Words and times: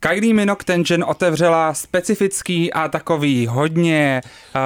Kylie 0.00 0.34
Minogue 0.34 0.64
Tension 0.64 1.04
otevřela 1.04 1.74
specifický 1.74 2.72
a 2.72 2.88
takový 2.88 3.46
hodně 3.46 4.20
uh, 4.24 4.60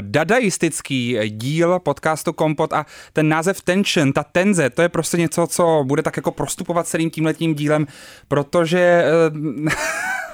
dadaistický 0.00 1.18
díl 1.28 1.78
podcastu 1.78 2.32
Kompot 2.32 2.72
a 2.72 2.86
ten 3.12 3.28
název 3.28 3.62
Tension, 3.62 4.12
ta 4.12 4.22
tenze, 4.22 4.70
to 4.70 4.82
je 4.82 4.88
prostě 4.88 5.16
něco, 5.16 5.46
co 5.46 5.84
bude 5.86 6.02
tak 6.02 6.16
jako 6.16 6.30
prostupovat 6.30 6.86
celým 6.86 7.10
tímhletím 7.10 7.54
dílem, 7.54 7.86
protože 8.28 9.04
uh, 9.30 9.68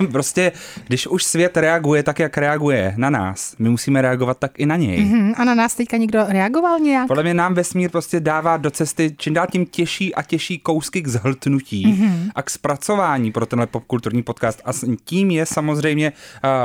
prostě, 0.12 0.52
když 0.86 1.07
už 1.07 1.25
svět 1.25 1.57
reaguje 1.57 2.02
tak, 2.02 2.18
jak 2.18 2.38
reaguje 2.38 2.95
na 2.96 3.11
nás, 3.11 3.54
my 3.59 3.68
musíme 3.68 4.02
reagovat 4.02 4.38
tak 4.38 4.61
i 4.61 4.66
na 4.66 4.77
něj. 4.77 5.00
Hmm, 5.00 5.32
a 5.36 5.44
na 5.44 5.54
nás 5.54 5.75
teďka 5.75 5.96
někdo 5.96 6.25
reagoval 6.29 6.79
nějak? 6.79 7.08
Podle 7.08 7.22
mě 7.22 7.35
nám 7.35 7.54
vesmír 7.54 7.91
prostě 7.91 8.21
dává 8.21 8.57
do 8.57 8.71
cesty 8.71 9.11
čím 9.16 9.35
dál 9.35 9.46
tím 9.52 9.66
těžší 9.66 10.14
a 10.14 10.22
těžší 10.22 10.58
kousky 10.58 11.02
k 11.02 11.08
zhltnutí 11.08 11.86
mm-hmm. 11.86 12.30
a 12.35 12.43
k 12.43 12.50
zpracování 12.50 13.32
pro 13.32 13.46
tenhle 13.46 13.66
popkulturní 13.66 14.22
podcast. 14.30 14.62
A 14.64 14.70
tím 15.04 15.30
je 15.30 15.46
samozřejmě 15.46 16.12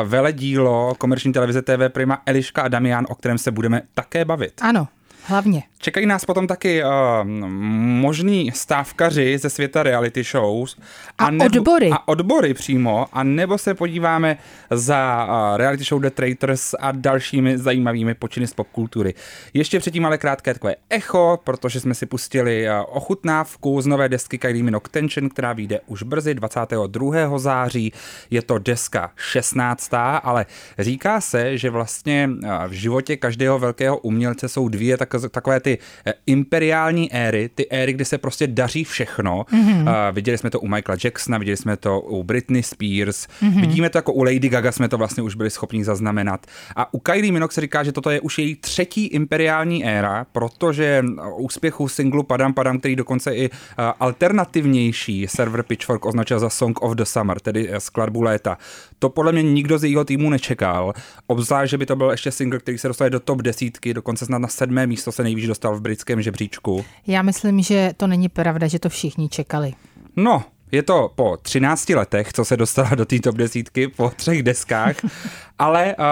veledílo 0.03 0.95
komerční 0.97 1.33
televize 1.33 1.61
TV 1.61 1.89
Prima 1.89 2.21
Eliška 2.25 2.61
a 2.61 2.67
Damian, 2.67 3.05
o 3.09 3.15
kterém 3.15 3.37
se 3.37 3.51
budeme 3.51 3.81
také 3.93 4.25
bavit. 4.25 4.53
Ano, 4.61 4.87
hlavně. 5.25 5.63
Čekají 5.79 6.05
nás 6.05 6.25
potom 6.25 6.47
taky 6.47 6.83
uh, 6.83 6.89
možný 7.23 8.51
stávkaři 8.53 9.37
ze 9.37 9.49
světa 9.49 9.83
reality 9.83 10.23
shows. 10.23 10.77
A 11.17 11.29
odbory. 11.45 11.89
A 11.91 12.07
odbory 12.07 12.53
přímo. 12.53 13.05
A 13.13 13.23
nebo 13.23 13.57
se 13.57 13.73
podíváme 13.73 14.37
za 14.71 15.25
uh, 15.25 15.57
reality 15.57 15.83
show 15.83 16.01
The 16.01 16.09
Traitors 16.09 16.73
a 16.79 16.91
dalšími 16.91 17.57
zajímavými 17.57 18.13
počiny 18.13 18.47
z 18.47 18.53
popkultury. 18.53 19.13
Ještě 19.53 19.79
předtím 19.79 20.05
ale 20.05 20.17
krátké 20.17 20.53
takové 20.53 20.75
echo, 20.89 21.39
protože 21.43 21.79
jsme 21.79 21.93
si 21.93 22.05
pustili 22.05 22.67
uh, 22.69 22.85
ochutnávku 22.97 23.81
z 23.81 23.87
nové 23.87 24.09
desky 24.09 24.37
Kylie 24.37 24.63
Minogue 24.63 24.89
Tension, 24.91 25.29
která 25.29 25.53
vyjde 25.53 25.79
už 25.87 26.03
brzy 26.03 26.33
22. 26.33 27.37
září. 27.37 27.93
Je 28.29 28.41
to 28.41 28.57
deska 28.57 29.11
16. 29.15 29.93
ale 30.23 30.45
říká 30.79 31.21
se, 31.21 31.57
že 31.57 31.69
vlastně 31.69 32.29
uh, 32.43 32.49
v 32.67 32.71
životě 32.71 33.17
každého 33.17 33.59
velkého 33.59 33.97
umělce 33.97 34.49
jsou 34.49 34.69
dvě 34.69 34.97
tak, 34.97 35.14
takové 35.19 35.59
ty 35.59 35.77
eh, 36.05 36.13
imperiální 36.25 37.13
éry, 37.13 37.49
ty 37.55 37.69
éry, 37.69 37.93
kdy 37.93 38.05
se 38.05 38.17
prostě 38.17 38.47
daří 38.47 38.83
všechno. 38.83 39.45
Mm-hmm. 39.51 40.13
Viděli 40.13 40.37
jsme 40.37 40.49
to 40.49 40.59
u 40.59 40.67
Michaela 40.67 40.97
Jacksona, 41.03 41.37
viděli 41.37 41.57
jsme 41.57 41.77
to 41.77 42.01
u 42.01 42.23
Britney 42.23 42.63
Spears, 42.63 43.27
mm-hmm. 43.27 43.61
vidíme 43.61 43.89
to 43.89 43.97
jako 43.97 44.13
u 44.13 44.23
Lady 44.23 44.49
Gaga 44.49 44.71
jsme 44.71 44.89
to 44.89 44.97
vlastně 44.97 45.23
už 45.23 45.35
byli 45.35 45.49
schopni 45.49 45.83
zaznamenat. 45.83 46.45
A 46.75 46.93
u 46.93 46.99
Kylie 46.99 47.31
Minogue 47.31 47.53
se 47.53 47.61
říká, 47.61 47.83
že 47.83 47.91
toto 47.91 48.09
je 48.09 48.21
už 48.21 48.37
její 48.37 48.55
třetí 48.55 49.05
imperiální 49.05 49.85
éra, 49.85 50.25
protože 50.31 51.03
úspěchu 51.37 51.87
singlu 51.87 52.23
Padam 52.23 52.53
Padam, 52.53 52.79
který 52.79 52.95
dokonce 52.95 53.35
i 53.35 53.49
uh, 53.49 53.55
alternativnější 53.99 55.27
server 55.27 55.63
Pitchfork 55.63 56.05
označil 56.05 56.39
za 56.39 56.49
Song 56.49 56.81
of 56.81 56.93
the 56.95 57.03
Summer, 57.03 57.39
tedy 57.39 57.69
skladbu 57.77 58.21
léta. 58.21 58.57
To 58.99 59.09
podle 59.09 59.31
mě 59.31 59.43
nikdo 59.43 59.77
z 59.77 59.83
jejího 59.83 60.05
týmu 60.05 60.29
nečekal. 60.29 60.93
Obzvlášť, 61.27 61.71
že 61.71 61.77
by 61.77 61.85
to 61.85 61.95
byl 61.95 62.11
ještě 62.11 62.31
single, 62.31 62.59
který 62.59 62.77
se 62.77 62.87
dostal 62.87 63.09
do 63.09 63.19
top 63.19 63.41
desítky, 63.41 63.93
dokonce 63.93 64.25
snad 64.25 64.37
na 64.37 64.47
sedmé 64.47 64.87
místo 64.87 65.04
se 65.11 65.23
nejvíc 65.23 65.47
dostal 65.47 65.75
v 65.75 65.81
britském 65.81 66.21
žebříčku. 66.21 66.85
Já 67.07 67.21
myslím, 67.21 67.61
že 67.61 67.93
to 67.97 68.07
není 68.07 68.29
pravda, 68.29 68.67
že 68.67 68.79
to 68.79 68.89
všichni 68.89 69.29
čekali. 69.29 69.73
No, 70.15 70.43
je 70.71 70.83
to 70.83 71.11
po 71.15 71.37
13 71.41 71.89
letech, 71.89 72.33
co 72.33 72.45
se 72.45 72.57
dostala 72.57 72.89
do 72.95 73.05
té 73.05 73.19
top 73.19 73.35
desítky, 73.35 73.87
po 73.87 74.09
třech 74.15 74.43
deskách, 74.43 74.95
ale 75.59 75.95
uh, 75.95 76.05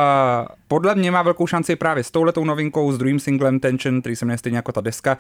podle 0.74 0.96
mě 0.96 1.12
má 1.12 1.22
velkou 1.22 1.48
šanci 1.48 1.76
právě 1.76 2.04
s 2.04 2.12
touhletou 2.12 2.44
novinkou, 2.44 2.92
s 2.92 2.98
druhým 2.98 3.20
singlem 3.20 3.60
Tension, 3.60 4.02
který 4.02 4.16
se 4.16 4.26
jmenuje 4.26 4.38
stejně 4.38 4.58
jako 4.58 4.72
ta 4.72 4.82
deska. 4.82 5.18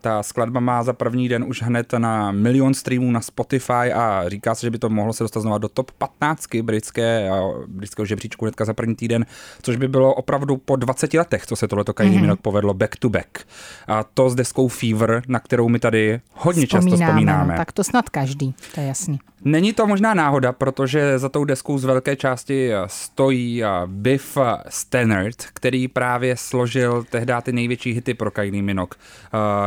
Ta 0.00 0.22
skladba 0.22 0.60
má 0.60 0.82
za 0.82 0.92
první 0.92 1.28
den 1.28 1.44
už 1.48 1.62
hned 1.62 1.92
na 1.98 2.32
milion 2.32 2.74
streamů 2.74 3.10
na 3.10 3.20
Spotify 3.20 3.72
a 3.72 4.24
říká 4.28 4.54
se, 4.54 4.66
že 4.66 4.70
by 4.70 4.78
to 4.78 4.88
mohlo 4.88 5.12
se 5.12 5.24
dostat 5.24 5.40
znova 5.40 5.58
do 5.58 5.68
top 5.68 5.90
15 5.90 6.54
britské, 6.62 7.30
britského 7.66 8.06
žebříčku 8.06 8.44
hnedka 8.44 8.64
za 8.64 8.74
první 8.74 8.96
týden, 8.96 9.26
což 9.62 9.76
by 9.76 9.88
bylo 9.88 10.14
opravdu 10.14 10.56
po 10.56 10.76
20 10.76 11.14
letech, 11.14 11.46
co 11.46 11.56
se 11.56 11.68
tohleto 11.68 11.94
Kylie 11.94 12.12
mm-hmm. 12.12 12.20
Minogue 12.20 12.42
povedlo 12.42 12.74
back 12.74 12.96
to 12.96 13.08
back. 13.08 13.38
A 13.88 14.04
to 14.04 14.30
s 14.30 14.34
deskou 14.34 14.68
Fever, 14.68 15.22
na 15.28 15.40
kterou 15.40 15.68
my 15.68 15.78
tady 15.78 16.20
hodně 16.32 16.66
Vzpomínáme, 16.66 16.90
často 16.90 17.04
vzpomínáme. 17.04 17.52
No, 17.52 17.58
tak 17.58 17.72
to 17.72 17.84
snad 17.84 18.08
každý, 18.08 18.54
to 18.74 18.80
je 18.80 18.86
jasný. 18.86 19.18
Není 19.46 19.72
to 19.72 19.86
možná 19.86 20.14
náhoda, 20.14 20.52
protože 20.52 21.18
za 21.18 21.28
tou 21.28 21.44
deskou 21.44 21.78
z 21.78 21.84
velké 21.84 22.16
části 22.16 22.70
stojí 22.86 23.62
Biff 23.86 24.38
Stannard, 24.68 25.36
který 25.36 25.88
právě 25.88 26.36
složil 26.36 27.04
tehdy 27.10 27.32
ty 27.42 27.52
největší 27.52 27.92
hity 27.92 28.14
pro 28.14 28.30
Kylie 28.30 28.62
Minogue, 28.62 28.98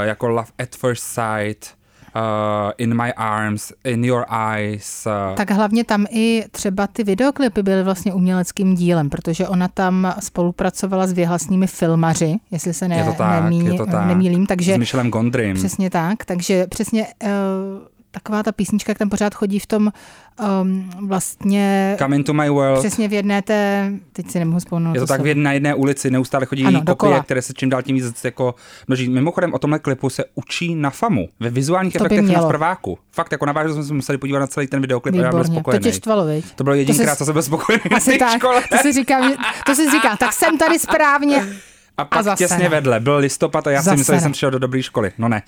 jako 0.01 0.29
Love 0.29 0.47
at 0.59 0.75
First 0.75 1.03
Sight, 1.03 1.79
Uh, 2.15 2.71
in 2.77 3.03
My 3.03 3.13
Arms, 3.13 3.71
In 3.83 4.05
Your 4.05 4.25
Eyes. 4.51 5.07
Uh. 5.29 5.35
Tak 5.35 5.51
hlavně 5.51 5.83
tam 5.83 6.05
i 6.09 6.45
třeba 6.51 6.87
ty 6.87 7.03
videoklipy 7.03 7.63
byly 7.63 7.83
vlastně 7.83 8.13
uměleckým 8.13 8.75
dílem, 8.75 9.09
protože 9.09 9.47
ona 9.47 9.67
tam 9.67 10.13
spolupracovala 10.19 11.07
s 11.07 11.13
věhlasnými 11.13 11.67
filmaři, 11.67 12.35
jestli 12.51 12.73
se 12.73 12.87
ne, 12.87 12.97
je 12.97 13.03
to 13.03 13.13
tak, 13.13 13.43
nemí, 13.43 13.65
je 13.65 13.73
to 13.73 13.85
tak. 13.85 14.07
nemýlím. 14.07 14.45
Takže, 14.45 14.73
s 14.73 14.77
Michelem 14.77 15.09
Gondrym. 15.09 15.55
Přesně 15.55 15.89
tak, 15.89 16.25
takže 16.25 16.67
přesně... 16.67 17.07
Uh, 17.23 17.29
taková 18.11 18.43
ta 18.43 18.51
písnička, 18.51 18.91
jak 18.91 18.97
tam 18.97 19.09
pořád 19.09 19.35
chodí 19.35 19.59
v 19.59 19.65
tom 19.65 19.91
um, 20.61 20.89
vlastně... 21.07 21.95
Come 21.99 22.15
into 22.15 22.33
my 22.33 22.49
world. 22.49 22.79
Přesně 22.79 23.07
v 23.07 23.13
jedné 23.13 23.41
té, 23.41 23.91
teď 24.13 24.31
si 24.31 24.39
nemohu 24.39 24.59
vzpomenout. 24.59 24.93
Je 24.93 24.99
to 24.99 25.07
tak 25.07 25.21
v 25.21 25.27
jedné, 25.27 25.53
jedné 25.53 25.75
ulici, 25.75 26.11
neustále 26.11 26.45
chodí 26.45 26.65
ano, 26.65 26.79
kopie, 26.79 26.85
dokola. 26.85 27.23
které 27.23 27.41
se 27.41 27.53
čím 27.53 27.69
dál 27.69 27.81
tím 27.81 27.95
víc 27.95 28.23
jako 28.25 28.55
množí. 28.87 29.09
Mimochodem 29.09 29.53
o 29.53 29.59
tomhle 29.59 29.79
klipu 29.79 30.09
se 30.09 30.23
učí 30.35 30.75
na 30.75 30.89
FAMu, 30.89 31.29
ve 31.39 31.49
vizuálních 31.49 31.93
to 31.93 32.05
efektech 32.05 32.35
na 32.35 32.47
prváku. 32.47 32.97
Fakt, 33.11 33.31
jako 33.31 33.45
navážu 33.45 33.73
jsme 33.73 33.83
se 33.83 33.93
museli 33.93 34.17
podívat 34.17 34.39
na 34.39 34.47
celý 34.47 34.67
ten 34.67 34.81
videoklip 34.81 35.13
Výborně. 35.13 35.29
a 35.29 35.37
já 35.37 35.43
byl 35.43 35.53
spokojený. 35.53 35.83
To 35.83 35.89
tě 35.89 35.95
štvalo, 35.95 36.25
viď? 36.25 36.45
To 36.55 36.63
bylo 36.63 36.75
jedinkrát, 36.75 37.17
co 37.17 37.25
jsem 37.25 37.33
byl 37.33 37.43
spokojený. 37.43 37.83
Asi 37.95 38.17
tak, 38.17 38.37
škole. 38.37 38.63
to 38.69 38.77
si 38.77 38.93
říkám, 38.93 39.33
to 39.65 39.75
si 39.75 39.91
říká, 39.91 40.17
tak 40.17 40.33
jsem 40.33 40.57
tady 40.57 40.79
správně. 40.79 41.47
A 41.99 42.05
pak 42.05 42.27
a 42.27 42.35
těsně 42.35 42.63
ne. 42.63 42.69
vedle 42.69 42.99
byl 42.99 43.17
listopad 43.17 43.67
a 43.67 43.71
já 43.71 43.81
zase 43.81 43.89
si 43.89 43.97
myslel, 43.97 44.17
že 44.17 44.21
jsem 44.21 44.31
přišel 44.31 44.51
do 44.51 44.59
dobré 44.59 44.83
školy. 44.83 45.11
No 45.17 45.29
ne. 45.29 45.41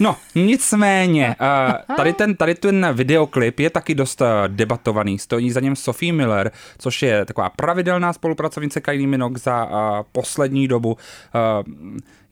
No, 0.00 0.16
nicméně, 0.34 1.36
uh, 1.40 1.96
tady 1.96 2.12
ten, 2.12 2.36
tady 2.36 2.54
ten 2.54 2.88
videoklip 2.92 3.60
je 3.60 3.70
taky 3.70 3.94
dost 3.94 4.20
uh, 4.20 4.26
debatovaný. 4.46 5.18
Stojí 5.18 5.50
za 5.50 5.60
něm 5.60 5.76
Sophie 5.76 6.12
Miller, 6.12 6.50
což 6.78 7.02
je 7.02 7.24
taková 7.24 7.50
pravidelná 7.50 8.12
spolupracovnice 8.12 8.80
Kylie 8.80 9.06
Minogue 9.06 9.38
za 9.38 9.64
uh, 9.64 9.70
poslední 10.12 10.68
dobu. 10.68 10.96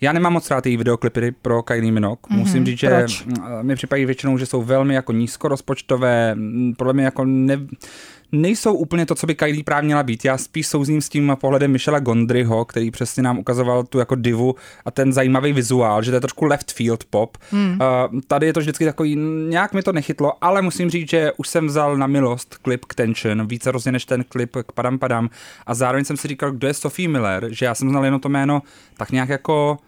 Já 0.01 0.13
nemám 0.13 0.33
moc 0.33 0.51
rád 0.51 0.67
její 0.67 0.77
videoklipy 0.77 1.33
pro 1.43 1.63
Kylie 1.63 1.93
Minogue. 1.93 2.17
Mm-hmm. 2.17 2.37
Musím 2.37 2.67
říct, 2.67 2.79
že 2.79 2.89
Proč? 2.89 3.25
mi 3.63 3.75
připadají 3.75 4.07
většinou, 4.07 4.39
že 4.39 4.47
jsou 4.47 4.63
velmi 4.63 4.95
jako 4.95 5.13
nízkorozpočtové, 5.13 6.37
podle 6.77 6.93
mě 6.93 7.05
jako 7.05 7.25
ne, 7.25 7.59
nejsou 8.33 8.75
úplně 8.75 9.07
to, 9.07 9.15
co 9.15 9.27
by 9.27 9.35
Kylie 9.35 9.65
právě 9.65 9.87
měla 9.87 10.03
být. 10.03 10.25
Já 10.25 10.39
spíš 10.39 10.67
souzním 10.67 11.01
s 11.01 11.09
tím 11.09 11.37
pohledem 11.41 11.73
Michela 11.73 11.99
Gondryho, 11.99 12.65
který 12.65 12.91
přesně 12.91 13.23
nám 13.23 13.39
ukazoval 13.39 13.85
tu 13.85 13.99
jako 13.99 14.15
divu 14.15 14.55
a 14.85 14.91
ten 14.91 15.13
zajímavý 15.13 15.53
vizuál, 15.53 16.03
že 16.03 16.11
to 16.11 16.17
je 16.17 16.21
trošku 16.21 16.45
left 16.45 16.73
field 16.73 17.05
pop. 17.05 17.37
Hmm. 17.51 17.79
Uh, 18.13 18.21
tady 18.27 18.47
je 18.47 18.53
to 18.53 18.61
vždycky 18.61 18.85
takový, 18.85 19.17
nějak 19.49 19.75
mi 19.75 19.83
to 19.83 19.93
nechytlo, 19.93 20.33
ale 20.41 20.63
musím 20.63 20.91
říct, 20.91 21.11
že 21.11 21.33
už 21.37 21.49
jsem 21.49 21.67
vzal 21.67 21.97
na 21.97 22.07
milost 22.07 22.55
klip 22.55 22.85
k 22.85 22.95
Tension, 22.95 23.47
více 23.47 23.71
rozně 23.71 23.93
než 23.93 24.05
ten 24.05 24.25
klip 24.29 24.57
k 24.67 24.73
Padam 24.73 24.99
Padam 24.99 25.31
a 25.67 25.75
zároveň 25.75 26.05
jsem 26.05 26.17
si 26.17 26.29
říkal, 26.29 26.53
kdo 26.53 26.67
je 26.67 26.75
Sophie 26.75 27.09
Miller, 27.09 27.49
že 27.51 27.67
já 27.67 27.75
jsem 27.75 27.91
znal 27.91 28.05
jenom 28.05 28.21
to 28.21 28.29
jméno 28.29 28.63
tak 28.97 29.11
nějak 29.11 29.29
jako 29.29 29.79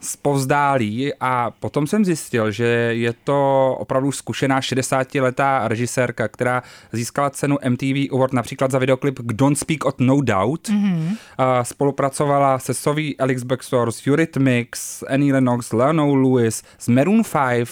zpovzdálí 0.00 1.12
a 1.20 1.50
potom 1.50 1.86
jsem 1.86 2.04
zjistil, 2.04 2.50
že 2.50 2.64
je 2.94 3.14
to 3.24 3.76
opravdu 3.78 4.12
zkušená 4.12 4.60
60-letá 4.60 5.68
režisérka, 5.68 6.28
která 6.28 6.62
získala 6.92 7.30
cenu 7.30 7.58
MTV 7.68 8.12
Award 8.12 8.32
například 8.32 8.70
za 8.70 8.78
videoklip 8.78 9.20
Don't 9.22 9.58
Speak 9.58 9.84
of 9.84 9.94
No 9.98 10.20
Doubt. 10.20 10.68
Mm-hmm. 10.68 11.16
Spolupracovala 11.62 12.58
se 12.58 12.74
Sovi 12.74 13.16
Alex 13.16 13.42
Baxter, 13.42 13.90
s 13.90 14.06
Eurythmics, 14.06 15.02
Annie 15.08 15.32
Lennox, 15.32 15.72
Leonou 15.72 16.14
Lewis, 16.14 16.62
s 16.78 16.88
Maroon 16.88 17.22
5, 17.32 17.68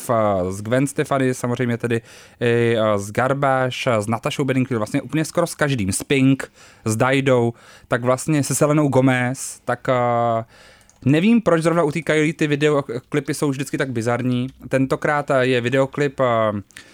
s 0.51 0.63
Gwen 0.63 0.87
Stefani, 0.87 1.35
samozřejmě 1.35 1.77
tedy 1.77 2.01
i 2.41 2.77
s 2.97 3.11
Garbage, 3.11 3.91
s 3.91 4.07
Natašou 4.07 4.45
Bedingfield, 4.45 4.79
vlastně 4.79 5.03
úplně 5.03 5.25
skoro 5.25 5.47
s 5.47 5.55
každým, 5.55 5.93
s 5.93 6.03
Pink, 6.03 6.53
s 6.85 6.97
Didou, 6.97 7.55
tak 7.89 8.05
vlastně 8.05 8.43
se 8.43 8.55
Selenou 8.55 8.89
Gomez, 8.89 9.61
tak 9.65 9.89
uh, 9.89 10.45
Nevím, 11.05 11.41
proč 11.41 11.63
zrovna 11.63 11.83
u 11.83 11.91
té 11.91 12.03
Kylie 12.03 12.35
ty 12.35 12.47
videoklipy 12.47 13.35
jsou 13.35 13.51
vždycky 13.51 13.79
tak 13.79 13.91
bizarní. 13.91 14.47
Tentokrát 14.69 15.31
je 15.41 15.61
videoklip 15.61 16.21
uh, 16.21 16.27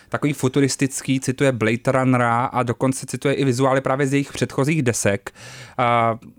takový 0.08 0.32
futuristický, 0.32 1.20
cituje 1.20 1.52
Blade 1.52 1.92
Runnera 1.92 2.44
a 2.44 2.62
dokonce 2.62 3.06
cituje 3.06 3.34
i 3.34 3.44
vizuály 3.44 3.80
právě 3.80 4.06
z 4.06 4.12
jejich 4.12 4.32
předchozích 4.32 4.82
desek. 4.82 5.30
Uh, 5.78 6.30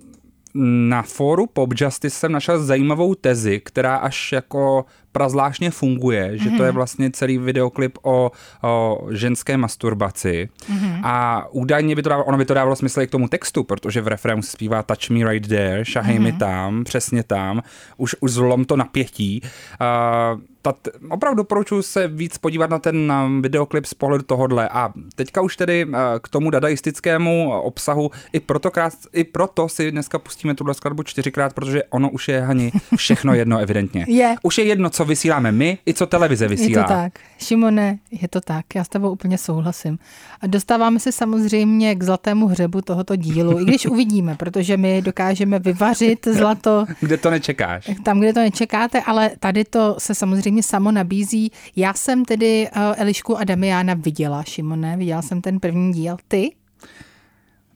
na 0.55 1.01
fóru 1.01 1.45
Pop 1.45 1.73
Justice 1.75 2.19
jsem 2.19 2.31
našel 2.31 2.63
zajímavou 2.63 3.15
tezi, 3.15 3.59
která 3.59 3.95
až 3.95 4.31
jako 4.31 4.85
prazvláštně 5.13 5.71
funguje, 5.71 6.37
že 6.37 6.49
mm-hmm. 6.49 6.57
to 6.57 6.63
je 6.63 6.69
Mhm. 6.71 6.75
vlastně 6.75 7.11
celý 7.11 7.37
videoklip 7.37 7.97
o, 8.01 8.31
o 8.63 9.01
ženské 9.11 9.57
masturbaci 9.57 10.49
Mhm. 10.69 10.99
a 11.03 11.45
údajně 11.51 11.95
by 11.95 12.01
to 12.03 12.09
dávalo, 12.09 12.25
ono 12.25 12.37
by 12.37 12.45
to 12.45 12.53
dávalo 12.53 12.75
smysl 12.75 13.01
i 13.01 13.07
k 13.07 13.11
tomu 13.11 13.27
textu, 13.27 13.63
protože 13.63 14.01
v 14.01 14.07
refrému 14.07 14.41
se 14.41 14.51
zpívá 14.51 14.83
Touch 14.83 15.09
me 15.09 15.31
right 15.31 15.47
there, 15.49 15.85
šahej 15.85 16.15
Mhm. 16.15 16.23
mi 16.23 16.31
tam, 16.31 16.83
přesně 16.83 17.23
tam, 17.23 17.61
už, 17.97 18.15
už 18.19 18.31
zlom 18.31 18.65
to 18.65 18.75
napětí. 18.77 19.41
Uh, 19.43 20.41
ta, 20.61 20.73
opravdu 21.09 21.37
doporučuji 21.37 21.81
se 21.81 22.07
víc 22.07 22.37
podívat 22.37 22.69
na 22.69 22.79
ten 22.79 23.13
videoklip 23.41 23.85
z 23.85 23.93
pohledu 23.93 24.23
tohodle. 24.23 24.69
A 24.69 24.93
teďka 25.15 25.41
už 25.41 25.57
tedy 25.57 25.85
uh, 25.85 25.93
k 26.21 26.27
tomu 26.29 26.49
dadaistickému 26.49 27.51
obsahu, 27.61 28.11
i 28.33 28.39
proto, 28.39 28.71
krát, 28.71 28.93
i 29.13 29.23
proto 29.23 29.69
si 29.69 29.91
dneska 29.91 30.19
pustíme 30.19 30.55
tuhle 30.55 30.73
skladbu 30.73 31.03
čtyřikrát, 31.03 31.53
protože 31.53 31.83
ono 31.83 32.09
už 32.09 32.27
je, 32.27 32.41
Hani, 32.41 32.71
všechno 32.95 33.33
jedno 33.33 33.57
evidentně. 33.59 34.05
Je. 34.13 34.35
Už 34.43 34.57
je 34.57 34.63
jedno, 34.63 34.89
co 34.89 35.02
vysíláme 35.05 35.51
my, 35.51 35.77
i 35.87 35.93
co 35.93 36.07
televize 36.07 36.47
vysílá. 36.47 36.81
Je 36.81 36.87
to 36.87 36.93
tak. 36.93 37.13
Šimone, 37.37 37.99
je 38.11 38.27
to 38.27 38.41
tak. 38.41 38.65
Já 38.75 38.83
s 38.83 38.89
tebou 38.89 39.11
úplně 39.11 39.37
souhlasím. 39.37 39.99
A 40.41 40.47
dostáváme 40.47 40.99
se 40.99 41.11
samozřejmě 41.11 41.95
k 41.95 42.03
zlatému 42.03 42.47
hřebu 42.47 42.81
tohoto 42.81 43.15
dílu, 43.15 43.59
i 43.59 43.65
když 43.65 43.85
uvidíme, 43.85 44.35
protože 44.35 44.77
my 44.77 45.01
dokážeme 45.01 45.59
vyvařit 45.59 46.27
zlato 46.31 46.85
Kde 46.99 47.17
to 47.17 47.29
nečekáš? 47.29 47.89
tam, 48.03 48.19
kde 48.19 48.33
to 48.33 48.39
nečekáte, 48.39 49.01
ale 49.01 49.31
tady 49.39 49.63
to 49.63 49.95
se 49.99 50.15
samozřejmě 50.15 50.63
samo 50.63 50.91
nabízí. 50.91 51.51
Já 51.75 51.93
jsem 51.93 52.25
tedy 52.25 52.69
uh, 52.75 52.81
Elišku 52.97 53.37
a 53.37 53.43
Damiana 53.43 53.93
viděla, 53.93 54.43
Šimone, 54.43 54.97
viděla 54.97 55.21
jsem 55.21 55.41
ten 55.41 55.59
první 55.59 55.93
díl. 55.93 56.17
Ty? 56.27 56.55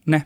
Ne. 0.06 0.24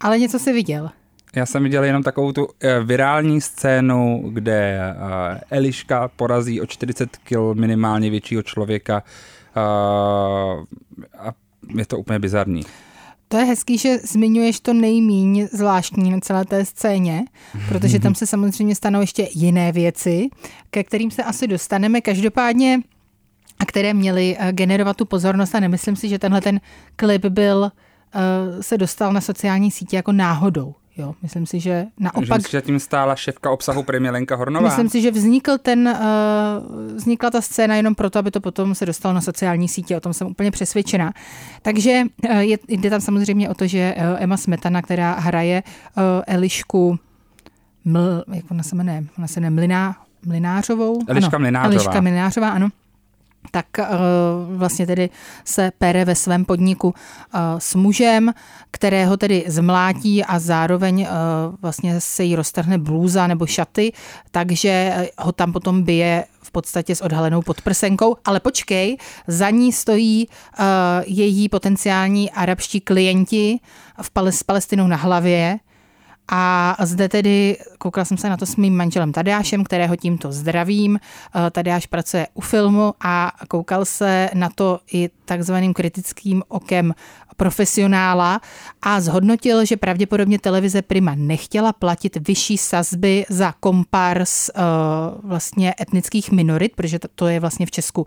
Ale 0.00 0.18
něco 0.18 0.38
si 0.38 0.52
viděl. 0.52 0.90
Já 1.36 1.46
jsem 1.46 1.62
viděl 1.62 1.84
jenom 1.84 2.02
takovou 2.02 2.32
tu 2.32 2.48
eh, 2.60 2.80
virální 2.80 3.40
scénu, 3.40 4.30
kde 4.32 4.80
eh, 4.80 5.40
Eliška 5.50 6.08
porazí 6.08 6.60
o 6.60 6.66
40 6.66 7.16
kg 7.16 7.54
minimálně 7.54 8.10
většího 8.10 8.42
člověka 8.42 9.02
eh, 9.56 9.60
a 11.18 11.32
je 11.76 11.86
to 11.86 11.98
úplně 11.98 12.18
bizarní. 12.18 12.62
To 13.28 13.36
je 13.36 13.44
hezký, 13.44 13.78
že 13.78 13.98
zmiňuješ 13.98 14.60
to 14.60 14.72
nejmíň 14.72 15.48
zvláštní 15.52 16.10
na 16.10 16.20
celé 16.20 16.44
té 16.44 16.64
scéně, 16.64 17.24
protože 17.68 17.98
tam 17.98 18.14
se 18.14 18.26
samozřejmě 18.26 18.74
stanou 18.74 19.00
ještě 19.00 19.28
jiné 19.34 19.72
věci, 19.72 20.28
ke 20.70 20.84
kterým 20.84 21.10
se 21.10 21.22
asi 21.22 21.46
dostaneme. 21.46 22.00
Každopádně 22.00 22.80
a 23.58 23.66
které 23.66 23.94
měly 23.94 24.36
generovat 24.50 24.96
tu 24.96 25.04
pozornost 25.04 25.54
a 25.54 25.60
nemyslím 25.60 25.96
si, 25.96 26.08
že 26.08 26.18
tenhle 26.18 26.40
ten 26.40 26.60
klip 26.96 27.26
byl, 27.26 27.70
se 28.60 28.78
dostal 28.78 29.12
na 29.12 29.20
sociální 29.20 29.70
sítě 29.70 29.96
jako 29.96 30.12
náhodou. 30.12 30.74
Jo, 30.96 31.14
myslím 31.22 31.46
si, 31.46 31.60
že 31.60 31.70
Že 31.70 31.86
naopak 31.98 32.38
myslíš, 32.38 32.50
že 32.50 32.62
tím 32.62 32.80
stála 32.80 33.16
šéfka 33.16 33.50
obsahu 33.50 33.82
Primě 33.82 34.10
Lenka 34.10 34.36
Hornová? 34.36 34.68
Myslím 34.68 34.88
si, 34.88 35.02
že 35.02 35.10
vznikl 35.10 35.58
ten, 35.58 35.88
uh, 35.88 36.96
vznikla 36.96 37.30
ta 37.30 37.40
scéna 37.40 37.76
jenom 37.76 37.94
proto, 37.94 38.18
aby 38.18 38.30
to 38.30 38.40
potom 38.40 38.74
se 38.74 38.86
dostalo 38.86 39.14
na 39.14 39.20
sociální 39.20 39.68
sítě, 39.68 39.96
o 39.96 40.00
tom 40.00 40.12
jsem 40.12 40.26
úplně 40.26 40.50
přesvědčená. 40.50 41.12
Takže 41.62 42.02
uh, 42.30 42.36
je, 42.36 42.58
jde 42.68 42.90
tam 42.90 43.00
samozřejmě 43.00 43.48
o 43.48 43.54
to, 43.54 43.66
že 43.66 43.94
uh, 43.96 44.22
Emma 44.22 44.36
Smetana, 44.36 44.82
která 44.82 45.14
hraje 45.14 45.62
uh, 45.96 46.02
Elišku 46.26 46.98
Ml, 47.84 48.24
jak 48.32 48.50
ona 48.50 48.62
se 48.62 48.76
jmenuje, 48.76 49.04
ona 49.18 49.26
se 49.26 49.40
jmenuje 49.40 49.50
Mliná, 49.50 49.96
Mlinářovou? 50.26 50.98
Eliška 51.08 51.36
ano, 51.36 51.42
Mlynářová. 51.42 51.74
Eliška 51.74 52.00
Mlinářová, 52.00 52.50
ano 52.50 52.68
tak 53.50 53.66
uh, 53.78 53.86
vlastně 54.56 54.86
tedy 54.86 55.10
se 55.44 55.72
pere 55.78 56.04
ve 56.04 56.14
svém 56.14 56.44
podniku 56.44 56.88
uh, 56.88 57.40
s 57.58 57.74
mužem, 57.74 58.32
kterého 58.70 59.16
tedy 59.16 59.44
zmlátí 59.46 60.24
a 60.24 60.38
zároveň 60.38 61.00
uh, 61.00 61.08
vlastně 61.62 62.00
se 62.00 62.24
jí 62.24 62.36
roztrhne 62.36 62.78
blůza 62.78 63.26
nebo 63.26 63.46
šaty, 63.46 63.92
takže 64.30 64.94
ho 65.18 65.32
tam 65.32 65.52
potom 65.52 65.82
bije 65.82 66.24
v 66.42 66.50
podstatě 66.50 66.94
s 66.94 67.00
odhalenou 67.00 67.42
podprsenkou. 67.42 68.16
Ale 68.24 68.40
počkej, 68.40 68.96
za 69.26 69.50
ní 69.50 69.72
stojí 69.72 70.28
její 71.06 71.48
potenciální 71.48 72.30
arabští 72.30 72.80
klienti 72.80 73.60
v 74.02 74.10
Pal- 74.14 74.28
s 74.28 74.42
Palestinou 74.42 74.86
na 74.86 74.96
hlavě, 74.96 75.58
a 76.34 76.76
zde 76.80 77.08
tedy, 77.08 77.56
koukala 77.78 78.04
jsem 78.04 78.16
se 78.16 78.28
na 78.28 78.36
to 78.36 78.46
s 78.46 78.56
mým 78.56 78.76
manželem 78.76 79.12
Tadeášem, 79.12 79.64
kterého 79.64 79.96
tímto 79.96 80.32
zdravím. 80.32 80.98
Eh, 80.98 81.50
Tadeáš 81.50 81.86
pracuje 81.86 82.26
u 82.34 82.40
filmu 82.40 82.94
a 83.00 83.32
koukal 83.48 83.84
se 83.84 84.30
na 84.34 84.48
to 84.54 84.80
i 84.92 85.10
takzvaným 85.24 85.74
kritickým 85.74 86.42
okem 86.48 86.94
profesionála 87.36 88.40
a 88.82 89.00
zhodnotil, 89.00 89.64
že 89.64 89.76
pravděpodobně 89.76 90.38
televize 90.38 90.82
Prima 90.82 91.14
nechtěla 91.14 91.72
platit 91.72 92.28
vyšší 92.28 92.58
sazby 92.58 93.24
za 93.28 93.54
kompars 93.60 94.50
uh, 94.50 95.30
vlastně 95.30 95.74
etnických 95.80 96.32
minorit, 96.32 96.72
protože 96.76 96.98
to- 97.14 97.26
je 97.26 97.40
vlastně 97.40 97.66
v 97.66 97.70
Česku 97.70 98.06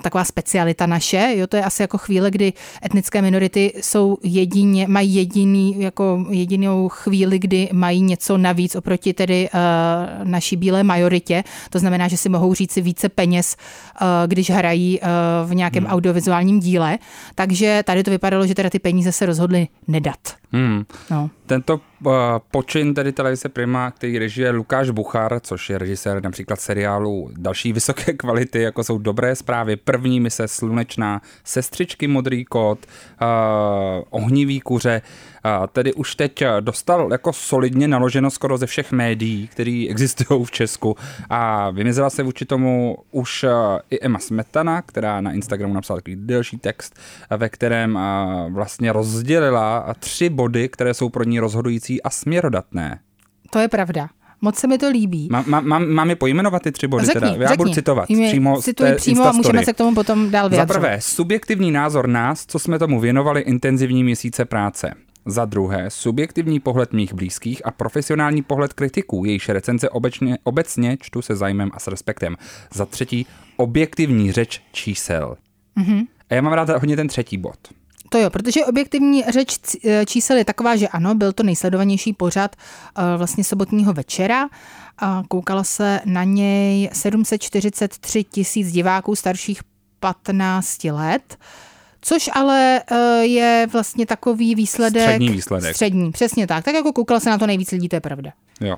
taková 0.00 0.24
specialita 0.24 0.86
naše. 0.86 1.32
Jo, 1.36 1.46
to 1.46 1.56
je 1.56 1.64
asi 1.64 1.82
jako 1.82 1.98
chvíle, 1.98 2.30
kdy 2.30 2.52
etnické 2.84 3.22
minority 3.22 3.72
jsou 3.80 4.18
jedině, 4.22 4.88
mají 4.88 5.14
jediný, 5.14 5.80
jako 5.80 6.26
jedinou 6.30 6.88
chvíli, 6.88 7.38
kdy 7.38 7.68
mají 7.72 8.02
něco 8.02 8.38
navíc 8.38 8.76
oproti 8.76 9.12
tedy 9.12 9.48
uh, 9.54 10.28
naší 10.28 10.56
bílé 10.56 10.82
majoritě. 10.82 11.44
To 11.70 11.78
znamená, 11.78 12.08
že 12.08 12.16
si 12.16 12.28
mohou 12.28 12.54
říct 12.54 12.72
si 12.72 12.80
více 12.80 13.08
peněz, 13.08 13.56
uh, 14.00 14.06
když 14.26 14.50
hrají 14.50 15.00
uh, 15.00 15.08
v 15.50 15.54
nějakém 15.54 15.84
hmm. 15.84 15.92
audiovizuálním 15.92 16.60
díle. 16.60 16.98
Takže 17.34 17.82
tady 17.86 18.02
to 18.02 18.10
vypadalo, 18.10 18.46
že 18.46 18.54
teda 18.54 18.70
ty 18.70 18.78
peníze 18.78 19.12
se 19.12 19.26
rozhodly 19.26 19.68
nedat. 19.88 20.18
Hmm. 20.52 20.84
No. 21.10 21.30
Tento 21.46 21.74
uh, 21.74 22.12
počin 22.50 22.94
tedy 22.94 23.12
televize 23.12 23.48
Prima, 23.48 23.90
který 23.90 24.18
režije 24.18 24.50
Lukáš 24.50 24.90
Buchar, 24.90 25.40
což 25.40 25.70
je 25.70 25.78
režisér 25.78 26.22
například 26.22 26.60
seriálu 26.60 27.30
další 27.36 27.72
vysoké 27.72 28.12
kvality, 28.16 28.62
jako 28.62 28.84
jsou 28.84 28.98
Dobré 28.98 29.36
zprávy, 29.36 29.76
První 29.76 30.20
mise 30.20 30.48
Slunečná, 30.48 31.22
Sestřičky 31.44 32.08
Modrý 32.08 32.44
kot, 32.44 32.78
uh, 33.22 33.26
Ohnivý 34.10 34.60
kuře, 34.60 35.02
uh, 35.04 35.35
tedy 35.72 35.92
už 35.94 36.14
teď 36.14 36.44
dostal 36.60 37.08
jako 37.12 37.32
solidně 37.32 37.88
naloženo 37.88 38.30
skoro 38.30 38.58
ze 38.58 38.66
všech 38.66 38.92
médií, 38.92 39.48
které 39.48 39.86
existují 39.90 40.44
v 40.44 40.50
Česku 40.50 40.96
a 41.30 41.70
vymizela 41.70 42.10
se 42.10 42.22
vůči 42.22 42.44
tomu 42.44 42.96
už 43.10 43.42
uh, 43.44 43.50
i 43.90 44.00
Emma 44.00 44.18
Smetana, 44.18 44.82
která 44.82 45.20
na 45.20 45.32
Instagramu 45.32 45.74
napsala 45.74 45.96
takový 45.96 46.16
delší 46.16 46.58
text, 46.58 46.98
uh, 47.30 47.38
ve 47.38 47.48
kterém 47.48 47.98
vlastně 48.52 48.92
rozdělila 48.92 49.94
tři 49.98 50.28
body, 50.28 50.68
které 50.68 50.94
jsou 50.94 51.08
pro 51.08 51.24
ní 51.24 51.40
rozhodující 51.40 52.02
a 52.02 52.10
směrodatné. 52.10 52.98
To 53.50 53.58
je 53.58 53.68
pravda. 53.68 54.08
Moc 54.40 54.56
se 54.56 54.66
mi 54.66 54.78
to 54.78 54.90
líbí. 54.90 55.28
Má, 55.30 55.44
má, 55.60 55.78
mám 55.78 56.10
je 56.10 56.16
pojmenovat 56.16 56.62
ty 56.62 56.72
tři 56.72 56.86
body? 56.88 57.06
Řekni, 57.06 57.20
teda? 57.20 57.32
Já 57.42 57.48
řekni. 57.48 57.56
budu 57.56 57.74
citovat 57.74 58.08
Jmi- 58.08 58.28
přímo 58.28 58.60
z 58.60 58.64
Cituj 58.64 58.86
té 58.86 58.94
přímo 58.94 59.26
a 59.26 59.32
můžeme 59.32 59.64
se 59.64 59.72
k 59.72 59.76
tomu 59.76 59.94
potom 59.94 60.30
dál 60.30 60.44
Za 60.44 60.48
vyjadřovat. 60.48 60.80
prvé, 60.80 61.00
subjektivní 61.00 61.70
názor 61.70 62.08
nás, 62.08 62.46
co 62.46 62.58
jsme 62.58 62.78
tomu 62.78 63.00
věnovali 63.00 63.40
intenzivní 63.40 64.04
měsíce 64.04 64.44
práce. 64.44 64.94
Za 65.26 65.44
druhé, 65.44 65.90
subjektivní 65.90 66.60
pohled 66.60 66.92
mých 66.92 67.14
blízkých 67.14 67.66
a 67.66 67.70
profesionální 67.70 68.42
pohled 68.42 68.72
kritiků, 68.72 69.24
jejichž 69.24 69.48
recenze 69.48 69.90
obecně, 69.90 70.38
obecně 70.42 70.96
čtu 71.00 71.22
se 71.22 71.36
zájmem 71.36 71.70
a 71.74 71.78
s 71.78 71.86
respektem. 71.86 72.36
Za 72.74 72.86
třetí, 72.86 73.26
objektivní 73.56 74.32
řeč 74.32 74.62
čísel. 74.72 75.36
Mm-hmm. 75.76 76.06
A 76.30 76.34
já 76.34 76.42
mám 76.42 76.52
rád 76.52 76.68
hodně 76.68 76.96
ten 76.96 77.08
třetí 77.08 77.38
bod. 77.38 77.56
To 78.08 78.18
jo, 78.18 78.30
protože 78.30 78.64
objektivní 78.64 79.24
řeč 79.28 79.58
eh, 79.84 80.06
čísel 80.06 80.36
je 80.36 80.44
taková, 80.44 80.76
že 80.76 80.88
ano, 80.88 81.14
byl 81.14 81.32
to 81.32 81.42
nejsledovanější 81.42 82.12
pořad 82.12 82.56
eh, 82.56 83.02
vlastně 83.16 83.44
sobotního 83.44 83.92
večera. 83.92 84.48
A 84.98 85.22
koukalo 85.28 85.64
se 85.64 86.00
na 86.04 86.24
něj 86.24 86.90
743 86.92 88.24
tisíc 88.24 88.72
diváků 88.72 89.16
starších 89.16 89.60
15 90.00 90.84
let. 90.84 91.38
Což 92.00 92.30
ale 92.32 92.82
eh, 92.92 93.24
je 93.24 93.66
vlastně 93.72 94.06
takový 94.06 94.54
výsledek. 94.54 95.02
Střední 95.02 95.28
výsledek. 95.28 95.70
Střední, 95.74 96.12
přesně 96.12 96.46
tak. 96.46 96.64
Tak 96.64 96.74
jako 96.74 96.92
koukalo 96.92 97.20
se 97.20 97.30
na 97.30 97.38
to 97.38 97.46
nejvíc 97.46 97.70
lidí, 97.72 97.88
to 97.88 97.96
je 97.96 98.00
pravda. 98.00 98.30
Jo. 98.60 98.76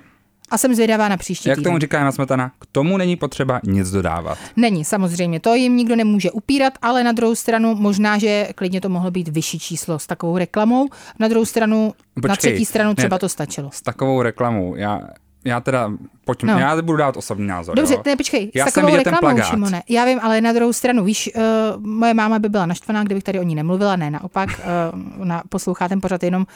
A 0.51 0.59
jsem 0.59 0.75
zvědavá 0.75 1.09
na 1.09 1.17
příští 1.17 1.49
Jak 1.49 1.59
týden. 1.59 1.71
tomu 1.71 1.79
říká 1.79 1.99
Jana 1.99 2.13
Smetana, 2.13 2.53
k 2.59 2.67
tomu 2.73 2.97
není 2.97 3.17
potřeba 3.17 3.61
nic 3.65 3.91
dodávat. 3.91 4.39
Není, 4.57 4.85
samozřejmě, 4.85 5.41
to 5.41 5.55
jim 5.55 5.77
nikdo 5.77 5.97
nemůže 5.97 6.31
upírat, 6.31 6.73
ale 6.83 7.05
na 7.05 7.13
druhou 7.13 7.35
stranu 7.35 7.75
možná, 7.75 8.19
že 8.19 8.49
klidně 8.55 8.81
to 8.81 8.89
mohlo 8.89 9.11
být 9.11 9.29
vyšší 9.29 9.59
číslo 9.59 9.99
s 9.99 10.07
takovou 10.07 10.39
reklamou. 10.39 10.89
Na 11.19 11.29
druhou 11.29 11.45
stranu, 11.45 11.93
na 12.17 12.21
Počkej, 12.23 12.37
třetí 12.53 12.65
stranu 12.65 12.91
ne, 12.91 12.95
třeba 12.95 13.17
t- 13.17 13.21
to 13.21 13.29
stačilo. 13.29 13.71
S 13.73 13.83
takovou 13.83 14.23
reklamou, 14.23 14.77
já, 14.77 15.01
já 15.49 15.61
teda, 15.61 15.91
pojďme, 16.25 16.53
No. 16.53 16.59
já 16.59 16.83
budu 16.83 16.97
dát 16.99 17.17
osobní 17.17 17.47
názor. 17.47 17.77
Dobře, 17.77 17.95
jo? 17.95 18.03
ne, 18.07 18.17
počkej, 18.17 18.51
já 18.55 18.67
s 18.67 18.73
jsem 18.75 18.87
viděl 18.87 19.03
ten 19.05 19.17
plagát. 19.21 19.47
Šimone. 19.47 19.83
Já 19.89 20.05
vím, 20.05 20.19
ale 20.23 20.41
na 20.41 20.53
druhou 20.53 20.73
stranu, 20.73 21.05
víš, 21.05 21.31
uh, 21.37 21.43
moje 21.87 22.15
máma 22.15 22.39
by 22.39 22.49
byla 22.49 22.67
naštvaná, 22.67 23.05
kdybych 23.05 23.25
tady 23.25 23.41
o 23.41 23.43
ní 23.43 23.55
nemluvila, 23.55 23.97
ne, 23.97 24.11
naopak, 24.11 24.49
uh, 24.49 25.23
ona 25.23 25.43
poslouchá 25.49 25.89
ten 25.89 26.01
pořad 26.01 26.23
jenom 26.23 26.47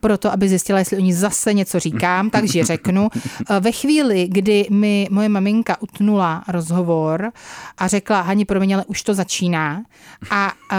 proto, 0.00 0.32
aby 0.32 0.48
zjistila, 0.48 0.78
jestli 0.78 0.96
o 0.96 1.00
ní 1.00 1.12
zase 1.12 1.54
něco 1.54 1.80
říkám, 1.80 2.30
takže 2.30 2.64
řeknu. 2.64 3.02
Uh, 3.02 3.56
ve 3.60 3.72
chvíli, 3.72 4.28
kdy 4.30 4.66
mi 4.70 5.08
moje 5.10 5.28
maminka 5.28 5.76
utnula 5.82 6.44
rozhovor 6.48 7.32
a 7.78 7.88
řekla, 7.88 8.20
Hani, 8.20 8.44
promiň, 8.44 8.74
ale 8.74 8.84
už 8.84 9.02
to 9.02 9.14
začíná 9.14 9.82
a 10.30 10.52
uh, 10.72 10.78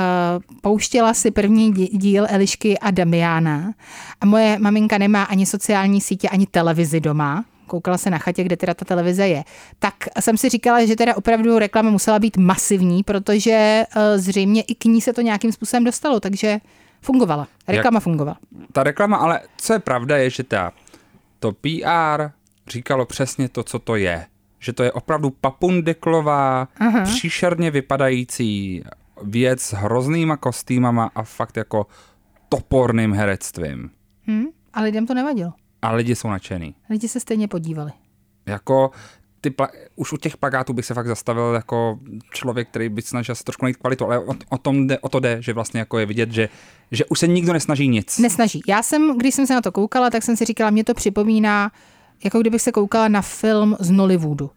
pouštěla 0.62 1.14
si 1.14 1.32
první 1.32 1.74
dí- 1.74 1.90
díl 1.98 2.26
Elišky 2.30 2.80
a 2.80 2.92
Damiana 2.92 3.74
a 4.22 4.26
moje 4.26 4.60
maminka 4.60 4.98
nemá 4.98 5.24
ani 5.24 5.46
sociální 5.46 6.02
sítě, 6.02 6.30
ani 6.30 6.46
televizi 6.46 7.00
doma, 7.00 7.44
koukala 7.72 7.98
se 7.98 8.10
na 8.10 8.18
chatě, 8.18 8.44
kde 8.44 8.58
teda 8.58 8.74
ta 8.74 8.86
televize 8.86 9.28
je, 9.28 9.44
tak 9.80 9.96
jsem 10.20 10.38
si 10.38 10.50
říkala, 10.50 10.86
že 10.86 10.96
teda 10.96 11.16
opravdu 11.16 11.60
reklama 11.60 11.90
musela 11.90 12.20
být 12.20 12.38
masivní, 12.38 13.04
protože 13.04 13.84
uh, 13.96 14.02
zřejmě 14.16 14.62
i 14.62 14.76
k 14.76 14.86
ní 14.86 15.02
se 15.02 15.14
to 15.14 15.22
nějakým 15.22 15.52
způsobem 15.52 15.84
dostalo, 15.84 16.20
takže 16.20 16.60
fungovala. 17.02 17.48
Reklama 17.68 17.98
Jak, 17.98 18.04
fungovala. 18.04 18.38
Ta 18.72 18.84
reklama, 18.84 19.18
ale 19.18 19.40
co 19.58 19.74
je 19.74 19.80
pravda, 19.80 20.18
je, 20.18 20.30
že 20.30 20.44
ta, 20.44 20.72
to 21.40 21.52
PR 21.52 22.30
říkalo 22.68 23.06
přesně 23.06 23.50
to, 23.50 23.64
co 23.64 23.80
to 23.80 23.96
je. 23.96 24.26
Že 24.60 24.74
to 24.74 24.84
je 24.84 24.92
opravdu 24.92 25.30
papundeklová, 25.30 26.68
Aha. 26.80 27.04
příšerně 27.04 27.72
vypadající 27.72 28.84
věc 29.24 29.62
s 29.62 29.74
hroznýma 29.74 30.38
kostýmama 30.38 31.12
a 31.16 31.24
fakt 31.24 31.58
jako 31.58 31.88
toporným 32.50 33.14
herectvím. 33.14 33.90
Hmm, 34.28 34.46
a 34.74 34.82
lidem 34.82 35.08
to 35.08 35.14
nevadilo. 35.14 35.54
A 35.82 35.92
lidi 35.92 36.16
jsou 36.16 36.28
nadšený. 36.28 36.76
Lidi 36.90 37.08
se 37.08 37.20
stejně 37.20 37.48
podívali. 37.48 37.92
Jako 38.46 38.92
ty 39.42 39.50
pla- 39.50 39.70
už 39.96 40.14
u 40.14 40.18
těch 40.18 40.38
plagátů 40.38 40.74
bych 40.74 40.86
se 40.86 40.94
fakt 40.94 41.08
zastavil 41.08 41.54
jako 41.54 42.00
člověk, 42.34 42.70
který 42.70 42.90
by 42.90 43.02
snažil 43.02 43.36
se 43.36 43.44
trošku 43.44 43.66
najít 43.66 43.78
kvalitu, 43.78 44.06
ale 44.06 44.20
o, 44.20 44.34
o, 44.50 44.58
tom 44.58 44.88
jde, 44.88 45.00
o 45.00 45.10
to 45.10 45.20
jde, 45.20 45.42
že 45.42 45.54
vlastně 45.54 45.80
jako 45.80 46.00
je 46.00 46.06
vidět, 46.06 46.32
že, 46.32 46.50
že 46.92 47.06
už 47.06 47.20
se 47.20 47.28
nikdo 47.28 47.54
nesnaží 47.54 47.88
nic. 47.88 48.18
Nesnaží. 48.18 48.62
Já 48.68 48.84
jsem, 48.84 49.18
když 49.18 49.36
jsem 49.36 49.48
se 49.48 49.54
na 49.54 49.62
to 49.62 49.72
koukala, 49.72 50.10
tak 50.10 50.24
jsem 50.24 50.38
si 50.38 50.46
říkala, 50.46 50.70
mě 50.70 50.84
to 50.84 50.94
připomíná, 50.94 51.72
jako 52.24 52.40
kdybych 52.40 52.62
se 52.62 52.72
koukala 52.72 53.08
na 53.08 53.22
film 53.22 53.78
z 53.80 53.92
Nollywoodu. 53.92 54.52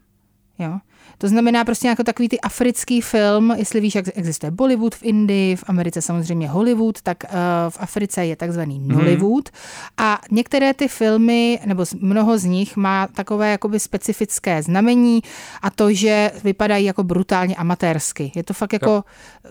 Jo? 0.59 0.79
To 1.17 1.27
znamená 1.27 1.65
prostě 1.65 1.87
jako 1.87 2.03
takový 2.03 2.29
ty 2.29 2.41
africký 2.41 3.01
film, 3.01 3.53
jestli 3.57 3.79
víš, 3.79 3.95
jak 3.95 4.05
existuje 4.15 4.51
Bollywood 4.51 4.95
v 4.95 5.03
Indii, 5.03 5.55
v 5.55 5.63
Americe 5.67 6.01
samozřejmě 6.01 6.49
Hollywood, 6.49 7.01
tak 7.01 7.23
uh, 7.23 7.29
v 7.69 7.77
Africe 7.79 8.25
je 8.25 8.35
takzvaný 8.35 8.79
mhm. 8.79 8.97
Nollywood. 8.97 9.49
Hmm. 9.49 10.09
A 10.09 10.19
některé 10.31 10.73
ty 10.73 10.87
filmy, 10.87 11.59
nebo 11.65 11.85
mnoho 11.99 12.37
z 12.37 12.43
nich 12.43 12.77
má 12.77 13.07
takové 13.07 13.51
jakoby 13.51 13.79
specifické 13.79 14.63
znamení 14.63 15.21
a 15.61 15.69
to, 15.69 15.93
že 15.93 16.31
vypadají 16.43 16.85
jako 16.85 17.03
brutálně 17.03 17.55
amatérsky. 17.55 18.31
Je 18.35 18.43
to 18.43 18.53
fakt 18.53 18.73
jako, 18.73 19.03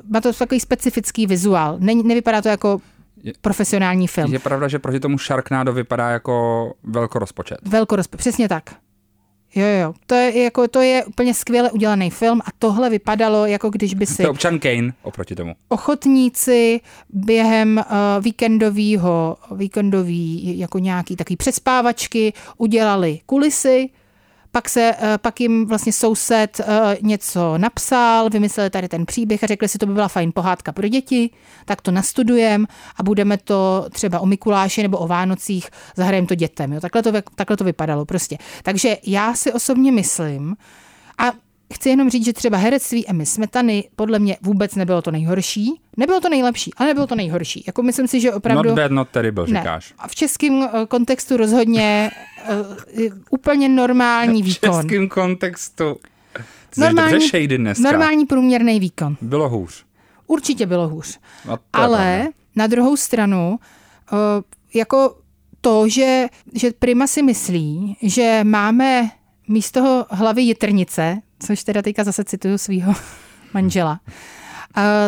má 0.08 0.20
to 0.20 0.32
takový 0.32 0.60
specifický 0.60 1.26
vizuál. 1.26 1.76
Ne, 1.78 1.94
nevypadá 1.94 2.42
to 2.42 2.48
jako 2.48 2.80
profesionální 3.40 4.06
film. 4.06 4.32
Je 4.32 4.38
pravda, 4.38 4.68
že 4.68 4.78
proti 4.78 5.00
tomu 5.00 5.18
Sharknado 5.18 5.72
vypadá 5.72 6.10
jako 6.10 6.72
velkorozpočet. 6.84 7.58
Velkorozpočet, 7.68 8.18
přesně 8.18 8.48
tak. 8.48 8.70
Jo, 9.56 9.66
jo, 9.66 9.94
to 10.06 10.14
je, 10.14 10.42
jako, 10.42 10.68
to 10.68 10.80
je 10.80 11.04
úplně 11.04 11.34
skvěle 11.34 11.70
udělaný 11.70 12.10
film 12.10 12.40
a 12.44 12.48
tohle 12.58 12.90
vypadalo, 12.90 13.46
jako 13.46 13.70
když 13.70 13.94
by 13.94 14.06
si... 14.06 14.16
To 14.16 14.22
je 14.22 14.28
občan 14.28 14.58
Kane 14.58 14.92
oproti 15.02 15.34
tomu. 15.34 15.54
Ochotníci 15.68 16.80
během 17.10 17.76
uh, 17.76 18.24
víkendovýho, 18.24 19.36
víkendový 19.56 20.58
jako 20.58 20.78
nějaký 20.78 21.16
takový 21.16 21.36
přespávačky 21.36 22.32
udělali 22.56 23.20
kulisy, 23.26 23.90
pak, 24.54 24.68
se, 24.68 24.94
eh, 24.98 25.18
pak 25.18 25.40
jim 25.40 25.66
vlastně 25.66 25.92
soused 25.92 26.60
eh, 26.60 26.98
něco 27.02 27.58
napsal, 27.58 28.30
vymysleli 28.30 28.70
tady 28.70 28.88
ten 28.88 29.06
příběh 29.06 29.44
a 29.44 29.46
řekli 29.46 29.68
si, 29.68 29.78
to 29.78 29.86
by 29.86 29.94
byla 29.94 30.08
fajn 30.08 30.32
pohádka 30.34 30.72
pro 30.72 30.88
děti, 30.88 31.30
tak 31.64 31.80
to 31.80 31.90
nastudujeme 31.90 32.66
a 32.96 33.02
budeme 33.02 33.36
to 33.36 33.86
třeba 33.90 34.20
o 34.20 34.26
Mikuláši 34.26 34.82
nebo 34.82 34.98
o 34.98 35.06
Vánocích, 35.06 35.68
zahrajeme 35.96 36.26
to 36.26 36.34
dětem. 36.34 36.72
Jo? 36.72 36.80
Takhle, 36.80 37.02
to, 37.02 37.12
takhle 37.34 37.56
to 37.56 37.64
vypadalo 37.64 38.04
prostě. 38.04 38.38
Takže 38.62 38.96
já 39.06 39.34
si 39.34 39.52
osobně 39.52 39.92
myslím, 39.92 40.56
a 41.18 41.32
Chci 41.74 41.88
jenom 41.88 42.10
říct, 42.10 42.24
že 42.24 42.32
třeba 42.32 42.58
herectví 42.58 43.08
Emmy 43.08 43.26
Smetany 43.26 43.88
podle 43.96 44.18
mě 44.18 44.36
vůbec 44.42 44.74
nebylo 44.74 45.02
to 45.02 45.10
nejhorší. 45.10 45.80
Nebylo 45.96 46.20
to 46.20 46.28
nejlepší, 46.28 46.70
ale 46.76 46.88
nebylo 46.88 47.06
to 47.06 47.14
nejhorší. 47.14 47.64
Jako 47.66 47.82
myslím 47.82 48.08
si, 48.08 48.20
že 48.20 48.32
opravdu... 48.32 48.68
Not 48.68 48.76
bad, 48.76 48.90
not 48.90 49.08
terrible, 49.08 49.46
ne. 49.48 49.60
říkáš. 49.60 49.94
A 49.98 50.08
v 50.08 50.14
českém 50.14 50.62
eh, 50.62 50.86
kontextu 50.86 51.36
rozhodně 51.36 52.10
uh, 52.50 53.18
úplně 53.30 53.68
normální 53.68 54.42
v 54.42 54.46
výkon. 54.46 54.70
V 54.70 54.82
českém 54.82 55.08
kontextu. 55.08 55.96
Ty 56.70 56.80
normální, 56.80 57.46
dneska. 57.46 57.90
normální 57.90 58.26
průměrný 58.26 58.80
výkon. 58.80 59.16
Bylo 59.20 59.48
hůř. 59.48 59.84
Určitě 60.26 60.66
bylo 60.66 60.88
hůř. 60.88 61.18
No, 61.48 61.58
ale 61.72 62.16
pravda. 62.16 62.30
na 62.56 62.66
druhou 62.66 62.96
stranu, 62.96 63.58
uh, 64.12 64.18
jako 64.74 65.16
to, 65.60 65.88
že, 65.88 66.26
že 66.54 66.70
Prima 66.78 67.06
si 67.06 67.22
myslí, 67.22 67.96
že 68.02 68.40
máme 68.44 69.10
místo 69.48 70.06
hlavy 70.10 70.42
jitrnice, 70.42 71.20
což 71.44 71.64
teda 71.64 71.82
teďka 71.82 72.04
zase 72.04 72.24
cituju 72.24 72.58
svého 72.58 72.94
manžela, 73.54 74.00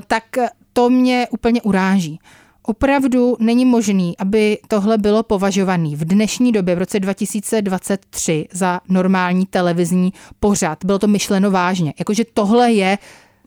tak 0.07 0.25
to 0.73 0.91
mě 0.91 1.27
úplně 1.31 1.63
uráží. 1.63 2.21
Opravdu 2.63 3.37
není 3.41 3.65
možný, 3.65 4.19
aby 4.19 4.59
tohle 4.69 4.99
bylo 4.99 5.23
považovaný 5.23 5.97
v 5.97 6.05
dnešní 6.05 6.53
době, 6.53 6.75
v 6.75 6.79
roce 6.79 7.01
2023, 7.01 8.49
za 8.53 8.81
normální 8.89 9.47
televizní 9.47 10.13
pořad. 10.41 10.85
Bylo 10.85 10.99
to 10.99 11.07
myšleno 11.07 11.51
vážně. 11.51 11.95
Jakože 11.99 12.25
tohle 12.35 12.73
je 12.73 12.99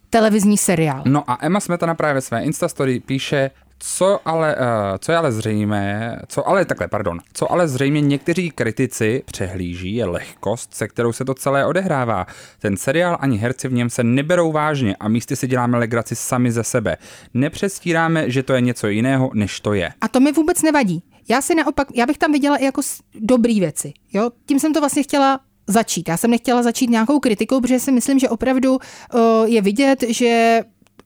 televizní 0.10 0.58
seriál. 0.58 1.03
No 1.05 1.31
a 1.31 1.38
Emma 1.41 1.60
Smetana 1.60 1.96
právě 1.96 2.13
ve 2.13 2.22
své 2.22 2.43
Instastory 2.43 3.00
píše, 3.00 3.51
co 3.79 4.19
ale, 4.25 4.55
uh, 4.55 4.62
co 5.00 5.12
je 5.12 5.17
ale 5.17 5.31
zřejmé, 5.31 6.19
co 6.27 6.48
ale 6.48 6.65
takhle, 6.65 6.88
pardon, 6.88 7.19
co 7.33 7.51
ale 7.51 7.67
zřejmě 7.67 8.01
někteří 8.01 8.51
kritici 8.51 9.24
přehlíží 9.25 9.95
je 9.95 10.05
lehkost, 10.05 10.74
se 10.74 10.88
kterou 10.88 11.12
se 11.12 11.25
to 11.25 11.33
celé 11.33 11.65
odehrává. 11.65 12.25
Ten 12.59 12.77
seriál 12.77 13.17
ani 13.19 13.38
herci 13.38 13.67
v 13.67 13.74
něm 13.74 13.89
se 13.89 14.03
neberou 14.03 14.51
vážně 14.51 14.95
a 14.95 15.07
místy 15.07 15.36
si 15.36 15.48
děláme 15.48 15.77
legraci 15.77 16.15
sami 16.15 16.51
ze 16.51 16.63
sebe. 16.63 16.98
Nepředstíráme, 17.33 18.29
že 18.29 18.43
to 18.43 18.53
je 18.53 18.62
něco 18.62 18.88
jiného, 18.88 19.31
než 19.33 19.59
to 19.59 19.74
je. 19.74 19.89
A 20.01 20.07
to 20.07 20.19
mi 20.19 20.31
vůbec 20.31 20.62
nevadí. 20.62 21.03
Já 21.29 21.41
si 21.41 21.55
naopak, 21.55 21.88
já 21.95 22.05
bych 22.05 22.17
tam 22.17 22.31
viděla 22.31 22.57
i 22.57 22.65
jako 22.65 22.81
dobrý 23.15 23.59
věci. 23.59 23.93
Jo? 24.13 24.29
Tím 24.45 24.59
jsem 24.59 24.74
to 24.74 24.79
vlastně 24.79 25.03
chtěla 25.03 25.39
začít. 25.67 26.09
Já 26.09 26.17
jsem 26.17 26.31
nechtěla 26.31 26.63
začít 26.63 26.89
nějakou 26.89 27.19
kritikou, 27.19 27.62
protože 27.62 27.79
si 27.79 27.91
myslím, 27.91 28.19
že 28.19 28.29
opravdu 28.29 28.71
uh, 28.74 29.19
je 29.45 29.62
vidět, 29.62 30.03
že 30.07 30.62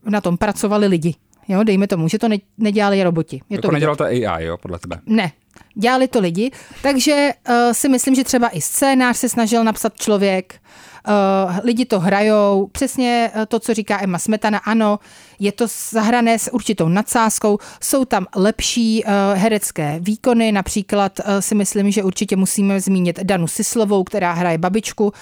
na 0.05 0.21
tom 0.21 0.37
pracovali 0.37 0.87
lidi. 0.87 1.15
Jo, 1.47 1.63
dejme 1.63 1.87
tomu, 1.87 2.07
že 2.07 2.19
to 2.19 2.27
ne, 2.27 2.37
nedělali 2.57 3.03
roboti. 3.03 3.35
Je 3.49 3.55
jako 3.55 3.67
to 3.67 3.71
nedělal 3.71 3.95
to 3.95 4.03
AI, 4.03 4.45
jo, 4.45 4.57
podle 4.57 4.79
tebe? 4.79 4.99
Ne, 5.05 5.31
dělali 5.75 6.07
to 6.07 6.19
lidi, 6.19 6.51
takže 6.81 7.31
uh, 7.49 7.55
si 7.71 7.89
myslím, 7.89 8.15
že 8.15 8.23
třeba 8.23 8.49
i 8.49 8.61
scénář 8.61 9.17
se 9.17 9.29
snažil 9.29 9.63
napsat 9.63 9.93
člověk, 9.95 10.55
lidi 11.63 11.85
to 11.85 11.99
hrajou, 11.99 12.69
přesně 12.71 13.31
uh, 13.35 13.41
to, 13.47 13.59
co 13.59 13.73
říká 13.73 14.03
Emma 14.03 14.19
Smetana, 14.19 14.57
ano, 14.57 14.99
je 15.39 15.51
to 15.51 15.65
zahrané 15.89 16.39
s 16.39 16.53
určitou 16.53 16.89
nadsázkou, 16.89 17.57
jsou 17.81 18.05
tam 18.05 18.25
lepší 18.35 19.03
uh, 19.03 19.11
herecké 19.39 19.97
výkony, 19.99 20.51
například 20.51 21.19
si 21.39 21.55
myslím, 21.55 21.91
že 21.91 22.03
určitě 22.03 22.35
musíme 22.35 22.81
zmínit 22.81 23.19
Danu 23.23 23.47
Sislovou, 23.47 24.03
která 24.03 24.33
hraje 24.33 24.57
babičku 24.57 25.13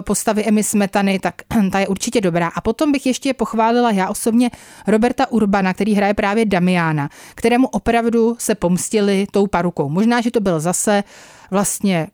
postavy 0.00 0.44
Emmy 0.44 0.62
Smetany, 0.62 1.18
tak 1.18 1.34
ta 1.72 1.80
je 1.80 1.88
určitě 1.88 2.20
dobrá. 2.20 2.48
A 2.48 2.60
potom 2.60 2.92
bych 2.92 3.06
ještě 3.06 3.34
pochválila 3.34 3.90
já 3.90 4.08
osobně 4.08 4.50
Roberta 4.86 5.32
Urbana, 5.32 5.74
který 5.74 5.94
hraje 5.94 6.14
právě 6.14 6.44
Damiana, 6.44 7.08
kterému 7.34 7.68
opravdu 7.68 8.36
se 8.38 8.54
pomstili 8.54 9.26
tou 9.30 9.46
parukou. 9.46 9.88
Možná, 9.88 10.20
že 10.20 10.30
to 10.30 10.40
byl 10.40 10.60
zase 10.60 11.04
vlastně 11.50 12.06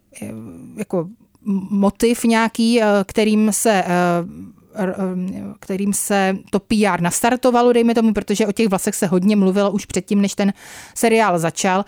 jako 0.77 1.09
motiv 1.71 2.25
nějaký, 2.25 2.81
kterým 3.07 3.53
se 3.53 3.85
kterým 5.61 5.93
se 5.93 6.37
to 6.51 6.61
PR 6.61 7.01
nastartovalo, 7.01 7.73
dejme 7.73 7.95
tomu, 7.95 8.13
protože 8.13 8.47
o 8.47 8.53
těch 8.53 8.69
vlasech 8.69 8.95
se 8.95 9.07
hodně 9.07 9.37
mluvilo 9.37 9.71
už 9.71 9.85
předtím, 9.85 10.23
než 10.23 10.35
ten 10.35 10.53
seriál 10.95 11.39
začal. 11.39 11.85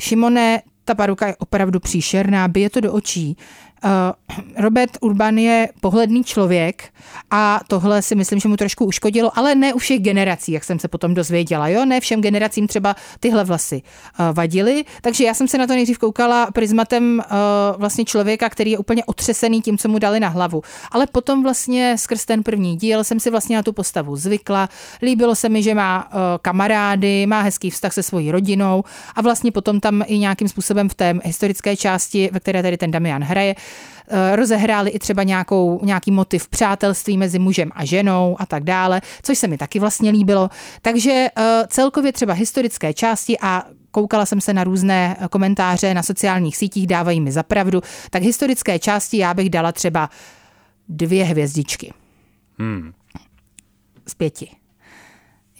Šimone, 0.00 0.62
ta 0.84 0.94
paruka 0.94 1.26
je 1.26 1.36
opravdu 1.36 1.80
příšerná, 1.80 2.48
bije 2.48 2.70
to 2.70 2.80
do 2.80 2.92
očí. 2.92 3.36
Eh, 3.84 4.62
Robert 4.62 4.90
Urban 5.00 5.38
je 5.38 5.68
pohledný 5.80 6.24
člověk 6.24 6.84
a 7.30 7.60
tohle 7.68 8.02
si 8.02 8.14
myslím, 8.14 8.40
že 8.40 8.48
mu 8.48 8.56
trošku 8.56 8.84
uškodilo, 8.84 9.38
ale 9.38 9.54
ne 9.54 9.74
u 9.74 9.78
všech 9.78 10.00
generací, 10.00 10.52
jak 10.52 10.64
jsem 10.64 10.78
se 10.78 10.88
potom 10.88 11.14
dozvěděla. 11.14 11.68
Jo? 11.68 11.84
Ne 11.84 12.00
všem 12.00 12.20
generacím 12.20 12.66
třeba 12.66 12.96
tyhle 13.20 13.44
vlasy 13.44 13.82
eh, 13.82 14.32
vadily, 14.32 14.84
takže 15.02 15.24
já 15.24 15.34
jsem 15.34 15.48
se 15.48 15.58
na 15.58 15.66
to 15.66 15.72
nejdřív 15.72 15.98
koukala 15.98 16.50
prismatem 16.50 17.20
eh, 17.20 17.26
vlastně 17.76 18.04
člověka, 18.04 18.48
který 18.48 18.70
je 18.70 18.78
úplně 18.78 19.04
otřesený 19.04 19.62
tím, 19.62 19.78
co 19.78 19.88
mu 19.88 19.98
dali 19.98 20.20
na 20.20 20.28
hlavu. 20.28 20.62
Ale 20.90 21.06
potom 21.06 21.42
vlastně 21.42 21.98
skrz 21.98 22.24
ten 22.24 22.42
první 22.42 22.76
díl 22.76 23.04
jsem 23.04 23.20
si 23.20 23.30
vlastně 23.30 23.56
na 23.56 23.62
tu 23.62 23.72
postavu 23.72 24.16
zvykla. 24.16 24.68
Líbilo 25.02 25.34
se 25.34 25.48
mi, 25.48 25.62
že 25.62 25.74
má 25.74 26.08
kamarády, 26.42 27.26
má 27.26 27.40
hezký 27.40 27.70
vztah 27.70 27.92
se 27.92 28.02
svojí 28.02 28.30
rodinou 28.30 28.84
a 29.14 29.22
vlastně 29.22 29.52
potom 29.52 29.80
tam 29.80 30.02
i 30.06 30.18
nějakým 30.18 30.48
způsobem 30.48 30.88
v 30.88 30.94
té 30.94 31.14
historické 31.24 31.76
části, 31.76 32.30
ve 32.32 32.40
které 32.40 32.62
tady 32.62 32.76
ten 32.76 32.90
Damian 32.90 33.24
hraje, 33.24 33.54
rozehráli 34.34 34.90
i 34.90 34.98
třeba 34.98 35.22
nějakou, 35.22 35.80
nějaký 35.82 36.10
motiv 36.10 36.48
přátelství 36.48 37.18
mezi 37.18 37.38
mužem 37.38 37.70
a 37.74 37.84
ženou 37.84 38.36
a 38.38 38.46
tak 38.46 38.64
dále, 38.64 39.00
což 39.22 39.38
se 39.38 39.48
mi 39.48 39.58
taky 39.58 39.78
vlastně 39.78 40.10
líbilo. 40.10 40.50
Takže 40.82 41.28
eh, 41.36 41.66
celkově 41.68 42.12
třeba 42.12 42.32
historické 42.32 42.94
části 42.94 43.38
a 43.40 43.62
koukala 43.90 44.26
jsem 44.26 44.40
se 44.40 44.52
na 44.54 44.64
různé 44.64 45.16
komentáře 45.30 45.94
na 45.94 46.02
sociálních 46.02 46.56
sítích, 46.56 46.86
dávají 46.86 47.20
mi 47.20 47.32
zapravdu, 47.32 47.80
tak 48.10 48.22
historické 48.22 48.78
části 48.78 49.18
já 49.18 49.34
bych 49.34 49.50
dala 49.50 49.72
třeba 49.72 50.10
dvě 50.88 51.24
hvězdičky. 51.24 51.92
Hmm. 52.58 52.92
Z 54.08 54.14
pěti. 54.14 54.50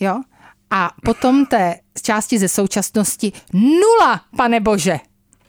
Jo? 0.01 0.21
A 0.71 0.91
potom 1.05 1.47
té 1.47 1.75
části 2.03 2.39
ze 2.39 2.49
současnosti 2.49 3.33
nula, 3.53 4.21
pane 4.37 4.61
bože. 4.61 4.99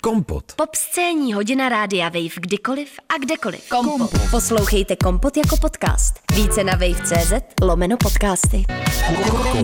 Kompot. 0.06 0.54
Pop 0.56 0.76
scéní 0.76 1.34
hodina 1.34 1.70
rádia 1.70 2.10
Wave 2.10 2.36
kdykoliv 2.40 2.90
a 3.10 3.18
kdekoliv. 3.18 3.70
Kompot. 3.70 3.98
Kompot. 3.98 4.32
Poslouchejte 4.32 4.96
Kompot 4.96 5.38
jako 5.38 5.58
podcast. 5.58 6.14
Více 6.36 6.64
na 6.64 6.74
wave.cz 6.74 7.34
lomeno 7.62 7.98
podcasty. 7.98 8.64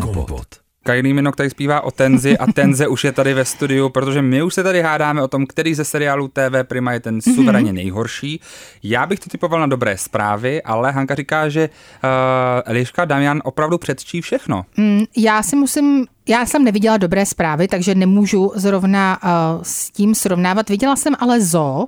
Kompot. 0.02 0.48
Kylie 0.84 1.14
Minogue 1.14 1.36
tady 1.36 1.50
zpívá 1.50 1.82
o 1.82 1.92
Tenzi 1.92 2.38
a 2.38 2.52
Tenze 2.52 2.88
už 2.88 3.04
je 3.04 3.12
tady 3.12 3.34
ve 3.34 3.46
studiu, 3.46 3.90
protože 3.90 4.22
my 4.22 4.44
už 4.44 4.54
se 4.54 4.64
tady 4.64 4.82
hádáme 4.82 5.24
o 5.24 5.28
tom, 5.28 5.46
který 5.46 5.76
ze 5.76 5.86
seriálu 5.86 6.28
TV 6.28 6.64
Prima 6.64 6.94
je 6.94 7.00
ten 7.00 7.18
mm-hmm. 7.18 7.36
suverénně 7.36 7.74
nejhorší. 7.74 8.42
Já 8.84 9.06
bych 9.06 9.20
to 9.20 9.30
typoval 9.30 9.60
na 9.60 9.68
dobré 9.68 9.98
zprávy, 9.98 10.64
ale 10.64 10.92
Hanka 10.92 11.16
říká, 11.16 11.50
že 11.50 11.70
uh, 11.70 12.10
Eliška 12.66 13.06
Damian 13.06 13.42
opravdu 13.44 13.78
předčí 13.78 14.22
všechno. 14.22 14.66
Mm, 14.78 15.04
já 15.18 15.44
si 15.44 15.56
musím 15.56 16.08
já 16.28 16.46
jsem 16.46 16.64
neviděla 16.64 16.98
dobré 16.98 17.26
zprávy, 17.26 17.68
takže 17.68 17.96
nemůžu 17.96 18.52
zrovna 18.56 19.20
uh, 19.24 19.30
s 19.64 19.92
tím 19.92 20.16
srovnávat. 20.16 20.70
Viděla 20.70 20.96
jsem 20.96 21.16
ale 21.20 21.42
Zo, 21.42 21.86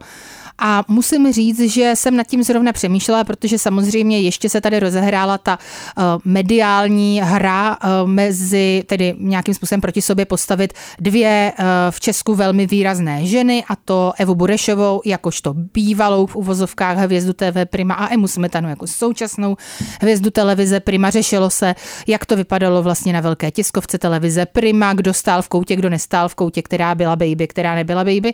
a 0.60 0.84
musím 0.88 1.34
říct, 1.34 1.60
že 1.60 1.92
jsem 1.96 2.18
nad 2.18 2.28
tím 2.28 2.44
zrovna 2.44 2.74
přemýšlela, 2.74 3.24
protože 3.24 3.60
samozřejmě 3.60 4.22
ještě 4.22 4.50
se 4.50 4.62
tady 4.62 4.80
rozehrála 4.80 5.38
ta 5.38 5.58
uh, 5.98 6.04
mediální 6.26 7.22
hra 7.24 7.78
uh, 7.84 8.10
mezi, 8.10 8.84
tedy 8.88 9.16
nějakým 9.18 9.54
způsobem 9.54 9.82
proti 9.82 10.02
sobě 10.02 10.26
postavit 10.26 10.74
dvě 11.00 11.54
uh, 11.60 11.66
v 11.90 12.00
Česku 12.00 12.36
velmi 12.36 12.68
výrazné 12.68 13.26
ženy, 13.26 13.64
a 13.68 13.76
to 13.76 14.14
Evu 14.18 14.36
Burešovou 14.36 15.02
jakožto 15.06 15.54
bývalou 15.54 16.26
v 16.26 16.36
uvozovkách 16.36 16.98
hvězdu 16.98 17.34
TV 17.34 17.66
Prima 17.70 17.94
a 17.94 18.14
Emu 18.14 18.28
Smetanu 18.28 18.70
jako 18.70 18.88
současnou 18.88 19.58
hvězdu 20.02 20.30
televize 20.30 20.80
Prima. 20.80 21.10
Řešilo 21.10 21.50
se, 21.50 21.76
jak 22.08 22.26
to 22.26 22.36
vypadalo 22.36 22.84
vlastně 22.84 23.14
na 23.14 23.22
velké 23.22 23.52
tiskovce 23.52 23.98
televize 23.98 24.46
Prima, 24.46 24.94
kdo 24.94 25.14
stál 25.14 25.42
v 25.42 25.50
koutě, 25.50 25.76
kdo 25.76 25.90
nestál 25.90 26.30
v 26.30 26.36
koutě, 26.36 26.62
která 26.62 26.96
byla 26.96 27.16
baby, 27.16 27.48
která 27.48 27.76
nebyla 27.76 28.04
baby. 28.04 28.34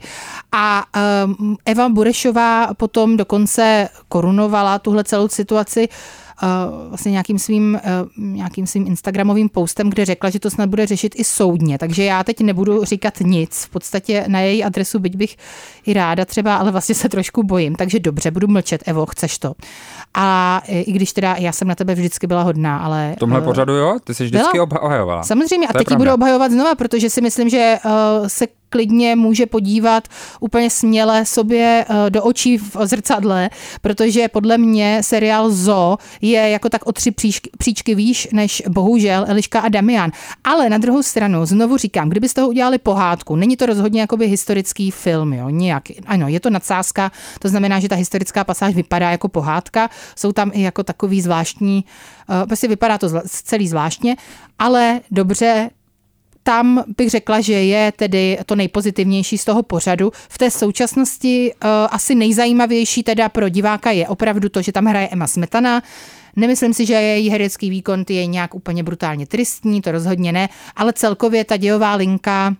A 0.51 0.85
Eva 1.65 1.89
Burešová 1.89 2.08
Burešová 2.09 2.73
potom 2.73 3.17
dokonce 3.17 3.89
korunovala 4.07 4.79
tuhle 4.79 5.03
celou 5.03 5.27
situaci 5.27 5.89
vlastně 6.89 7.11
nějakým 7.11 7.39
svým, 7.39 7.79
nějakým 8.17 8.67
svým 8.67 8.87
Instagramovým 8.87 9.49
postem, 9.49 9.89
kde 9.89 10.05
řekla, 10.05 10.29
že 10.29 10.39
to 10.39 10.49
snad 10.49 10.69
bude 10.69 10.85
řešit 10.85 11.15
i 11.15 11.23
soudně. 11.23 11.77
Takže 11.77 12.03
já 12.03 12.23
teď 12.23 12.41
nebudu 12.41 12.85
říkat 12.85 13.13
nic. 13.19 13.63
V 13.65 13.69
podstatě 13.69 14.25
na 14.27 14.39
její 14.39 14.63
adresu, 14.63 14.99
byť 14.99 15.15
bych 15.15 15.35
i 15.85 15.93
ráda 15.93 16.25
třeba, 16.25 16.55
ale 16.55 16.71
vlastně 16.71 16.95
se 16.95 17.09
trošku 17.09 17.43
bojím. 17.43 17.75
Takže 17.75 17.99
dobře, 17.99 18.31
budu 18.31 18.47
mlčet, 18.47 18.83
Evo, 18.85 19.05
chceš 19.05 19.37
to. 19.37 19.53
A 20.13 20.61
i 20.67 20.91
když 20.91 21.13
teda 21.13 21.35
já 21.39 21.51
jsem 21.51 21.67
na 21.67 21.75
tebe 21.75 21.95
vždycky 21.95 22.27
byla 22.27 22.41
hodná, 22.41 22.77
ale... 22.77 23.13
V 23.15 23.19
tomhle 23.19 23.39
uh, 23.39 23.45
pořadu 23.45 23.73
jo? 23.73 23.97
Ty 24.03 24.13
jsi 24.13 24.23
vždycky 24.23 24.57
byla? 24.57 24.63
obhajovala. 24.63 25.23
Samozřejmě 25.23 25.67
a 25.67 25.73
teď 25.73 25.91
ji 25.91 25.97
budu 25.97 26.13
obhajovat 26.13 26.51
znova, 26.51 26.75
protože 26.75 27.09
si 27.09 27.21
myslím, 27.21 27.49
že 27.49 27.77
se 28.27 28.47
klidně 28.69 29.15
může 29.15 29.45
podívat 29.45 30.07
úplně 30.39 30.69
směle 30.69 31.25
sobě 31.25 31.85
uh, 31.89 31.95
do 32.09 32.23
očí 32.23 32.57
v 32.57 32.77
zrcadle, 32.83 33.49
protože 33.81 34.27
podle 34.27 34.57
mě 34.57 35.03
seriál 35.03 35.51
Zo 35.51 35.97
je 36.21 36.49
jako 36.49 36.69
tak 36.69 36.85
o 36.85 36.91
tři 36.91 37.11
příčky, 37.11 37.49
příčky 37.57 37.95
výš 37.95 38.27
než 38.31 38.63
bohužel 38.69 39.25
Eliška 39.27 39.59
a 39.59 39.69
Damian. 39.69 40.11
Ale 40.43 40.69
na 40.69 40.77
druhou 40.77 41.03
stranu, 41.03 41.45
znovu 41.45 41.77
říkám, 41.77 42.09
kdyby 42.09 42.29
z 42.29 42.33
toho 42.33 42.47
udělali 42.47 42.77
pohádku, 42.77 43.35
není 43.35 43.57
to 43.57 43.65
rozhodně 43.65 44.01
jakoby 44.01 44.27
historický 44.27 44.91
film, 44.91 45.33
jo, 45.33 45.49
nějak. 45.49 45.83
Ano, 46.05 46.27
je 46.27 46.39
to 46.39 46.49
nadsázka, 46.49 47.11
to 47.39 47.49
znamená, 47.49 47.79
že 47.79 47.89
ta 47.89 47.95
historická 47.95 48.43
pasáž 48.43 48.75
vypadá 48.75 49.11
jako 49.11 49.27
pohádka, 49.27 49.89
jsou 50.15 50.31
tam 50.31 50.51
i 50.53 50.61
jako 50.61 50.83
takový 50.83 51.21
zvláštní, 51.21 51.85
uh, 52.29 52.47
prostě 52.47 52.67
vypadá 52.67 52.97
to 52.97 53.09
celý 53.25 53.67
zvláštně, 53.67 54.15
ale 54.59 55.01
dobře, 55.11 55.69
tam 56.43 56.83
bych 56.97 57.09
řekla, 57.09 57.41
že 57.41 57.53
je 57.53 57.91
tedy 57.91 58.37
to 58.45 58.55
nejpozitivnější 58.55 59.37
z 59.37 59.45
toho 59.45 59.63
pořadu. 59.63 60.11
V 60.29 60.37
té 60.37 60.51
současnosti 60.51 61.53
uh, 61.53 61.69
asi 61.91 62.15
nejzajímavější 62.15 63.03
teda 63.03 63.29
pro 63.29 63.49
diváka 63.49 63.91
je 63.91 64.07
opravdu 64.07 64.49
to, 64.49 64.61
že 64.61 64.71
tam 64.71 64.85
hraje 64.85 65.07
Emma 65.11 65.27
Smetana, 65.27 65.81
Nemyslím 66.35 66.73
si, 66.73 66.85
že 66.85 66.93
její 66.93 67.29
herecký 67.29 67.69
výkon 67.69 68.03
je 68.09 68.25
nějak 68.25 68.55
úplně 68.55 68.83
brutálně 68.83 69.27
tristní, 69.27 69.81
to 69.81 69.91
rozhodně 69.91 70.31
ne, 70.31 70.49
ale 70.75 70.93
celkově 70.93 71.45
ta 71.45 71.57
dějová 71.57 71.95
linka 71.95 72.55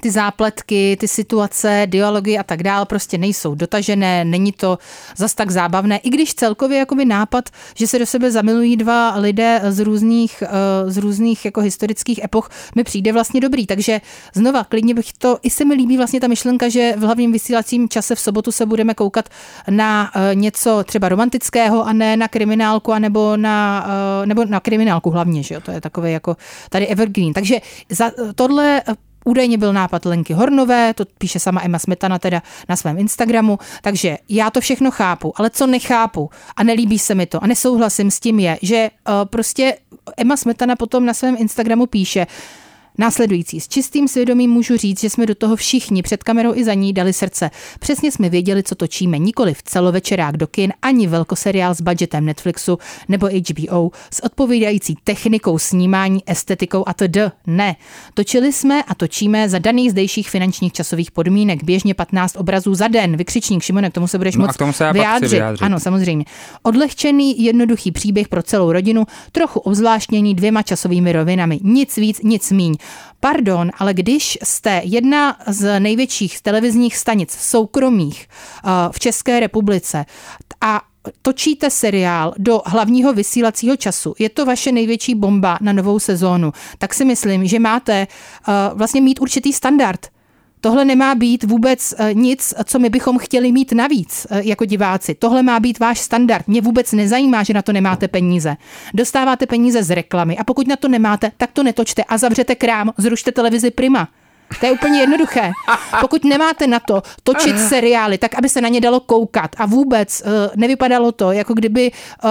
ty 0.00 0.10
zápletky, 0.10 0.96
ty 1.00 1.08
situace, 1.08 1.82
dialogy 1.86 2.38
a 2.38 2.42
tak 2.42 2.62
dál 2.62 2.84
prostě 2.86 3.18
nejsou 3.18 3.54
dotažené, 3.54 4.24
není 4.24 4.52
to 4.52 4.78
zas 5.16 5.34
tak 5.34 5.50
zábavné, 5.50 5.98
i 5.98 6.10
když 6.10 6.34
celkově 6.34 6.78
jakoby 6.78 7.04
nápad, 7.04 7.44
že 7.74 7.86
se 7.86 7.98
do 7.98 8.06
sebe 8.06 8.30
zamilují 8.30 8.76
dva 8.76 9.16
lidé 9.16 9.60
z 9.68 9.78
různých, 9.78 10.42
eh, 10.42 10.90
z 10.90 10.96
různých 10.96 11.44
jako 11.44 11.60
historických 11.60 12.24
epoch, 12.24 12.50
mi 12.74 12.84
přijde 12.84 13.12
vlastně 13.12 13.40
dobrý, 13.40 13.66
takže 13.66 14.00
znova 14.34 14.64
klidně 14.64 14.94
bych 14.94 15.12
to, 15.12 15.38
i 15.42 15.50
se 15.50 15.64
mi 15.64 15.74
líbí 15.74 15.96
vlastně 15.96 16.20
ta 16.20 16.28
myšlenka, 16.28 16.68
že 16.68 16.94
v 16.96 17.00
hlavním 17.00 17.32
vysílacím 17.32 17.88
čase 17.88 18.14
v 18.14 18.20
sobotu 18.20 18.52
se 18.52 18.66
budeme 18.66 18.94
koukat 18.94 19.28
na 19.70 20.10
eh, 20.14 20.34
něco 20.34 20.84
třeba 20.84 21.08
romantického 21.08 21.86
a 21.86 21.92
ne 21.92 22.16
na 22.16 22.28
kriminálku, 22.28 22.92
anebo 22.92 23.36
na, 23.36 23.86
eh, 24.22 24.26
nebo 24.26 24.44
na 24.44 24.60
kriminálku 24.60 25.10
hlavně, 25.10 25.42
že 25.42 25.54
jo, 25.54 25.60
to 25.60 25.70
je 25.70 25.80
takové 25.80 26.10
jako 26.10 26.36
tady 26.70 26.86
evergreen, 26.86 27.32
takže 27.32 27.60
za 27.90 28.10
tohle 28.34 28.82
Údajně 29.24 29.58
byl 29.58 29.72
nápad 29.72 30.04
Lenky 30.04 30.32
Hornové, 30.32 30.94
to 30.94 31.04
píše 31.18 31.38
sama 31.38 31.60
Emma 31.64 31.78
Smetana 31.78 32.18
teda 32.18 32.42
na 32.68 32.76
svém 32.76 32.98
Instagramu, 32.98 33.58
takže 33.82 34.16
já 34.28 34.50
to 34.50 34.60
všechno 34.60 34.90
chápu, 34.90 35.32
ale 35.36 35.50
co 35.50 35.66
nechápu 35.66 36.30
a 36.56 36.62
nelíbí 36.64 36.98
se 36.98 37.14
mi 37.14 37.26
to 37.26 37.44
a 37.44 37.46
nesouhlasím 37.46 38.10
s 38.10 38.20
tím 38.20 38.38
je, 38.38 38.58
že 38.62 38.90
uh, 39.08 39.14
prostě 39.24 39.76
Emma 40.16 40.36
Smetana 40.36 40.76
potom 40.76 41.06
na 41.06 41.14
svém 41.14 41.36
Instagramu 41.38 41.86
píše, 41.86 42.26
Následující. 42.98 43.60
S 43.60 43.68
čistým 43.68 44.08
svědomím 44.08 44.50
můžu 44.50 44.76
říct, 44.76 45.00
že 45.00 45.10
jsme 45.10 45.26
do 45.26 45.34
toho 45.34 45.56
všichni 45.56 46.02
před 46.02 46.22
kamerou 46.22 46.54
i 46.54 46.64
za 46.64 46.74
ní 46.74 46.92
dali 46.92 47.12
srdce. 47.12 47.50
Přesně 47.80 48.12
jsme 48.12 48.28
věděli, 48.28 48.62
co 48.62 48.74
točíme. 48.74 49.18
Nikoli 49.18 49.54
v 49.54 49.62
celovečerák 49.62 50.36
do 50.36 50.46
kin, 50.46 50.72
ani 50.82 51.06
velkoseriál 51.06 51.74
s 51.74 51.80
budgetem 51.80 52.24
Netflixu 52.26 52.78
nebo 53.08 53.26
HBO 53.26 53.90
s 54.14 54.24
odpovídající 54.24 54.96
technikou 55.04 55.58
snímání, 55.58 56.22
estetikou 56.26 56.84
a 56.86 56.94
td. 56.94 57.16
Ne. 57.46 57.76
Točili 58.14 58.52
jsme 58.52 58.82
a 58.82 58.94
točíme 58.94 59.48
za 59.48 59.58
daných 59.58 59.90
zdejších 59.90 60.30
finančních 60.30 60.72
časových 60.72 61.10
podmínek. 61.10 61.64
Běžně 61.64 61.94
15 61.94 62.36
obrazů 62.36 62.74
za 62.74 62.88
den. 62.88 63.16
Vykřičník 63.16 63.62
Šimone, 63.62 63.90
k 63.90 63.92
tomu 63.94 64.06
se 64.08 64.18
budeš 64.18 64.36
no 64.36 64.46
moc 64.46 64.56
tomu 64.56 64.72
se 64.72 64.92
vyjádřit. 64.92 65.30
vyjádřit. 65.30 65.64
Ano, 65.64 65.80
samozřejmě. 65.80 66.24
Odlehčený, 66.62 67.44
jednoduchý 67.44 67.92
příběh 67.92 68.28
pro 68.28 68.42
celou 68.42 68.72
rodinu, 68.72 69.04
trochu 69.32 69.60
obzvláštněný 69.60 70.34
dvěma 70.34 70.62
časovými 70.62 71.12
rovinami. 71.12 71.60
Nic 71.62 71.96
víc, 71.96 72.22
nic 72.22 72.50
míň. 72.50 72.74
Pardon, 73.20 73.70
ale 73.78 73.94
když 73.94 74.38
jste 74.42 74.80
jedna 74.84 75.36
z 75.46 75.80
největších 75.80 76.40
televizních 76.40 76.96
stanic 76.96 77.32
soukromých 77.32 78.28
uh, 78.64 78.70
v 78.92 79.00
České 79.00 79.40
republice 79.40 80.06
a 80.60 80.82
točíte 81.22 81.70
seriál 81.70 82.34
do 82.38 82.62
hlavního 82.66 83.12
vysílacího 83.12 83.76
času, 83.76 84.14
je 84.18 84.28
to 84.28 84.46
vaše 84.46 84.72
největší 84.72 85.14
bomba 85.14 85.58
na 85.60 85.72
novou 85.72 85.98
sezónu, 85.98 86.52
tak 86.78 86.94
si 86.94 87.04
myslím, 87.04 87.46
že 87.46 87.58
máte 87.58 88.06
uh, 88.06 88.78
vlastně 88.78 89.00
mít 89.00 89.20
určitý 89.20 89.52
standard 89.52 90.06
Tohle 90.60 90.84
nemá 90.84 91.14
být 91.14 91.44
vůbec 91.44 91.94
eh, 91.98 92.14
nic, 92.14 92.54
co 92.64 92.78
my 92.78 92.88
bychom 92.90 93.18
chtěli 93.18 93.52
mít 93.52 93.72
navíc 93.72 94.26
eh, 94.30 94.42
jako 94.44 94.64
diváci. 94.64 95.14
Tohle 95.14 95.42
má 95.42 95.60
být 95.60 95.78
váš 95.78 96.00
standard. 96.00 96.48
Mě 96.48 96.60
vůbec 96.60 96.92
nezajímá, 96.92 97.42
že 97.42 97.54
na 97.54 97.62
to 97.62 97.72
nemáte 97.72 98.08
peníze. 98.08 98.56
Dostáváte 98.94 99.46
peníze 99.46 99.82
z 99.82 99.90
reklamy 99.90 100.38
a 100.38 100.44
pokud 100.44 100.66
na 100.66 100.76
to 100.76 100.88
nemáte, 100.88 101.32
tak 101.36 101.52
to 101.52 101.62
netočte 101.62 102.04
a 102.04 102.18
zavřete 102.18 102.54
krám, 102.54 102.92
zrušte 102.98 103.32
televizi 103.32 103.70
Prima. 103.70 104.08
To 104.60 104.66
je 104.66 104.72
úplně 104.72 105.00
jednoduché. 105.00 105.52
Pokud 106.00 106.24
nemáte 106.24 106.66
na 106.66 106.80
to 106.80 107.02
točit 107.22 107.58
seriály, 107.58 108.18
tak 108.18 108.34
aby 108.34 108.48
se 108.48 108.60
na 108.60 108.68
ně 108.68 108.80
dalo 108.80 109.00
koukat 109.00 109.50
a 109.58 109.66
vůbec 109.66 110.22
uh, 110.24 110.30
nevypadalo 110.56 111.12
to, 111.12 111.32
jako 111.32 111.54
kdyby 111.54 111.92
uh, 112.24 112.30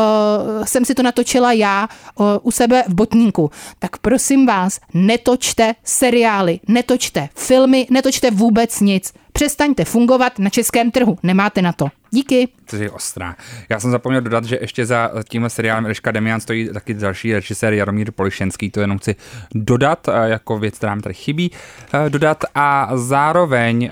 jsem 0.66 0.86
si 0.86 0.96
to 0.96 1.04
natočila 1.04 1.52
já 1.52 1.88
uh, 2.16 2.26
u 2.42 2.52
sebe 2.52 2.84
v 2.88 2.94
botníku, 2.94 3.52
tak 3.80 3.98
prosím 3.98 4.46
vás, 4.46 4.80
netočte 4.94 5.76
seriály, 5.84 6.60
netočte 6.68 7.30
filmy, 7.36 7.88
netočte 7.90 8.32
vůbec 8.32 8.80
nic. 8.80 9.14
Přestaňte 9.34 9.86
fungovat 9.86 10.40
na 10.40 10.50
českém 10.50 10.92
trhu, 10.92 11.18
nemáte 11.24 11.62
na 11.62 11.74
to. 11.74 11.88
Díky. 12.12 12.48
To 12.66 12.76
je 12.76 12.92
ostrá. 12.92 13.36
Já 13.70 13.80
jsem 13.80 13.92
zapomněl 13.92 14.22
dodat, 14.22 14.46
že 14.46 14.58
ještě 14.62 14.86
za 14.86 15.12
tímhle 15.30 15.50
seriálem 15.50 15.86
Eliška 15.86 16.12
Demian 16.12 16.40
stojí 16.40 16.70
taky 16.74 16.94
další 16.94 17.34
režisér 17.34 17.74
Jaromír 17.74 18.12
Polišenský, 18.12 18.72
to 18.72 18.82
jenom 18.82 18.98
chci 18.98 19.16
dodat, 19.56 20.08
eh, 20.08 20.30
jako 20.30 20.60
věc, 20.60 20.78
která 20.78 20.96
mi 20.96 21.02
tady 21.02 21.16
chybí, 21.16 21.52
eh, 21.94 22.10
dodat 22.10 22.44
a 22.56 22.90
zároveň 22.98 23.84
eh, 23.86 23.92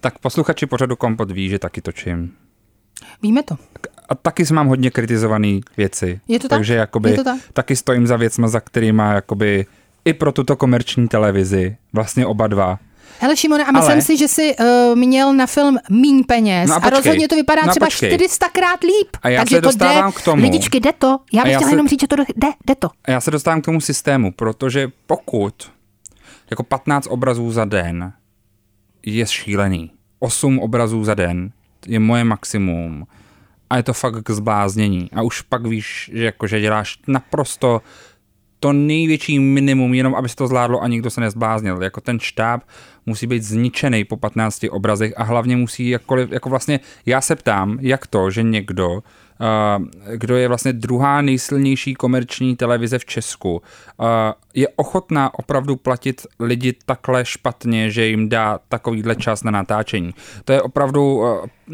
tak 0.00 0.18
posluchači 0.18 0.66
pořadu 0.66 0.96
Kompot 0.96 1.30
ví, 1.30 1.48
že 1.48 1.58
taky 1.58 1.80
točím. 1.80 2.32
Víme 3.22 3.42
to. 3.42 3.56
A 4.08 4.14
taky 4.14 4.44
mám 4.52 4.66
hodně 4.66 4.90
kritizované 4.90 5.60
věci. 5.76 6.20
Je 6.28 6.38
to 6.38 6.48
takže 6.48 6.74
tak? 6.74 6.78
Jakoby, 6.78 7.10
Je 7.10 7.16
to 7.16 7.24
tak? 7.24 7.40
taky 7.52 7.76
stojím 7.76 8.06
za 8.06 8.16
věcma, 8.16 8.48
za 8.48 8.60
kterýma 8.60 9.12
jakoby 9.12 9.66
i 10.04 10.12
pro 10.12 10.32
tuto 10.32 10.56
komerční 10.56 11.08
televizi, 11.08 11.76
vlastně 11.92 12.26
oba 12.26 12.46
dva, 12.46 12.78
Hele 13.20 13.36
Šimone, 13.36 13.64
a 13.64 13.72
myslím 13.72 13.92
Ale... 13.92 14.02
si, 14.02 14.16
že 14.16 14.28
jsi 14.28 14.56
uh, 14.56 14.98
měl 14.98 15.32
na 15.32 15.46
film 15.46 15.78
míň 15.90 16.24
peněz 16.24 16.70
no 16.70 16.74
a, 16.74 16.78
a 16.78 16.90
rozhodně 16.90 17.28
to 17.28 17.34
vypadá 17.34 17.62
no 17.66 17.70
třeba 17.70 17.86
počkej. 17.86 18.10
400 18.10 18.48
krát 18.48 18.82
líp. 18.82 19.16
A 19.22 19.28
já 19.28 19.40
Takže 19.40 19.56
se 19.56 19.60
to 19.60 19.68
dostávám 19.68 20.12
jde, 20.12 20.20
k 20.20 20.24
tomu. 20.24 20.42
Lidičky, 20.42 20.80
jde 20.80 20.92
to. 20.92 21.18
Já 21.32 21.42
bych 21.42 21.54
chtěla 21.54 21.68
se... 21.68 21.72
jenom 21.72 21.88
říct, 21.88 22.00
že 22.00 22.06
to 22.06 22.16
jde, 22.16 22.48
jde 22.66 22.74
to. 22.78 22.88
A 23.04 23.10
já 23.10 23.20
se 23.20 23.30
dostávám 23.30 23.62
k 23.62 23.64
tomu 23.64 23.80
systému, 23.80 24.32
protože 24.32 24.88
pokud 25.06 25.54
jako 26.50 26.62
15 26.62 27.06
obrazů 27.10 27.52
za 27.52 27.64
den 27.64 28.12
je 29.06 29.26
šílený. 29.26 29.90
Osm 30.18 30.58
obrazů 30.58 31.04
za 31.04 31.14
den 31.14 31.50
je 31.86 31.98
moje 31.98 32.24
maximum 32.24 33.06
a 33.70 33.76
je 33.76 33.82
to 33.82 33.92
fakt 33.92 34.22
k 34.22 34.30
zbláznění. 34.30 35.10
A 35.12 35.22
už 35.22 35.40
pak 35.40 35.66
víš, 35.66 36.10
že, 36.14 36.24
jako, 36.24 36.46
že 36.46 36.60
děláš 36.60 36.98
naprosto 37.06 37.82
to 38.60 38.72
největší 38.72 39.38
minimum, 39.38 39.94
jenom 39.94 40.14
aby 40.14 40.28
se 40.28 40.36
to 40.36 40.46
zvládlo 40.46 40.82
a 40.82 40.88
nikdo 40.88 41.10
se 41.10 41.20
nezbláznil. 41.20 41.82
Jako 41.82 42.00
ten 42.00 42.20
štáb 42.20 42.62
musí 43.06 43.26
být 43.26 43.42
zničený 43.42 44.04
po 44.04 44.16
15 44.16 44.64
obrazech 44.70 45.12
a 45.16 45.22
hlavně 45.22 45.56
musí 45.56 45.88
jakkoliv, 45.88 46.32
jako 46.32 46.50
vlastně 46.50 46.80
já 47.06 47.20
se 47.20 47.36
ptám, 47.36 47.78
jak 47.80 48.06
to, 48.06 48.30
že 48.30 48.42
někdo 48.42 49.02
kdo 50.16 50.36
je 50.36 50.48
vlastně 50.48 50.72
druhá 50.72 51.22
nejsilnější 51.22 51.94
komerční 51.94 52.56
televize 52.56 52.98
v 52.98 53.04
Česku, 53.04 53.62
je 54.54 54.68
ochotná 54.76 55.38
opravdu 55.38 55.76
platit 55.76 56.26
lidi 56.40 56.74
takhle 56.86 57.24
špatně, 57.24 57.90
že 57.90 58.06
jim 58.06 58.28
dá 58.28 58.58
takovýhle 58.68 59.16
čas 59.16 59.44
na 59.44 59.50
natáčení. 59.50 60.14
To 60.44 60.52
je 60.52 60.62
opravdu, 60.62 61.22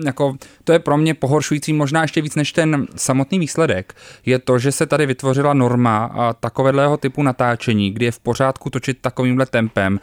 jako, 0.05 0.37
to 0.65 0.73
je 0.73 0.79
pro 0.79 0.97
mě 0.97 1.15
pohoršující 1.15 1.73
možná 1.73 2.03
ještě 2.03 2.23
víc 2.23 2.35
než 2.35 2.53
ten 2.53 2.87
samotný 2.97 3.39
výsledek. 3.39 3.95
Je 4.27 4.39
to, 4.39 4.59
že 4.59 4.73
se 4.73 4.87
tady 4.87 5.07
vytvořila 5.07 5.55
norma 5.55 6.11
takového 6.41 6.97
typu 6.97 7.23
natáčení, 7.23 7.91
kdy 7.91 8.05
je 8.05 8.13
v 8.13 8.19
pořádku 8.19 8.71
točit 8.71 8.99
takovýmhle 9.01 9.47
tempem, 9.47 10.01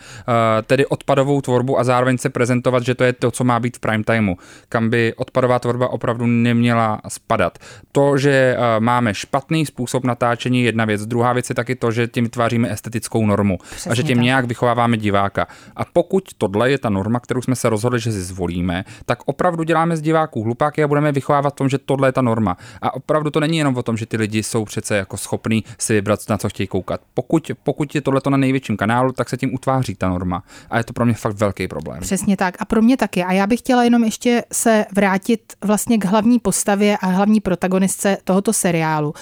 tedy 0.65 0.85
odpadovou 0.85 1.41
tvorbu 1.41 1.79
a 1.79 1.83
zároveň 1.83 2.17
se 2.17 2.29
prezentovat, 2.29 2.83
že 2.83 2.95
to 2.95 3.03
je 3.03 3.13
to, 3.13 3.31
co 3.31 3.43
má 3.43 3.59
být 3.59 3.77
v 3.77 3.79
prime 3.79 4.03
timeu, 4.03 4.35
kam 4.69 4.89
by 4.89 5.13
odpadová 5.15 5.59
tvorba 5.59 5.87
opravdu 5.87 6.25
neměla 6.27 7.01
spadat. 7.07 7.57
To, 7.91 8.17
že 8.17 8.57
máme 8.79 9.13
špatný 9.13 9.65
způsob 9.65 10.03
natáčení, 10.03 10.63
jedna 10.63 10.85
věc. 10.85 11.05
Druhá 11.05 11.33
věc 11.33 11.49
je 11.49 11.55
taky 11.55 11.75
to, 11.75 11.91
že 11.91 12.06
tím 12.07 12.23
vytváříme 12.23 12.71
estetickou 12.71 13.25
normu 13.25 13.57
Přesně 13.69 13.91
a 13.91 13.95
že 13.95 14.03
tím 14.03 14.17
tak. 14.17 14.23
nějak 14.23 14.45
vychováváme 14.45 14.97
diváka. 14.97 15.47
A 15.75 15.85
pokud 15.85 16.23
tohle 16.37 16.71
je 16.71 16.77
ta 16.77 16.89
norma, 16.89 17.19
kterou 17.19 17.41
jsme 17.41 17.55
se 17.55 17.69
rozhodli, 17.69 17.99
že 17.99 18.11
si 18.11 18.23
zvolíme, 18.23 18.85
tak 19.05 19.19
opravdu 19.25 19.63
děláme 19.63 19.97
z 19.97 20.01
diváků 20.01 20.43
hlupáky 20.43 20.83
a 20.83 20.87
budeme 20.87 21.11
vychovávat 21.11 21.53
v 21.53 21.57
tom, 21.57 21.69
že 21.69 21.77
tohle 21.77 22.07
je 22.07 22.11
ta 22.11 22.21
norma. 22.21 22.57
A 22.81 22.93
opravdu 22.93 23.29
to 23.29 23.39
není 23.39 23.57
jenom 23.57 23.77
o 23.77 23.83
tom, 23.83 23.97
že 23.97 24.05
ty 24.05 24.17
lidi 24.17 24.43
jsou 24.43 24.65
přece 24.65 24.97
jako 24.97 25.17
schopní 25.17 25.63
si 25.79 25.93
vybrat, 25.93 26.19
na 26.29 26.37
co 26.37 26.49
chtějí 26.49 26.67
koukat. 26.67 27.01
Pokud, 27.13 27.51
pokud 27.63 27.95
je 27.95 28.01
tohle 28.01 28.21
na 28.29 28.37
největším 28.37 28.77
kanálu, 28.77 29.11
tak 29.11 29.29
se 29.29 29.37
tím 29.37 29.53
utváří 29.53 29.95
ta 29.95 30.09
norma. 30.09 30.43
A 30.69 30.77
je 30.77 30.83
to 30.83 30.93
pro 30.93 31.05
mě 31.05 31.13
fakt 31.13 31.35
velký 31.35 31.67
problém. 31.67 31.99
Přesně 31.99 32.37
tak. 32.37 32.55
A 32.59 32.65
pro 32.65 32.81
mě 32.81 32.97
taky. 32.97 33.23
A 33.23 33.31
já 33.31 33.47
bych 33.47 33.59
chtěla 33.59 33.83
jenom 33.83 34.03
ještě 34.03 34.43
se 34.53 34.85
vrátit 34.95 35.53
vlastně 35.65 35.97
k 35.97 36.05
hlavní 36.05 36.39
postavě 36.39 36.97
a 36.97 37.07
hlavní 37.07 37.41
protagonistce 37.41 38.17
tohoto 38.23 38.53
seriálu 38.53 39.13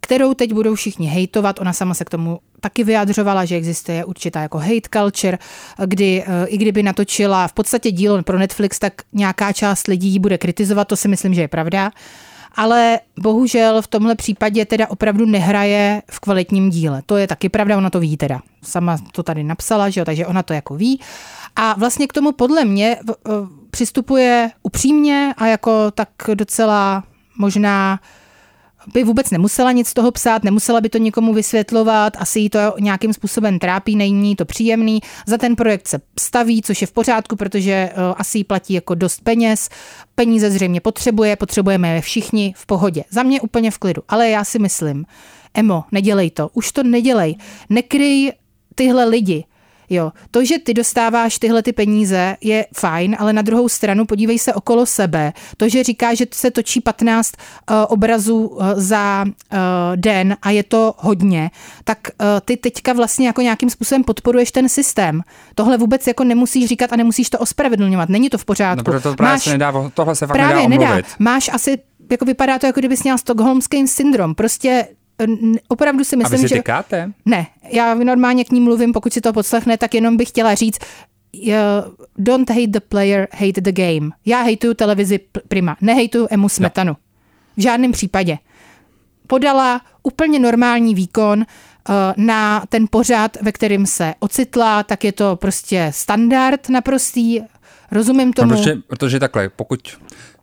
kterou 0.00 0.34
teď 0.34 0.52
budou 0.52 0.74
všichni 0.74 1.06
hejtovat. 1.06 1.60
Ona 1.60 1.72
sama 1.72 1.94
se 1.94 2.04
k 2.04 2.10
tomu 2.10 2.38
taky 2.60 2.84
vyjadřovala, 2.84 3.44
že 3.44 3.56
existuje 3.56 4.04
určitá 4.04 4.40
jako 4.40 4.58
hate 4.58 4.88
culture, 4.94 5.38
kdy 5.86 6.24
eh, 6.26 6.46
i 6.46 6.58
kdyby 6.58 6.82
natočila 6.82 7.48
v 7.48 7.52
podstatě 7.52 7.90
dílo 7.90 8.22
pro 8.22 8.38
Netflix, 8.38 8.78
tak 8.78 8.92
nějaká 9.12 9.52
část 9.52 9.86
lidí 9.86 10.08
ji 10.08 10.18
bude 10.18 10.38
kritizovat, 10.38 10.88
to 10.88 10.96
si 10.96 11.08
myslím, 11.08 11.34
že 11.34 11.40
je 11.40 11.48
pravda. 11.48 11.90
Ale 12.54 13.00
bohužel 13.20 13.82
v 13.82 13.86
tomhle 13.86 14.14
případě 14.14 14.64
teda 14.64 14.86
opravdu 14.90 15.26
nehraje 15.26 16.02
v 16.10 16.20
kvalitním 16.20 16.70
díle. 16.70 17.02
To 17.06 17.16
je 17.16 17.26
taky 17.26 17.48
pravda, 17.48 17.76
ona 17.76 17.90
to 17.90 18.00
ví 18.00 18.16
teda. 18.16 18.40
Sama 18.62 18.98
to 19.12 19.22
tady 19.22 19.44
napsala, 19.44 19.90
že 19.90 20.00
jo, 20.00 20.04
takže 20.04 20.26
ona 20.26 20.42
to 20.42 20.52
jako 20.52 20.74
ví. 20.74 21.00
A 21.56 21.74
vlastně 21.78 22.06
k 22.06 22.12
tomu 22.12 22.32
podle 22.32 22.64
mě 22.64 22.96
přistupuje 23.70 24.50
upřímně 24.62 25.34
a 25.36 25.46
jako 25.46 25.90
tak 25.90 26.08
docela 26.34 27.04
možná 27.38 28.00
by 28.94 29.04
vůbec 29.04 29.30
nemusela 29.30 29.72
nic 29.72 29.88
z 29.88 29.94
toho 29.94 30.10
psát, 30.10 30.44
nemusela 30.44 30.80
by 30.80 30.88
to 30.88 30.98
nikomu 30.98 31.34
vysvětlovat, 31.34 32.16
asi 32.18 32.40
jí 32.40 32.50
to 32.50 32.58
nějakým 32.80 33.12
způsobem 33.12 33.58
trápí, 33.58 33.96
není 33.96 34.36
to 34.36 34.44
příjemný. 34.44 35.00
Za 35.26 35.38
ten 35.38 35.56
projekt 35.56 35.88
se 35.88 36.00
staví, 36.20 36.62
což 36.62 36.80
je 36.80 36.86
v 36.86 36.92
pořádku, 36.92 37.36
protože 37.36 37.90
uh, 37.92 38.14
asi 38.16 38.38
jí 38.38 38.44
platí 38.44 38.74
jako 38.74 38.94
dost 38.94 39.20
peněz. 39.20 39.68
Peníze 40.14 40.50
zřejmě 40.50 40.80
potřebuje, 40.80 41.36
potřebujeme 41.36 41.94
je 41.94 42.00
všichni 42.00 42.54
v 42.56 42.66
pohodě. 42.66 43.04
Za 43.10 43.22
mě 43.22 43.40
úplně 43.40 43.70
v 43.70 43.78
klidu, 43.78 44.02
ale 44.08 44.30
já 44.30 44.44
si 44.44 44.58
myslím, 44.58 45.04
Emo, 45.54 45.84
nedělej 45.92 46.30
to, 46.30 46.50
už 46.52 46.72
to 46.72 46.82
nedělej. 46.82 47.36
Nekryj 47.68 48.32
tyhle 48.74 49.04
lidi. 49.04 49.44
Jo, 49.90 50.12
to, 50.30 50.44
že 50.44 50.58
ty 50.58 50.74
dostáváš 50.74 51.38
tyhle 51.38 51.62
ty 51.62 51.72
peníze, 51.72 52.36
je 52.40 52.66
fajn, 52.74 53.16
ale 53.18 53.32
na 53.32 53.42
druhou 53.42 53.68
stranu 53.68 54.04
podívej 54.04 54.38
se 54.38 54.54
okolo 54.54 54.86
sebe. 54.86 55.32
To, 55.56 55.68
že 55.68 55.82
říká, 55.82 56.14
že 56.14 56.26
se 56.32 56.50
točí 56.50 56.80
15 56.80 57.32
uh, 57.70 57.76
eh, 57.76 57.86
obrazů 57.86 58.46
uh, 58.46 58.66
za 58.74 59.24
uh, 59.24 59.58
den 59.96 60.36
a 60.42 60.50
je 60.50 60.62
to 60.62 60.94
hodně, 60.98 61.50
tak 61.84 61.98
uh, 62.20 62.26
ty 62.44 62.56
teďka 62.56 62.92
vlastně 62.92 63.26
jako 63.26 63.40
nějakým 63.40 63.70
způsobem 63.70 64.04
podporuješ 64.04 64.52
ten 64.52 64.68
systém. 64.68 65.22
Tohle 65.54 65.76
vůbec 65.76 66.06
jako 66.06 66.24
nemusíš 66.24 66.68
říkat 66.68 66.92
a 66.92 66.96
nemusíš 66.96 67.30
to 67.30 67.38
ospravedlňovat. 67.38 68.08
Není 68.08 68.30
to 68.30 68.38
v 68.38 68.44
pořádku. 68.44 68.92
No, 68.92 69.00
to 69.00 69.14
právě 69.14 69.32
Máš, 69.32 69.42
se 69.42 69.50
nedá, 69.50 69.90
tohle 69.94 70.14
se 70.14 70.26
fakt 70.26 70.36
právě 70.36 70.68
nedá, 70.68 70.94
nedá. 70.94 71.08
Máš 71.18 71.50
asi 71.52 71.78
jako 72.10 72.24
vypadá 72.24 72.58
to, 72.58 72.66
jako 72.66 72.80
kdybys 72.80 73.02
měl 73.02 73.18
Stockholmský 73.18 73.88
syndrom. 73.88 74.34
Prostě 74.34 74.88
opravdu 75.68 76.04
si 76.04 76.16
myslím, 76.16 76.38
A 76.38 76.42
vy 76.42 76.48
si 76.48 76.54
že... 76.54 76.62
Ne, 77.24 77.46
já 77.72 77.94
normálně 77.94 78.44
k 78.44 78.50
ní 78.50 78.60
mluvím, 78.60 78.92
pokud 78.92 79.12
si 79.12 79.20
to 79.20 79.32
podslechne, 79.32 79.78
tak 79.78 79.94
jenom 79.94 80.16
bych 80.16 80.28
chtěla 80.28 80.54
říct, 80.54 80.78
don't 82.18 82.50
hate 82.50 82.66
the 82.66 82.80
player, 82.80 83.28
hate 83.32 83.60
the 83.60 83.72
game. 83.72 84.10
Já 84.26 84.42
hejtuju 84.42 84.74
televizi 84.74 85.20
Prima, 85.48 85.76
nehejtuju 85.80 86.26
Emu 86.30 86.48
Smetanu. 86.48 86.90
No. 86.90 86.96
V 87.56 87.60
žádném 87.60 87.92
případě. 87.92 88.38
Podala 89.26 89.80
úplně 90.02 90.38
normální 90.38 90.94
výkon, 90.94 91.38
uh, 91.38 91.44
na 92.16 92.62
ten 92.68 92.86
pořad, 92.90 93.36
ve 93.42 93.52
kterém 93.52 93.86
se 93.86 94.14
ocitla, 94.20 94.82
tak 94.82 95.04
je 95.04 95.12
to 95.12 95.36
prostě 95.36 95.90
standard 95.94 96.68
naprostý. 96.68 97.40
Rozumím 97.90 98.32
tomu. 98.32 98.50
No, 98.50 98.56
protože, 98.56 98.74
protože 98.86 99.20
takhle, 99.20 99.48
pokud 99.48 99.80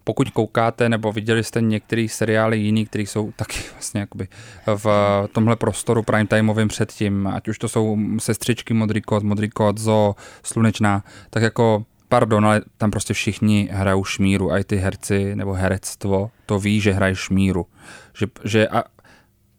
pokud 0.04 0.30
koukáte 0.30 0.90
nebo 0.90 1.12
viděli 1.12 1.44
jste 1.44 1.62
některé 1.62 2.08
seriály 2.10 2.58
jiný, 2.58 2.86
které 2.86 3.02
jsou 3.04 3.32
taky 3.32 3.60
vlastně 3.74 4.00
jakoby 4.00 4.28
v 4.76 4.88
tomhle 5.32 5.56
prostoru 5.56 6.04
prime 6.04 6.28
timeovým 6.28 6.68
předtím, 6.68 7.28
ať 7.28 7.48
už 7.48 7.60
to 7.60 7.70
jsou 7.70 7.98
sestřičky 8.20 8.74
Modrý 8.74 9.02
kód, 9.02 9.24
Modrý 9.24 9.50
kód, 9.50 9.78
Zo, 9.78 10.16
Slunečná, 10.44 11.04
tak 11.30 11.44
jako 11.44 11.86
pardon, 12.10 12.46
ale 12.46 12.62
tam 12.78 12.92
prostě 12.92 13.14
všichni 13.14 13.70
hrajou 13.72 14.04
šmíru, 14.04 14.52
a 14.52 14.58
i 14.58 14.64
ty 14.64 14.76
herci 14.78 15.36
nebo 15.36 15.54
herectvo 15.54 16.32
to 16.46 16.60
ví, 16.60 16.82
že 16.82 16.94
hrají 16.94 17.16
šmíru. 17.16 17.66
Že, 18.18 18.28
že 18.44 18.68
a 18.68 18.84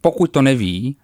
pokud 0.00 0.30
to 0.30 0.42
neví, 0.42 0.96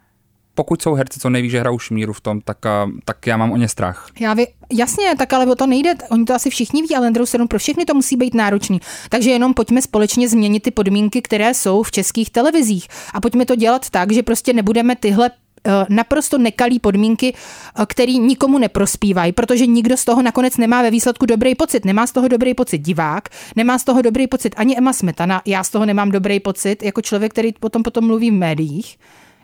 pokud 0.55 0.83
jsou 0.83 0.95
herci, 0.95 1.21
co 1.21 1.31
neví, 1.31 1.51
že 1.51 1.61
hrajou 1.61 1.79
šmíru 1.79 2.13
v 2.13 2.21
tom, 2.21 2.41
tak, 2.41 2.59
tak 3.05 3.27
já 3.27 3.37
mám 3.37 3.53
o 3.53 3.57
ně 3.57 3.69
strach. 3.69 4.09
Já 4.21 4.35
vy, 4.35 4.47
jasně, 4.73 5.15
tak 5.19 5.33
ale 5.33 5.47
o 5.47 5.55
to 5.55 5.67
nejde. 5.67 5.95
Oni 6.11 6.25
to 6.25 6.35
asi 6.35 6.51
všichni 6.51 6.83
ví, 6.83 6.97
ale 6.97 7.07
na 7.07 7.11
druhou 7.11 7.27
stranu 7.27 7.47
pro 7.49 7.59
všechny 7.59 7.85
to 7.85 7.95
musí 7.95 8.17
být 8.17 8.35
náročný. 8.35 8.81
Takže 9.09 9.31
jenom 9.31 9.55
pojďme 9.55 9.83
společně 9.83 10.29
změnit 10.29 10.63
ty 10.63 10.71
podmínky, 10.71 11.23
které 11.23 11.55
jsou 11.55 11.83
v 11.83 11.91
českých 11.91 12.31
televizích. 12.31 12.89
A 13.15 13.21
pojďme 13.21 13.47
to 13.47 13.57
dělat 13.57 13.91
tak, 13.91 14.13
že 14.13 14.23
prostě 14.23 14.53
nebudeme 14.53 14.97
tyhle 14.97 15.31
eh, 15.67 15.71
naprosto 15.89 16.39
nekalý 16.39 16.79
podmínky, 16.79 17.35
eh, 17.35 17.87
který 17.87 18.19
nikomu 18.19 18.59
neprospívají, 18.59 19.33
protože 19.33 19.67
nikdo 19.67 19.97
z 19.97 20.05
toho 20.05 20.23
nakonec 20.23 20.57
nemá 20.57 20.83
ve 20.83 20.91
výsledku 20.91 21.27
dobrý 21.27 21.55
pocit. 21.55 21.85
Nemá 21.85 22.07
z 22.07 22.13
toho 22.13 22.29
dobrý 22.29 22.55
pocit 22.55 22.79
divák, 22.79 23.29
nemá 23.57 23.79
z 23.79 23.85
toho 23.85 24.03
dobrý 24.03 24.27
pocit 24.27 24.55
ani 24.57 24.79
Emma 24.79 24.93
Smetana, 24.93 25.43
já 25.47 25.65
z 25.65 25.71
toho 25.71 25.87
nemám 25.87 26.11
dobrý 26.11 26.41
pocit 26.41 26.83
jako 26.83 27.03
člověk, 27.03 27.33
který 27.33 27.53
potom 27.53 27.83
potom 27.83 28.07
mluví 28.07 28.31
v 28.31 28.35
médiích. 28.35 28.97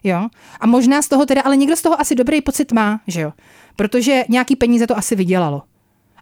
Jo? 0.05 0.29
A 0.61 0.67
možná 0.67 1.03
z 1.03 1.09
toho 1.09 1.27
teda, 1.27 1.43
ale 1.43 1.57
někdo 1.57 1.77
z 1.77 1.83
toho 1.83 2.01
asi 2.01 2.15
dobrý 2.15 2.41
pocit 2.41 2.73
má, 2.73 3.01
že 3.07 3.21
jo? 3.21 3.33
Protože 3.77 4.25
nějaký 4.29 4.57
peníze 4.57 4.87
to 4.87 4.97
asi 4.97 5.17
vydělalo. 5.17 5.63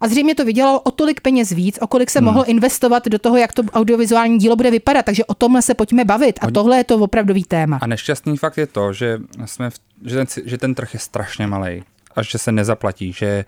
A 0.00 0.08
zřejmě 0.08 0.34
to 0.34 0.44
vydělalo 0.44 0.80
o 0.80 0.90
tolik 0.90 1.20
peněz 1.20 1.50
víc, 1.50 1.78
o 1.80 1.86
kolik 1.86 2.10
se 2.10 2.18
hmm. 2.18 2.26
mohlo 2.26 2.44
investovat 2.44 3.08
do 3.08 3.18
toho, 3.18 3.36
jak 3.36 3.52
to 3.52 3.62
audiovizuální 3.62 4.38
dílo 4.38 4.56
bude 4.56 4.70
vypadat. 4.70 5.04
Takže 5.04 5.24
o 5.24 5.34
tomhle 5.34 5.62
se 5.62 5.74
pojďme 5.74 6.04
bavit. 6.04 6.38
A 6.42 6.50
tohle 6.50 6.76
je 6.76 6.84
to 6.84 6.96
opravdový 6.96 7.44
téma. 7.44 7.78
A 7.82 7.86
nešťastný 7.86 8.36
fakt 8.36 8.58
je 8.58 8.66
to, 8.66 8.92
že, 8.92 9.18
jsme 9.44 9.70
v, 9.70 9.74
že, 10.04 10.16
ten, 10.16 10.26
že 10.44 10.58
ten 10.58 10.74
trh 10.74 10.94
je 10.94 11.00
strašně 11.00 11.46
malý 11.46 11.82
a 12.16 12.22
že 12.22 12.38
se 12.38 12.52
nezaplatí, 12.52 13.12
že 13.12 13.44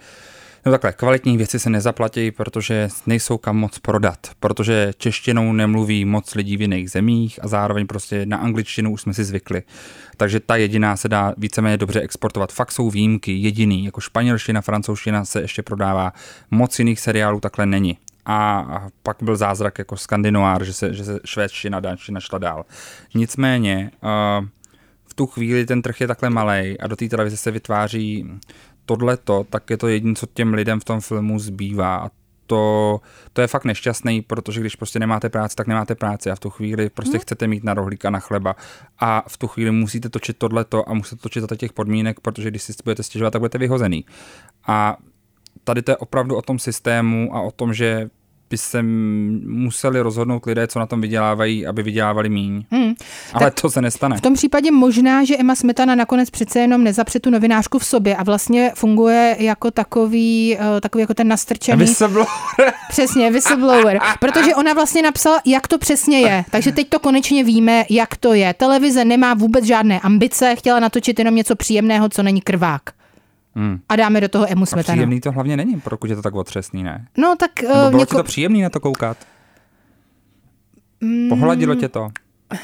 No 0.66 0.72
takhle, 0.72 0.92
kvalitní 0.92 1.36
věci 1.36 1.58
se 1.58 1.70
nezaplatí, 1.70 2.30
protože 2.30 2.88
nejsou 3.06 3.38
kam 3.38 3.56
moc 3.56 3.78
prodat, 3.78 4.18
protože 4.40 4.92
češtinou 4.98 5.52
nemluví 5.52 6.04
moc 6.04 6.34
lidí 6.34 6.56
v 6.56 6.60
jiných 6.60 6.90
zemích 6.90 7.38
a 7.42 7.48
zároveň 7.48 7.86
prostě 7.86 8.26
na 8.26 8.36
angličtinu 8.36 8.92
už 8.92 9.00
jsme 9.00 9.14
si 9.14 9.24
zvykli. 9.24 9.62
Takže 10.16 10.40
ta 10.40 10.56
jediná 10.56 10.96
se 10.96 11.08
dá 11.08 11.34
víceméně 11.36 11.76
dobře 11.76 12.00
exportovat. 12.00 12.52
Fakt 12.52 12.72
jsou 12.72 12.90
výjimky, 12.90 13.32
jediný, 13.32 13.84
jako 13.84 14.00
španělština, 14.00 14.60
francouzština 14.60 15.24
se 15.24 15.40
ještě 15.40 15.62
prodává, 15.62 16.12
moc 16.50 16.78
jiných 16.78 17.00
seriálů 17.00 17.40
takhle 17.40 17.66
není. 17.66 17.98
A 18.24 18.66
pak 19.02 19.16
byl 19.22 19.36
zázrak 19.36 19.78
jako 19.78 19.96
skandinoár, 19.96 20.64
že 20.64 20.72
se, 20.72 20.94
že 20.94 21.04
se 21.04 21.20
švédština, 21.24 21.80
dánština 21.80 22.20
šla 22.20 22.38
dál. 22.38 22.64
Nicméně, 23.14 23.90
uh, 24.02 24.46
v 25.04 25.14
tu 25.14 25.26
chvíli 25.26 25.66
ten 25.66 25.82
trh 25.82 26.00
je 26.00 26.06
takhle 26.06 26.30
malý 26.30 26.80
a 26.80 26.86
do 26.86 26.96
té 26.96 27.08
televize 27.08 27.36
se 27.36 27.50
vytváří 27.50 28.26
tohleto, 28.86 29.46
tak 29.50 29.70
je 29.70 29.76
to 29.76 29.88
jediné, 29.88 30.14
co 30.14 30.26
těm 30.34 30.54
lidem 30.54 30.80
v 30.80 30.84
tom 30.84 31.00
filmu 31.00 31.38
zbývá. 31.38 31.96
A 31.96 32.10
to, 32.46 33.00
to 33.32 33.40
je 33.40 33.46
fakt 33.46 33.64
nešťastný, 33.64 34.22
protože 34.22 34.60
když 34.60 34.76
prostě 34.76 34.98
nemáte 34.98 35.28
práci, 35.28 35.56
tak 35.56 35.66
nemáte 35.66 35.94
práci 35.94 36.30
a 36.30 36.34
v 36.34 36.40
tu 36.40 36.50
chvíli 36.50 36.90
prostě 36.90 37.12
hmm. 37.12 37.20
chcete 37.20 37.46
mít 37.46 37.64
na 37.64 37.74
rohlíka 37.74 38.10
na 38.10 38.20
chleba 38.20 38.56
a 38.98 39.24
v 39.28 39.36
tu 39.36 39.46
chvíli 39.46 39.70
musíte 39.70 40.08
točit 40.08 40.38
tohleto 40.38 40.88
a 40.88 40.94
musíte 40.94 41.22
točit 41.22 41.40
za 41.50 41.56
těch 41.56 41.72
podmínek, 41.72 42.20
protože 42.20 42.50
když 42.50 42.62
si 42.62 42.72
budete 42.84 43.02
stěžovat, 43.02 43.30
tak 43.30 43.40
budete 43.40 43.58
vyhozený. 43.58 44.04
A 44.66 44.96
tady 45.64 45.82
to 45.82 45.90
je 45.90 45.96
opravdu 45.96 46.36
o 46.36 46.42
tom 46.42 46.58
systému 46.58 47.36
a 47.36 47.40
o 47.40 47.50
tom, 47.50 47.74
že 47.74 48.10
by 48.50 48.58
se 48.58 48.82
museli 49.46 50.00
rozhodnout 50.00 50.46
lidé, 50.46 50.66
co 50.66 50.78
na 50.78 50.86
tom 50.86 51.00
vydělávají, 51.00 51.66
aby 51.66 51.82
vydělávali 51.82 52.28
míň. 52.28 52.64
Hmm. 52.70 52.94
Ale 53.32 53.50
to 53.50 53.70
se 53.70 53.82
nestane. 53.82 54.16
V 54.16 54.20
tom 54.20 54.34
případě 54.34 54.70
možná, 54.70 55.24
že 55.24 55.36
Emma 55.36 55.54
Smetana 55.54 55.94
nakonec 55.94 56.30
přece 56.30 56.58
jenom 56.58 56.84
nezapře 56.84 57.20
tu 57.20 57.30
novinářku 57.30 57.78
v 57.78 57.84
sobě 57.84 58.16
a 58.16 58.22
vlastně 58.22 58.72
funguje 58.74 59.36
jako 59.38 59.70
takový, 59.70 60.58
eh, 60.58 60.80
takový 60.80 61.02
jako 61.02 61.14
ten 61.14 61.28
nastrčený... 61.28 61.78
Whistleblower. 61.78 62.26
Přesně, 62.88 63.30
whistleblower. 63.30 64.00
Protože 64.20 64.54
ona 64.54 64.72
vlastně 64.72 65.02
napsala, 65.02 65.40
jak 65.44 65.68
to 65.68 65.78
přesně 65.78 66.20
je. 66.20 66.44
Takže 66.50 66.72
teď 66.72 66.88
to 66.88 66.98
konečně 66.98 67.44
víme, 67.44 67.84
jak 67.90 68.16
to 68.16 68.34
je. 68.34 68.54
Televize 68.54 69.04
nemá 69.04 69.34
vůbec 69.34 69.64
žádné 69.64 70.00
ambice, 70.00 70.56
chtěla 70.56 70.80
natočit 70.80 71.18
jenom 71.18 71.34
něco 71.34 71.56
příjemného, 71.56 72.08
co 72.08 72.22
není 72.22 72.40
krvák. 72.40 72.95
Hmm. 73.56 73.78
A 73.88 73.96
dáme 73.96 74.20
do 74.20 74.28
toho 74.28 74.52
emu 74.52 74.66
smetanu. 74.66 74.92
A 74.92 74.96
příjemný 74.96 75.20
to 75.20 75.32
hlavně 75.32 75.56
není, 75.56 75.80
pokud 75.80 76.10
je 76.10 76.16
to 76.16 76.22
tak 76.22 76.34
otřesný, 76.34 76.82
ne? 76.82 77.06
No 77.18 77.34
tak... 77.36 77.62
Nebo 77.62 77.74
bylo 77.74 78.00
něko... 78.00 78.14
ti 78.14 78.16
to 78.16 78.24
příjemný 78.24 78.62
na 78.62 78.70
to 78.70 78.80
koukat? 78.80 79.16
Mm. 81.00 81.28
Pohladilo 81.28 81.74
tě 81.74 81.88
to? 81.88 82.08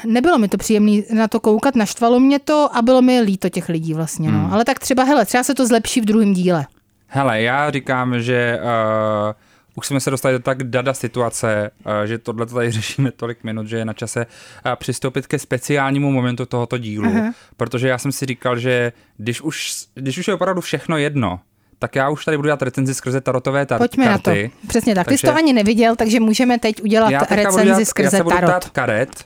Nebylo 0.05 0.37
mi 0.37 0.47
to 0.47 0.57
příjemné 0.57 1.01
na 1.13 1.27
to 1.27 1.39
koukat, 1.39 1.75
naštvalo 1.75 2.19
mě 2.19 2.39
to 2.39 2.69
a 2.73 2.81
bylo 2.81 3.01
mi 3.01 3.21
líto 3.21 3.49
těch 3.49 3.69
lidí 3.69 3.93
vlastně. 3.93 4.31
No. 4.31 4.39
Hmm. 4.39 4.53
Ale 4.53 4.65
tak 4.65 4.79
třeba, 4.79 5.03
hele, 5.03 5.25
třeba 5.25 5.43
se 5.43 5.53
to 5.53 5.67
zlepší 5.67 6.01
v 6.01 6.05
druhém 6.05 6.33
díle. 6.33 6.65
Hele, 7.07 7.41
já 7.41 7.71
říkám, 7.71 8.21
že 8.21 8.59
uh, 8.61 9.33
už 9.75 9.87
jsme 9.87 9.99
se 9.99 10.09
dostali 10.09 10.33
do 10.33 10.39
tak 10.39 10.63
dada 10.63 10.93
situace, 10.93 11.71
uh, 11.85 11.91
že 12.05 12.17
tohle 12.17 12.45
tady 12.45 12.71
řešíme 12.79 13.11
tolik 13.11 13.43
minut, 13.43 13.67
že 13.67 13.77
je 13.77 13.85
na 13.85 13.93
čase 13.93 14.25
uh, 14.65 14.71
přistoupit 14.75 15.27
ke 15.27 15.39
speciálnímu 15.39 16.11
momentu 16.11 16.45
tohoto 16.45 16.77
dílu, 16.77 17.09
uh-huh. 17.09 17.33
protože 17.57 17.87
já 17.87 17.97
jsem 17.97 18.11
si 18.11 18.25
říkal, 18.25 18.59
že 18.59 18.91
když 19.17 19.41
už, 19.41 19.73
když 19.93 20.17
už 20.17 20.27
je 20.27 20.33
opravdu 20.33 20.61
všechno 20.61 20.97
jedno, 20.97 21.39
tak 21.79 21.95
já 21.95 22.09
už 22.09 22.25
tady 22.25 22.37
budu 22.37 22.47
dělat 22.47 22.61
recenzi 22.61 22.93
skrze 22.93 23.21
tarotové 23.21 23.65
tar- 23.65 23.77
Pojďme 23.77 24.05
karty. 24.05 24.43
na 24.43 24.49
to. 24.61 24.67
Přesně 24.67 24.95
tak. 24.95 25.05
Takže... 25.05 25.21
Ty 25.21 25.27
jsi 25.27 25.33
to 25.33 25.37
ani 25.37 25.53
neviděl, 25.53 25.95
takže 25.95 26.19
můžeme 26.19 26.59
teď 26.59 26.83
udělat 26.83 27.09
já 27.09 27.19
recenzi 27.29 27.65
dělat, 27.65 27.85
skrze 27.85 28.17
já 28.17 28.23
se 28.23 28.29
tarot. 28.29 28.69
karet. 28.69 29.25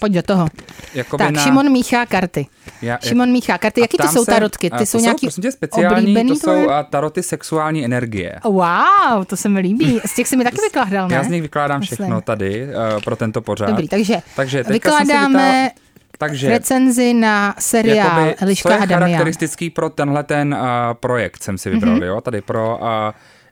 Pojď 0.00 0.12
do 0.12 0.22
toho. 0.22 0.48
Jakoby 0.94 1.24
tak, 1.24 1.34
na... 1.34 1.42
Šimon 1.42 1.70
míchá 1.70 2.06
karty. 2.06 2.46
Já, 2.82 2.98
Šimon 3.02 3.28
míchá 3.28 3.58
karty. 3.58 3.80
Jaký 3.80 3.96
to 3.96 4.08
jsou 4.08 4.24
se, 4.24 4.30
tarotky? 4.30 4.70
Ty 4.70 4.86
jsou 4.86 5.00
nějaký 5.00 5.30
jsou, 5.30 5.50
speciální, 5.50 6.14
to 6.28 6.34
jsou 6.34 6.40
tvoje? 6.40 6.84
taroty 6.90 7.22
sexuální 7.22 7.84
energie. 7.84 8.40
Wow, 8.44 9.24
to 9.26 9.36
se 9.36 9.48
mi 9.48 9.60
líbí. 9.60 10.00
Z 10.04 10.14
těch 10.14 10.28
se 10.28 10.36
mi 10.36 10.44
taky 10.44 10.56
vykládal, 10.60 11.08
ne? 11.08 11.14
Já 11.14 11.24
z 11.24 11.28
nich 11.28 11.42
vykládám 11.42 11.80
Myslím. 11.80 11.96
všechno 11.96 12.20
tady 12.20 12.66
uh, 12.66 13.02
pro 13.04 13.16
tento 13.16 13.40
pořád. 13.42 13.66
Dobrý, 13.66 13.88
takže, 13.88 14.22
takže 14.36 14.62
vykládáme 14.62 15.70
takže 16.18 16.48
recenzi 16.48 17.14
na 17.14 17.54
seriál 17.58 18.34
Eliška 18.38 18.68
a 18.68 18.84
Damian. 18.84 19.00
charakteristický 19.00 19.70
pro 19.70 19.90
tenhle 19.90 20.24
ten 20.24 20.54
uh, 20.54 20.60
projekt 20.94 21.42
jsem 21.42 21.58
si 21.58 21.70
vybral, 21.70 21.96
mm-hmm. 21.96 22.04
jo, 22.04 22.20
tady 22.20 22.40
pro 22.40 22.78
uh, 22.78 22.86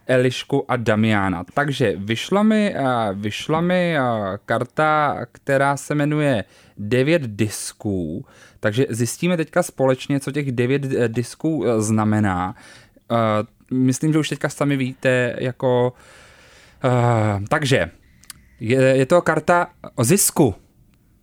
Elišku 0.07 0.71
a 0.71 0.77
Damiana. 0.77 1.45
Takže 1.55 1.95
vyšla 1.97 2.43
mi, 2.43 2.75
uh, 2.79 2.87
vyšla 3.21 3.61
mi 3.61 3.97
uh, 3.99 4.37
karta, 4.47 5.19
která 5.33 5.77
se 5.77 5.95
jmenuje 5.95 6.45
9 6.79 7.23
disků, 7.23 8.27
takže 8.61 8.87
zjistíme 8.89 9.37
teďka 9.37 9.63
společně, 9.63 10.21
co 10.21 10.33
těch 10.33 10.53
9 10.53 10.85
uh, 10.85 10.91
disků 11.09 11.65
znamená. 11.79 12.55
Myslím, 13.71 14.13
že 14.13 14.19
už 14.19 14.29
teďka 14.29 14.49
sami 14.49 14.77
víte, 14.77 15.37
jako... 15.39 15.93
Takže, 17.49 17.91
je 18.61 19.07
to 19.07 19.23
karta 19.23 19.71
o 19.95 20.05
zisku. 20.05 20.55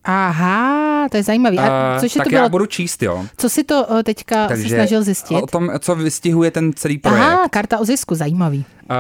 Aha, 0.04 0.83
to 1.10 1.18
je 1.18 1.24
zajímavý. 1.24 1.60
A 1.60 1.98
což 2.00 2.14
tak 2.14 2.24
to 2.24 2.30
bylo? 2.30 2.42
já 2.42 2.50
budu 2.50 2.66
číst, 2.66 3.04
jo. 3.04 3.26
Co 3.38 3.50
si 3.50 3.64
to 3.64 3.86
uh, 3.86 4.02
teďka 4.02 4.48
Takže 4.48 4.70
snažil 4.70 5.04
zjistit? 5.04 5.42
O 5.44 5.48
tom, 5.48 5.72
co 5.80 5.96
vystihuje 5.96 6.52
ten 6.52 6.74
celý 6.74 6.98
projekt. 6.98 7.24
Aha, 7.24 7.48
karta 7.50 7.80
o 7.80 7.86
zisku, 7.86 8.16
zajímavý. 8.16 8.66
Uh, 8.84 8.98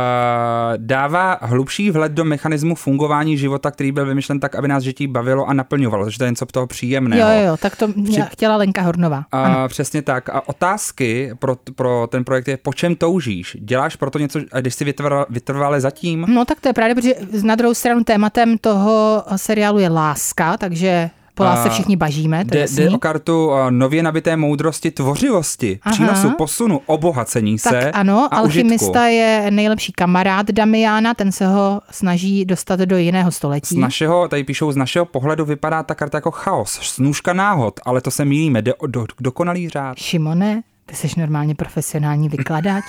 dává 0.77 1.37
hlubší 1.41 1.91
vhled 1.91 2.11
do 2.11 2.25
mechanismu 2.25 2.75
fungování 2.75 3.37
života, 3.37 3.71
který 3.71 3.91
byl 3.91 4.05
vymyšlen 4.05 4.39
tak, 4.39 4.55
aby 4.55 4.67
nás 4.67 4.83
žití 4.83 5.07
bavilo 5.07 5.45
a 5.45 5.53
naplňovalo, 5.53 6.03
takže 6.03 6.17
to 6.17 6.23
je 6.23 6.29
něco 6.31 6.45
toho 6.45 6.67
příjemného. 6.67 7.31
Jo, 7.31 7.47
jo, 7.47 7.57
tak 7.57 7.75
to 7.75 7.87
Při... 7.87 8.21
chtěla 8.31 8.57
Lenka 8.57 8.81
Hornová. 8.81 9.25
Uh, 9.33 9.67
přesně 9.67 10.01
tak. 10.01 10.29
A 10.29 10.47
otázky 10.49 11.31
pro, 11.39 11.55
pro 11.75 12.07
ten 12.11 12.23
projekt 12.23 12.47
je, 12.47 12.57
po 12.57 12.73
čem 12.73 12.95
toužíš? 12.95 13.57
Děláš 13.59 13.95
proto 13.95 14.19
něco, 14.19 14.39
když 14.59 14.75
si 14.75 14.85
vytrval, 14.85 15.25
vytrvale 15.29 15.81
zatím? 15.81 16.25
No 16.29 16.45
tak 16.45 16.59
to 16.61 16.69
je 16.69 16.73
právě, 16.73 16.95
protože 16.95 17.13
na 17.43 17.55
druhou 17.55 17.73
stranu 17.73 18.03
tématem 18.03 18.57
toho 18.57 19.23
seriálu 19.35 19.79
je 19.79 19.89
láska, 19.89 20.57
takže 20.57 21.09
po 21.33 21.45
se 21.63 21.69
všichni 21.69 21.95
bažíme. 21.95 22.43
Jde, 22.43 22.65
jde 22.75 22.89
o 22.89 22.97
kartu 22.97 23.51
nově 23.69 24.03
nabité 24.03 24.37
moudrosti, 24.37 24.91
tvořivosti, 24.91 25.79
Aha. 25.83 25.93
přínosu, 25.93 26.31
posunu, 26.37 26.81
obohacení 26.85 27.57
tak 27.57 27.73
se. 27.73 27.91
ano, 27.91 28.27
a 28.31 28.37
alchymista 28.37 28.85
užitku. 28.85 29.15
je 29.15 29.51
nejlepší 29.51 29.91
kamarád 29.91 30.51
Damiana, 30.51 31.13
ten 31.13 31.31
se 31.31 31.47
ho 31.47 31.81
snaží 31.91 32.45
dostat 32.45 32.79
do 32.79 32.97
jiného 32.97 33.31
století. 33.31 33.75
Z 33.75 33.77
našeho, 33.77 34.27
tady 34.27 34.43
píšou, 34.43 34.71
z 34.71 34.75
našeho 34.75 35.05
pohledu 35.05 35.45
vypadá 35.45 35.83
ta 35.83 35.95
karta 35.95 36.17
jako 36.17 36.31
chaos, 36.31 36.71
snůžka 36.71 37.33
náhod, 37.33 37.79
ale 37.85 38.01
to 38.01 38.11
se 38.11 38.25
mýlíme, 38.25 38.61
jde 38.61 38.73
o 38.73 38.87
do, 38.87 39.05
dokonalý 39.19 39.69
řád. 39.69 39.97
Šimone, 39.97 40.63
ty 40.85 40.95
jsi 40.95 41.19
normálně 41.19 41.55
profesionální 41.55 42.29
vykladač. 42.29 42.85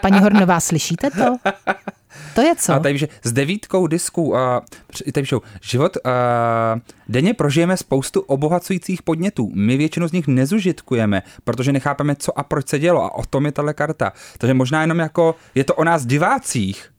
Paní 0.00 0.20
Hornová, 0.20 0.60
slyšíte 0.60 1.10
to? 1.10 1.36
To 2.38 2.42
je 2.42 2.56
co? 2.56 2.72
A 2.72 2.78
tady 2.78 2.98
že 2.98 3.08
s 3.22 3.32
devítkou 3.32 3.86
disků, 3.86 4.30
uh, 4.30 4.38
tady 5.12 5.22
píšou, 5.22 5.40
život, 5.62 5.96
uh, 5.96 6.12
denně 7.08 7.34
prožijeme 7.34 7.76
spoustu 7.76 8.20
obohacujících 8.20 9.02
podnětů. 9.02 9.50
My 9.54 9.76
většinu 9.76 10.08
z 10.08 10.12
nich 10.12 10.26
nezužitkujeme, 10.26 11.22
protože 11.44 11.72
nechápeme, 11.72 12.16
co 12.16 12.38
a 12.38 12.42
proč 12.42 12.68
se 12.68 12.78
dělo 12.78 13.04
a 13.04 13.14
o 13.14 13.26
tom 13.26 13.46
je 13.46 13.52
tahle 13.52 13.74
karta. 13.74 14.12
Takže 14.38 14.54
možná 14.54 14.80
jenom 14.80 14.98
jako, 14.98 15.34
je 15.54 15.64
to 15.64 15.74
o 15.74 15.84
nás 15.84 16.06
divácích, 16.06 16.90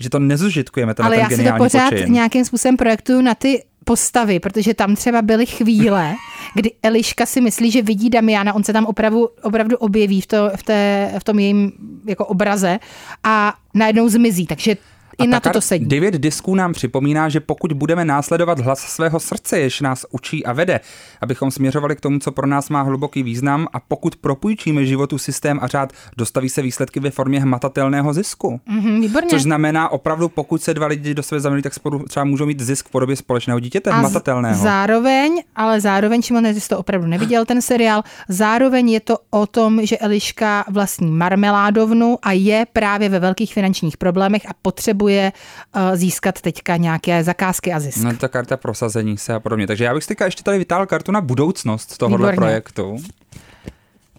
že 0.00 0.10
to 0.10 0.18
nezužitkujeme, 0.18 0.94
ten 0.94 1.06
Ale 1.06 1.16
ten 1.16 1.30
já 1.30 1.36
si 1.36 1.44
to 1.44 1.56
pořád 1.58 1.90
počin. 1.90 2.12
nějakým 2.12 2.44
způsobem 2.44 2.76
projektuju 2.76 3.22
na 3.22 3.34
ty 3.34 3.64
postavy, 3.86 4.40
protože 4.40 4.74
tam 4.74 4.96
třeba 4.96 5.22
byly 5.22 5.46
chvíle, 5.46 6.14
kdy 6.54 6.72
Eliška 6.82 7.26
si 7.26 7.40
myslí, 7.40 7.70
že 7.70 7.82
vidí 7.82 8.10
Damiana, 8.10 8.54
on 8.54 8.64
se 8.64 8.72
tam 8.72 8.86
opravdu, 8.86 9.28
opravdu 9.42 9.76
objeví 9.76 10.20
v, 10.20 10.26
to, 10.26 10.50
v, 10.56 10.62
té, 10.62 11.12
v 11.18 11.24
tom 11.24 11.38
jejím 11.38 11.72
jako 12.04 12.26
obraze 12.26 12.78
a 13.24 13.54
najednou 13.74 14.08
zmizí, 14.08 14.46
takže 14.46 14.76
i 15.18 15.22
a 15.22 15.26
na 15.26 15.40
to 15.40 15.50
to 15.50 15.60
sedí. 15.60 15.86
Devět 15.86 16.14
disků 16.14 16.54
nám 16.54 16.72
připomíná, 16.72 17.28
že 17.28 17.40
pokud 17.40 17.72
budeme 17.72 18.04
následovat 18.04 18.60
hlas 18.60 18.78
svého 18.78 19.20
srdce, 19.20 19.58
jež 19.58 19.80
nás 19.80 20.06
učí 20.10 20.46
a 20.46 20.52
vede, 20.52 20.80
abychom 21.20 21.50
směřovali 21.50 21.96
k 21.96 22.00
tomu, 22.00 22.18
co 22.18 22.32
pro 22.32 22.46
nás 22.46 22.68
má 22.68 22.82
hluboký 22.82 23.22
význam 23.22 23.68
a 23.72 23.80
pokud 23.80 24.16
propůjčíme 24.16 24.86
životu 24.86 25.18
systém 25.18 25.58
a 25.62 25.66
řád, 25.66 25.92
dostaví 26.16 26.48
se 26.48 26.62
výsledky 26.62 27.00
ve 27.00 27.10
formě 27.10 27.40
hmatatelného 27.40 28.12
zisku. 28.12 28.60
Mm-hmm, 28.70 29.00
výborně. 29.00 29.28
Což 29.28 29.42
znamená 29.42 29.88
opravdu, 29.88 30.28
pokud 30.28 30.62
se 30.62 30.74
dva 30.74 30.86
lidi 30.86 31.14
do 31.14 31.22
sebe 31.22 31.40
zamilují, 31.40 31.62
tak 31.62 31.74
spolu 31.74 32.04
třeba 32.04 32.24
můžou 32.24 32.46
mít 32.46 32.60
zisk 32.60 32.88
v 32.88 32.90
podobě 32.90 33.16
společného 33.16 33.60
dítěte, 33.60 33.90
a 33.90 33.96
hmatatelného. 33.96 34.62
Zároveň, 34.62 35.42
ale 35.56 35.80
zároveň, 35.80 36.22
Šimon, 36.22 36.46
jsi 36.46 36.68
to 36.68 36.78
opravdu 36.78 37.06
neviděl 37.06 37.44
ten 37.44 37.62
seriál, 37.62 38.02
zároveň 38.28 38.90
je 38.90 39.00
to 39.00 39.18
o 39.30 39.46
tom, 39.46 39.86
že 39.86 39.98
Eliška 39.98 40.64
vlastní 40.70 41.10
marmeládovnu 41.10 42.18
a 42.22 42.32
je 42.32 42.66
právě 42.72 43.08
ve 43.08 43.18
velkých 43.18 43.54
finančních 43.54 43.96
problémech 43.96 44.42
a 44.48 44.50
potřebuje 44.62 45.05
potřebuje 45.06 45.32
uh, 45.76 45.96
získat 45.96 46.40
teďka 46.40 46.76
nějaké 46.76 47.24
zakázky 47.24 47.72
a 47.72 47.80
zisk. 47.80 47.98
No 47.98 48.16
ta 48.16 48.28
karta 48.28 48.56
prosazení 48.56 49.18
se 49.18 49.34
a 49.34 49.40
podobně. 49.40 49.66
Takže 49.66 49.84
já 49.84 49.94
bych 49.94 50.06
teďka 50.06 50.24
ještě 50.24 50.42
tady 50.42 50.58
vytáhl 50.58 50.86
kartu 50.86 51.12
na 51.12 51.20
budoucnost 51.20 51.98
tohohle 51.98 52.18
Výborně. 52.18 52.36
projektu. 52.36 52.96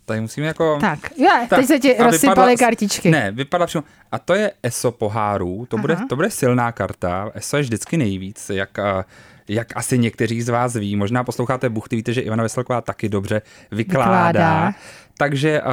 Tady 0.06 0.21
musíme 0.21 0.47
jako... 0.47 0.78
Tak, 0.82 1.00
já, 1.17 1.45
tak, 1.50 1.60
teď 1.60 1.67
se 1.67 1.80
ti 1.80 1.95
rozsypaly 2.00 2.52
vypadla, 2.52 2.56
kartičky. 2.56 3.12
Ne, 3.12 3.32
vypadá 3.32 3.65
přímo. 3.65 3.84
A 4.12 4.19
to 4.19 4.34
je 4.34 4.52
ESO 4.63 4.91
pohárů, 4.91 5.65
to 5.69 5.78
bude, 5.78 5.97
to 6.10 6.15
bude 6.15 6.30
silná 6.30 6.71
karta. 6.71 7.32
ESO 7.34 7.58
je 7.58 7.63
vždycky 7.63 7.97
nejvíc, 7.97 8.50
jak, 8.50 8.80
eh, 8.80 9.04
jak 9.47 9.77
asi 9.77 9.97
někteří 9.97 10.41
z 10.41 10.49
vás 10.49 10.75
ví. 10.75 10.95
Možná 10.95 11.23
posloucháte 11.23 11.69
Buchty, 11.69 11.95
víte, 11.95 12.13
že 12.13 12.21
Ivana 12.21 12.43
Veselková 12.43 12.81
taky 12.81 13.10
dobře 13.10 13.41
vykládá. 13.71 14.27
vykládá. 14.27 14.73
Takže 15.17 15.62
uh, 15.62 15.71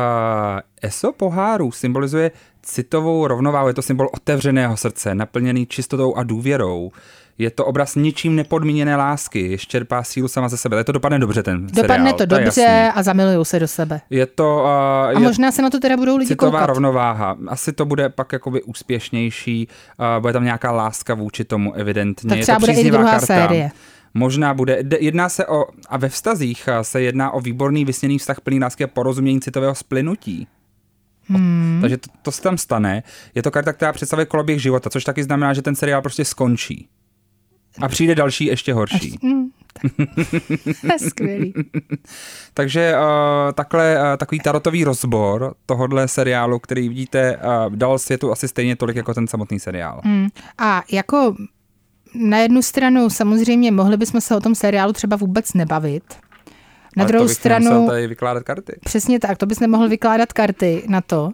ESO 0.83 1.13
pohárů 1.13 1.73
symbolizuje 1.73 2.31
citovou 2.63 3.27
rovnováhu, 3.27 3.69
je 3.69 3.75
to 3.75 3.83
symbol 3.83 4.09
otevřeného 4.13 4.77
srdce, 4.77 5.15
naplněný 5.15 5.67
čistotou 5.67 6.15
a 6.15 6.23
důvěrou. 6.23 6.91
Je 7.39 7.51
to 7.51 7.67
obraz 7.67 7.95
ničím 7.95 8.37
nepodmíněné 8.37 8.97
lásky, 8.97 9.51
ještě 9.51 9.71
čerpá 9.71 10.03
sílu 10.03 10.29
sama 10.29 10.49
ze 10.49 10.57
sebe. 10.57 10.77
Je 10.77 10.85
to 10.85 10.93
dopadne 10.93 11.19
dobře 11.19 11.43
ten 11.43 11.67
Dopadne 11.67 11.97
seriál, 11.97 12.13
to, 12.13 12.27
to 12.27 12.27
dobře 12.27 12.93
a 12.95 13.03
zamilují 13.03 13.45
se 13.45 13.59
do 13.61 13.69
sebe. 13.69 14.01
Je 14.11 14.27
to... 14.27 14.61
Uh, 14.63 14.69
a 14.71 15.11
je 15.11 15.19
možná 15.19 15.53
se 15.53 15.63
na 15.63 15.71
to 15.71 15.81
teda 15.81 15.97
budou 15.97 16.17
lidi 16.17 16.29
citová 16.29 16.51
koukat. 16.51 16.67
rovnováha. 16.67 17.37
Asi 17.49 17.73
to 17.73 17.85
bude 17.85 18.09
pak 18.09 18.33
jakoby 18.33 18.63
úspěšnější, 18.63 19.69
uh, 19.99 20.23
bude 20.23 20.33
tam 20.33 20.45
nějaká 20.45 20.73
láska 20.73 21.15
vůči 21.15 21.45
tomu 21.45 21.73
evidentně. 21.73 22.29
Tak 22.29 22.39
třeba 22.41 22.57
je 22.57 22.61
to 22.61 22.67
bude 22.67 22.73
i 22.73 22.91
druhá 22.91 23.11
karta. 23.11 23.27
série. 23.27 23.71
Možná 24.15 24.55
bude. 24.55 24.83
Jedná 25.01 25.29
se 25.29 25.47
o, 25.47 25.65
a 25.89 25.97
ve 25.97 26.09
vztazích 26.09 26.69
se 26.83 27.03
jedná 27.03 27.31
o 27.31 27.41
výborný 27.41 27.85
vysněný 27.85 28.19
vztah 28.19 28.41
plný 28.41 28.61
lásky 28.61 28.85
a 28.85 28.87
porozumění 28.87 29.41
citového 29.41 29.75
splynutí. 29.75 30.47
Hmm. 31.29 31.79
Takže 31.81 31.97
to, 31.97 32.11
to 32.23 32.33
se 32.33 32.43
tam 32.43 32.59
stane. 32.59 33.03
Je 33.35 33.43
to 33.43 33.51
karta, 33.51 33.73
která 33.73 33.93
představuje 33.93 34.27
koloběh 34.27 34.63
života, 34.63 34.91
což 34.91 35.05
taky 35.05 35.23
znamená, 35.23 35.53
že 35.53 35.63
ten 35.63 35.75
seriál 35.75 36.03
prostě 36.03 36.25
skončí. 36.25 36.89
A 37.81 37.89
přijde 37.89 38.15
další 38.15 38.45
ještě 38.45 38.75
horší. 38.75 39.13
Až, 39.15 39.23
mm, 39.23 39.51
Skvělý. 41.09 41.55
Takže 42.55 42.95
uh, 42.95 43.53
takhle, 43.53 43.97
uh, 43.99 44.17
takový 44.17 44.41
tarotový 44.41 44.85
rozbor 44.85 45.55
tohohle 45.67 46.09
seriálu, 46.09 46.59
který 46.59 46.89
vidíte, 46.89 47.37
uh, 47.37 47.77
dal 47.77 47.99
světu 47.99 48.33
asi 48.33 48.49
stejně 48.49 48.77
tolik 48.77 48.97
jako 48.97 49.15
ten 49.15 49.27
samotný 49.27 49.61
seriál. 49.61 50.01
Mm. 50.05 50.29
A 50.59 50.83
jako 50.93 51.37
na 52.15 52.39
jednu 52.39 52.63
stranu 52.63 53.11
samozřejmě 53.11 53.73
mohli 53.73 53.97
bychom 53.97 54.21
se 54.21 54.37
o 54.37 54.41
tom 54.41 54.55
seriálu 54.55 54.93
třeba 54.93 55.17
vůbec 55.17 55.55
nebavit. 55.55 56.05
Na 56.97 57.03
Ale 57.03 57.09
druhou 57.09 57.25
to 57.25 57.29
bych 57.29 57.37
stranu... 57.37 57.87
tady 57.87 58.07
vykládat 58.07 58.43
karty. 58.43 58.73
Přesně 58.85 59.21
tak, 59.21 59.39
to 59.39 59.47
bys 59.47 59.61
nemohl 59.61 59.89
vykládat 59.89 60.33
karty 60.33 60.83
na 60.89 61.01
to. 61.01 61.31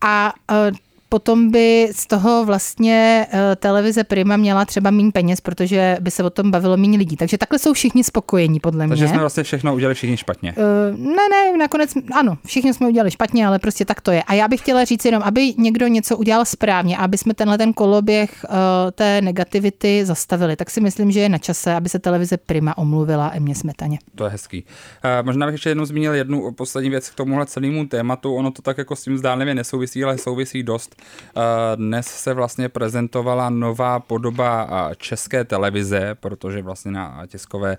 A 0.00 0.32
uh, 0.70 0.76
potom 1.14 1.50
by 1.50 1.88
z 1.92 2.06
toho 2.06 2.44
vlastně 2.44 3.26
uh, 3.32 3.38
televize 3.56 4.04
Prima 4.04 4.36
měla 4.36 4.64
třeba 4.64 4.90
méně 4.90 5.12
peněz, 5.12 5.40
protože 5.40 5.96
by 6.00 6.10
se 6.10 6.22
o 6.22 6.30
tom 6.30 6.50
bavilo 6.50 6.76
méně 6.76 6.98
lidí. 6.98 7.16
Takže 7.16 7.38
takhle 7.38 7.58
jsou 7.58 7.72
všichni 7.72 8.04
spokojení, 8.04 8.60
podle 8.60 8.88
Takže 8.88 9.04
mě. 9.04 9.08
jsme 9.08 9.20
vlastně 9.20 9.42
všechno 9.42 9.74
udělali 9.74 9.94
všichni 9.94 10.16
špatně. 10.16 10.54
Uh, 10.56 10.98
ne, 10.98 11.28
ne, 11.30 11.56
nakonec, 11.58 11.92
ano, 12.12 12.38
všichni 12.46 12.74
jsme 12.74 12.88
udělali 12.88 13.10
špatně, 13.10 13.46
ale 13.46 13.58
prostě 13.58 13.84
tak 13.84 14.00
to 14.00 14.10
je. 14.10 14.22
A 14.22 14.34
já 14.34 14.48
bych 14.48 14.60
chtěla 14.60 14.84
říct 14.84 15.04
jenom, 15.04 15.22
aby 15.22 15.54
někdo 15.58 15.86
něco 15.86 16.16
udělal 16.16 16.44
správně, 16.44 16.96
aby 16.96 17.18
jsme 17.18 17.34
tenhle 17.34 17.58
ten 17.58 17.72
koloběh 17.72 18.44
uh, 18.48 18.56
té 18.92 19.22
negativity 19.22 20.04
zastavili, 20.04 20.56
tak 20.56 20.70
si 20.70 20.80
myslím, 20.80 21.10
že 21.10 21.20
je 21.20 21.28
na 21.28 21.38
čase, 21.38 21.74
aby 21.74 21.88
se 21.88 21.98
televize 21.98 22.36
Prima 22.36 22.78
omluvila 22.78 23.30
Emě 23.34 23.54
Smetaně. 23.54 23.98
To 24.14 24.24
je 24.24 24.30
hezký. 24.30 24.64
Uh, 24.64 25.26
možná 25.26 25.46
bych 25.46 25.52
ještě 25.52 25.68
jednou 25.68 25.84
zmínil 25.84 26.14
jednu 26.14 26.52
poslední 26.52 26.90
věc 26.90 27.10
k 27.10 27.14
tomuhle 27.14 27.46
celému 27.46 27.86
tématu. 27.86 28.34
Ono 28.34 28.50
to 28.50 28.62
tak 28.62 28.78
jako 28.78 28.96
s 28.96 29.04
tím 29.04 29.18
zdánlivě 29.18 29.54
nesouvisí, 29.54 30.04
ale 30.04 30.18
souvisí 30.18 30.62
dost. 30.62 30.96
Uh, 31.36 31.42
dnes 31.76 32.06
se 32.06 32.34
vlastně 32.34 32.68
prezentovala 32.68 33.50
nová 33.50 34.00
podoba 34.00 34.64
uh, 34.64 34.94
české 34.94 35.44
televize, 35.44 36.14
protože 36.20 36.62
vlastně 36.62 36.92
na 36.92 37.26
tiskové 37.26 37.78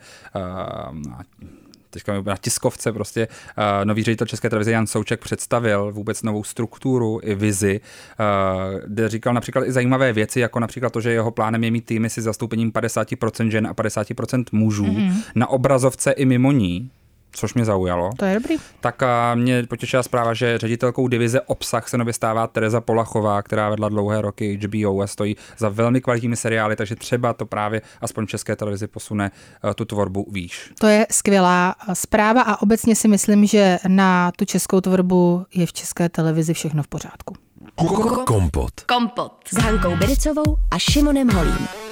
na 1.08 1.24
teďka 1.96 2.22
na 2.22 2.38
tiskovce 2.38 2.92
prostě 2.92 3.28
uh, 3.28 3.86
nový 3.86 4.04
ředitel 4.04 4.28
České 4.28 4.50
televize 4.50 4.72
Jan 4.72 4.88
Souček 4.88 5.20
představil 5.20 5.92
vůbec 5.92 6.24
novou 6.24 6.44
strukturu 6.44 7.20
i 7.24 7.36
vizi, 7.36 7.80
uh, 7.80 8.80
kde 8.88 9.10
říkal 9.10 9.34
například 9.34 9.66
i 9.66 9.72
zajímavé 9.72 10.14
věci, 10.14 10.40
jako 10.40 10.60
například 10.60 10.94
to, 10.94 11.02
že 11.02 11.12
jeho 11.12 11.32
plánem 11.32 11.64
je 11.64 11.72
mít 11.72 11.86
týmy 11.86 12.10
si 12.10 12.22
zastoupením 12.22 12.72
50% 12.72 13.48
žen 13.48 13.68
a 13.68 13.74
50% 13.74 14.44
mužů 14.52 14.86
mm-hmm. 14.86 15.14
na 15.36 15.48
obrazovce 15.48 16.12
i 16.12 16.26
mimo 16.26 16.52
ní, 16.52 16.92
což 17.36 17.54
mě 17.54 17.66
zaujalo. 17.66 18.10
To 18.18 18.26
je 18.26 18.34
dobrý. 18.34 18.56
Tak 18.80 19.04
a 19.04 19.36
mě 19.36 19.64
potěšila 19.64 20.04
zpráva, 20.04 20.34
že 20.34 20.58
ředitelkou 20.58 21.08
divize 21.08 21.42
obsah 21.42 21.88
se 21.88 21.98
nově 21.98 22.14
stává 22.14 22.48
Tereza 22.48 22.82
Polachová, 22.82 23.42
která 23.42 23.70
vedla 23.70 23.90
dlouhé 23.90 24.22
roky 24.22 24.60
HBO 24.64 25.02
a 25.02 25.08
stojí 25.08 25.36
za 25.58 25.70
velmi 25.70 26.02
kvalitními 26.02 26.36
seriály, 26.36 26.76
takže 26.76 26.96
třeba 26.96 27.34
to 27.34 27.46
právě 27.46 27.82
aspoň 28.02 28.26
v 28.26 28.30
české 28.30 28.56
televizi 28.56 28.88
posune 28.88 29.32
uh, 29.64 29.74
tu 29.74 29.86
tvorbu 29.86 30.28
výš. 30.32 30.72
To 30.80 30.88
je 30.88 31.08
skvělá 31.12 31.76
zpráva 31.94 32.42
a 32.42 32.62
obecně 32.62 32.96
si 32.96 33.08
myslím, 33.08 33.46
že 33.46 33.80
na 33.88 34.32
tu 34.32 34.46
českou 34.46 34.82
tvorbu 34.82 35.46
je 35.54 35.66
v 35.66 35.74
české 35.74 36.10
televizi 36.10 36.54
všechno 36.54 36.84
v 36.84 36.88
pořádku. 36.88 37.36
Kompot. 38.26 38.82
Kompot. 38.82 39.32
S 39.54 39.58
Hankou 39.58 39.96
Bericovou 39.96 40.58
a 40.72 40.80
Šimonem 40.80 41.30
Holím. 41.30 41.85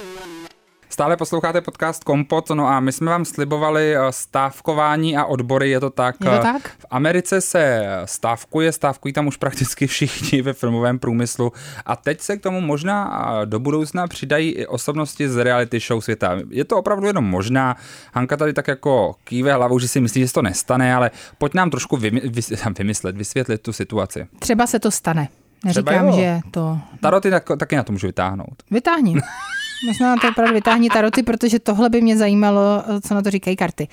Stále 0.94 1.16
posloucháte 1.16 1.60
podcast 1.60 2.04
Kompot, 2.04 2.50
no 2.50 2.66
a 2.66 2.80
my 2.80 2.92
jsme 2.92 3.10
vám 3.10 3.24
slibovali 3.24 3.96
eh, 3.96 4.00
stávkování 4.10 5.16
a 5.16 5.24
odbory, 5.24 5.70
je 5.70 5.80
to 5.80 5.90
tak. 5.90 6.16
Je 6.20 6.26
to 6.30 6.36
eh, 6.36 6.38
tak? 6.38 6.68
V 6.78 6.86
Americe 6.90 7.40
se 7.40 7.86
stávkuje, 8.04 8.72
stávkují 8.72 9.12
tam 9.14 9.26
už 9.26 9.36
prakticky 9.44 9.86
všichni 9.86 10.42
ve 10.42 10.52
filmovém 10.52 10.98
průmyslu 10.98 11.52
a 11.86 11.96
teď 11.96 12.20
se 12.20 12.36
k 12.36 12.42
tomu 12.42 12.60
možná 12.60 13.26
eh, 13.42 13.46
do 13.46 13.58
budoucna 13.60 14.06
přidají 14.06 14.50
i 14.50 14.66
osobnosti 14.66 15.28
z 15.28 15.36
reality 15.36 15.80
show 15.80 16.00
světa. 16.00 16.36
Je 16.50 16.64
to 16.64 16.78
opravdu 16.78 17.06
jenom 17.06 17.24
možná. 17.24 17.76
Hanka 18.12 18.36
tady 18.36 18.52
tak 18.52 18.68
jako 18.68 19.14
kýve 19.24 19.52
hlavou, 19.52 19.78
že 19.78 19.88
si 19.88 20.00
myslí, 20.00 20.20
že 20.20 20.28
se 20.28 20.34
to 20.34 20.42
nestane, 20.42 20.94
ale 20.94 21.10
pojď 21.38 21.54
nám 21.54 21.70
trošku 21.70 21.96
vymy- 21.96 22.30
vys- 22.30 22.72
vymyslet, 22.78 23.16
vysvětlit 23.16 23.62
tu 23.62 23.72
situaci. 23.72 24.26
Třeba 24.38 24.66
se 24.66 24.78
to 24.78 24.90
stane. 24.90 25.28
Neříkám, 25.64 26.12
že 26.12 26.40
to 26.50 26.78
Taroty 27.00 27.30
tak, 27.30 27.44
taky 27.58 27.76
na 27.76 27.82
to 27.82 27.92
můžu 27.92 28.06
vytáhnout. 28.06 28.62
Vytáhni. 28.70 29.16
Možná 29.86 30.16
to 30.16 30.28
opravdu 30.28 30.54
vytáhni 30.54 30.90
taroty, 30.90 31.22
protože 31.22 31.58
tohle 31.58 31.90
by 31.90 32.00
mě 32.00 32.16
zajímalo, 32.16 32.84
co 33.06 33.14
na 33.14 33.22
to 33.22 33.30
říkají 33.30 33.56
karty. 33.56 33.88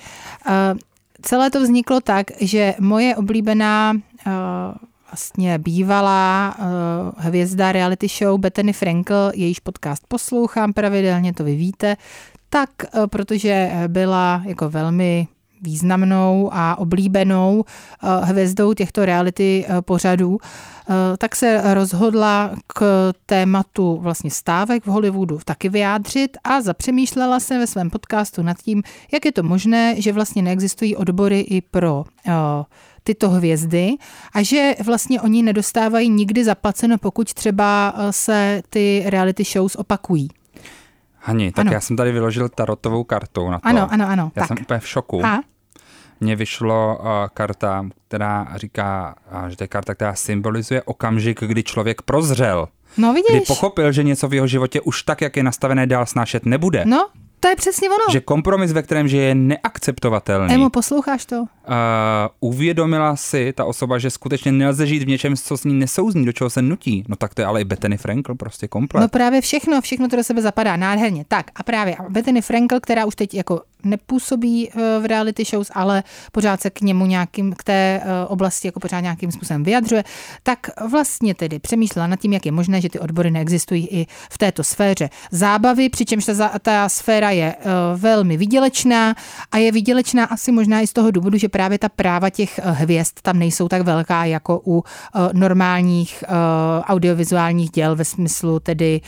Uh, 0.46 0.78
celé 1.22 1.50
to 1.50 1.60
vzniklo 1.60 2.00
tak, 2.00 2.26
že 2.40 2.74
moje 2.80 3.16
oblíbená 3.16 3.92
uh, 3.92 4.32
vlastně 5.10 5.58
bývalá 5.58 6.54
uh, 6.58 6.64
hvězda 7.16 7.72
reality 7.72 8.08
show 8.08 8.40
Bethany 8.40 8.72
Frankel, 8.72 9.32
jejíž 9.34 9.60
podcast 9.60 10.02
poslouchám 10.08 10.72
pravidelně, 10.72 11.34
to 11.34 11.44
vy 11.44 11.56
víte, 11.56 11.96
tak 12.50 12.70
uh, 12.94 13.06
protože 13.06 13.70
byla 13.88 14.42
jako 14.44 14.70
velmi 14.70 15.28
významnou 15.62 16.50
a 16.52 16.78
oblíbenou 16.78 17.64
uh, 18.02 18.24
hvězdou 18.24 18.74
těchto 18.74 19.04
reality 19.04 19.64
uh, 19.68 19.80
pořadů, 19.80 20.30
uh, 20.30 20.38
tak 21.18 21.36
se 21.36 21.74
rozhodla 21.74 22.50
k 22.66 23.12
tématu 23.26 23.98
vlastně 24.00 24.30
stávek 24.30 24.84
v 24.84 24.90
Hollywoodu 24.90 25.38
taky 25.44 25.68
vyjádřit 25.68 26.36
a 26.44 26.60
zapřemýšlela 26.60 27.40
se 27.40 27.58
ve 27.58 27.66
svém 27.66 27.90
podcastu 27.90 28.42
nad 28.42 28.56
tím, 28.58 28.82
jak 29.12 29.24
je 29.24 29.32
to 29.32 29.42
možné, 29.42 29.94
že 30.00 30.12
vlastně 30.12 30.42
neexistují 30.42 30.96
odbory 30.96 31.40
i 31.40 31.60
pro 31.60 32.04
tyto 33.04 33.30
hvězdy 33.30 33.94
a 34.34 34.42
že 34.42 34.74
vlastně 34.84 35.20
oni 35.20 35.42
nedostávají 35.42 36.10
nikdy 36.10 36.44
zaplaceno, 36.44 36.98
pokud 36.98 37.34
třeba 37.34 37.94
se 38.10 38.62
ty 38.70 39.02
reality 39.06 39.44
shows 39.44 39.76
opakují. 39.76 40.28
Hani, 41.24 41.52
tak 41.52 41.66
Ano. 41.66 41.72
já 41.72 41.80
jsem 41.80 41.96
tady 41.96 42.12
vyložil 42.12 42.48
tarotovou 42.48 43.04
kartu 43.04 43.50
na 43.50 43.58
to. 43.58 43.66
Ano, 43.68 43.88
ano, 43.92 44.08
ano. 44.08 44.32
Já 44.36 44.42
tak. 44.42 44.48
jsem 44.48 44.56
úplně 44.60 44.80
v 44.80 44.88
šoku. 44.88 45.26
A? 45.26 45.40
Mně 46.22 46.36
vyšlo 46.36 46.98
uh, 47.00 47.06
karta, 47.34 47.86
která 48.08 48.48
říká, 48.54 49.14
uh, 49.42 49.48
že 49.48 49.56
to 49.56 49.64
je 49.64 49.68
karta, 49.68 49.94
která 49.94 50.14
symbolizuje 50.14 50.82
okamžik, 50.82 51.40
kdy 51.40 51.62
člověk 51.62 52.02
prozřel. 52.02 52.68
No 52.96 53.12
Kdy 53.12 53.22
vidíš. 53.32 53.48
pochopil, 53.48 53.92
že 53.92 54.02
něco 54.02 54.28
v 54.28 54.34
jeho 54.34 54.46
životě 54.46 54.80
už 54.80 55.02
tak, 55.02 55.20
jak 55.20 55.36
je 55.36 55.42
nastavené, 55.42 55.86
dál 55.86 56.06
snášet 56.06 56.46
nebude. 56.46 56.84
No, 56.86 57.08
to 57.40 57.48
je 57.48 57.56
přesně 57.56 57.88
ono. 57.88 58.12
Že 58.12 58.20
kompromis, 58.20 58.72
ve 58.72 58.82
kterém 58.82 59.08
žije, 59.08 59.22
je 59.22 59.34
neakceptovatelný. 59.34 60.54
Emo, 60.54 60.70
posloucháš 60.70 61.26
to? 61.26 61.36
Uh, 61.40 61.46
uvědomila 62.40 63.16
si 63.16 63.52
ta 63.56 63.64
osoba, 63.64 63.98
že 63.98 64.10
skutečně 64.10 64.52
nelze 64.52 64.86
žít 64.86 65.02
v 65.02 65.06
něčem, 65.06 65.36
co 65.36 65.56
s 65.56 65.64
ní 65.64 65.74
nesouzní, 65.74 66.24
do 66.24 66.32
čeho 66.32 66.50
se 66.50 66.62
nutí. 66.62 67.04
No 67.08 67.16
tak 67.16 67.34
to 67.34 67.42
je 67.42 67.46
ale 67.46 67.60
i 67.60 67.64
Bethany 67.64 67.96
Frankl 67.96 68.34
prostě 68.34 68.68
komplet. 68.68 69.00
No 69.00 69.08
právě 69.08 69.40
všechno, 69.40 69.80
všechno 69.80 70.08
to 70.08 70.16
do 70.16 70.24
sebe 70.24 70.42
zapadá 70.42 70.76
nádherně. 70.76 71.24
Tak 71.28 71.46
a 71.54 71.62
právě 71.62 71.96
Bethany 72.08 72.42
Frankel, 72.42 72.80
která 72.80 73.04
už 73.04 73.14
teď 73.14 73.34
jako 73.34 73.60
nepůsobí 73.84 74.70
eh, 74.70 74.98
v 74.98 75.06
reality 75.06 75.44
shows, 75.44 75.70
ale 75.74 76.02
pořád 76.32 76.60
se 76.60 76.70
k 76.70 76.80
němu 76.80 77.06
nějakým, 77.06 77.52
k 77.52 77.64
té 77.64 78.00
eh, 78.02 78.26
oblasti 78.26 78.68
jako 78.68 78.80
pořád 78.80 79.00
nějakým 79.00 79.32
způsobem 79.32 79.64
vyjadřuje, 79.64 80.04
tak 80.42 80.70
vlastně 80.90 81.34
tedy 81.34 81.58
přemýšlela 81.58 82.06
nad 82.06 82.20
tím, 82.20 82.32
jak 82.32 82.46
je 82.46 82.52
možné, 82.52 82.80
že 82.80 82.88
ty 82.88 82.98
odbory 82.98 83.30
neexistují 83.30 83.88
i 83.90 84.06
v 84.30 84.38
této 84.38 84.64
sféře 84.64 85.10
zábavy, 85.30 85.88
přičemž 85.88 86.24
ta, 86.24 86.58
ta 86.58 86.88
sféra 86.88 87.30
je 87.30 87.54
eh, 87.58 87.64
velmi 87.96 88.36
výdělečná 88.36 89.14
a 89.52 89.58
je 89.58 89.72
výdělečná 89.72 90.24
asi 90.24 90.52
možná 90.52 90.80
i 90.80 90.86
z 90.86 90.92
toho 90.92 91.10
důvodu, 91.10 91.38
že 91.38 91.48
právě 91.48 91.78
ta 91.78 91.88
práva 91.88 92.30
těch 92.30 92.60
hvězd 92.64 93.20
tam 93.22 93.38
nejsou 93.38 93.68
tak 93.68 93.82
velká 93.82 94.24
jako 94.24 94.62
u 94.66 94.84
normálních 95.32 96.24
audiovizuálních 96.82 97.70
děl 97.70 97.96
ve 97.96 98.04
smyslu 98.04 98.60
tedy 98.60 99.00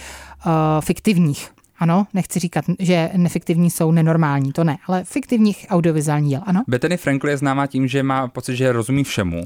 fiktivních. 0.80 1.53
Ano, 1.78 2.06
nechci 2.14 2.38
říkat, 2.38 2.64
že 2.78 3.10
nefiktivní 3.16 3.70
jsou 3.70 3.92
nenormální, 3.92 4.52
to 4.52 4.64
ne, 4.64 4.78
ale 4.86 5.04
fiktivních 5.04 5.66
audiovizuálních 5.70 6.30
děl, 6.30 6.40
ano. 6.46 6.62
Bethany 6.68 6.96
Frankl 6.96 7.28
je 7.28 7.36
známá 7.36 7.66
tím, 7.66 7.88
že 7.88 8.02
má 8.02 8.28
pocit, 8.28 8.56
že 8.56 8.72
rozumí 8.72 9.04
všemu. 9.04 9.42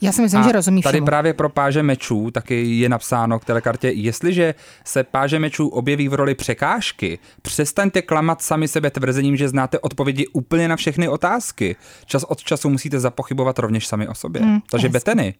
Já 0.00 0.12
si 0.12 0.22
myslím, 0.22 0.42
že 0.42 0.52
rozumí 0.52 0.82
tady 0.82 0.96
všemu. 0.96 1.06
právě 1.06 1.34
pro 1.34 1.48
páže 1.48 1.82
mečů 1.82 2.30
taky 2.30 2.66
je 2.66 2.88
napsáno 2.88 3.38
k 3.38 3.44
té 3.44 3.60
kartě, 3.60 3.88
jestliže 3.88 4.54
se 4.84 5.04
páže 5.04 5.38
mečů 5.38 5.68
objeví 5.68 6.08
v 6.08 6.14
roli 6.14 6.34
překážky, 6.34 7.18
přestaňte 7.42 8.02
klamat 8.02 8.42
sami 8.42 8.68
sebe 8.68 8.90
tvrzením, 8.90 9.36
že 9.36 9.48
znáte 9.48 9.78
odpovědi 9.78 10.26
úplně 10.26 10.68
na 10.68 10.76
všechny 10.76 11.08
otázky. 11.08 11.76
Čas 12.04 12.24
od 12.24 12.40
času 12.42 12.70
musíte 12.70 13.00
zapochybovat 13.00 13.58
rovněž 13.58 13.86
sami 13.86 14.08
o 14.08 14.14
sobě. 14.14 14.42
Hmm, 14.42 14.60
Takže. 14.70 14.88
Bethany, 14.88 15.34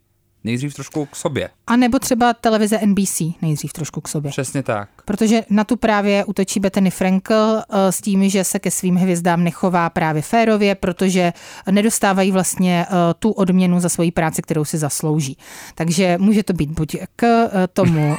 nejdřív 0.45 0.75
trošku 0.75 1.07
k 1.07 1.17
sobě. 1.17 1.49
A 1.67 1.77
nebo 1.77 1.99
třeba 1.99 2.35
televize 2.35 2.81
NBC 2.87 3.21
nejdřív 3.43 3.73
trošku 3.73 4.01
k 4.01 4.09
sobě. 4.09 4.31
Přesně 4.31 4.63
tak. 4.63 4.89
Protože 5.07 5.43
na 5.51 5.65
tu 5.65 5.77
právě 5.77 6.25
útočí 6.25 6.61
Bethany 6.61 6.91
Frankel 6.91 7.63
eh, 7.69 7.93
s 7.93 8.01
tím, 8.01 8.29
že 8.29 8.45
se 8.45 8.59
ke 8.59 8.71
svým 8.71 8.97
hvězdám 8.97 9.45
nechová 9.45 9.91
právě 9.91 10.23
férově, 10.23 10.75
protože 10.75 11.33
nedostávají 11.71 12.33
vlastně 12.33 12.87
eh, 12.89 12.95
tu 13.19 13.31
odměnu 13.31 13.81
za 13.81 13.89
svoji 13.89 14.11
práci, 14.11 14.43
kterou 14.43 14.65
si 14.65 14.79
zaslouží. 14.79 15.37
Takže 15.75 16.19
může 16.21 16.43
to 16.43 16.53
být 16.53 16.71
buď 16.71 16.97
k 17.17 17.25
eh, 17.25 17.49
tomu 17.73 18.17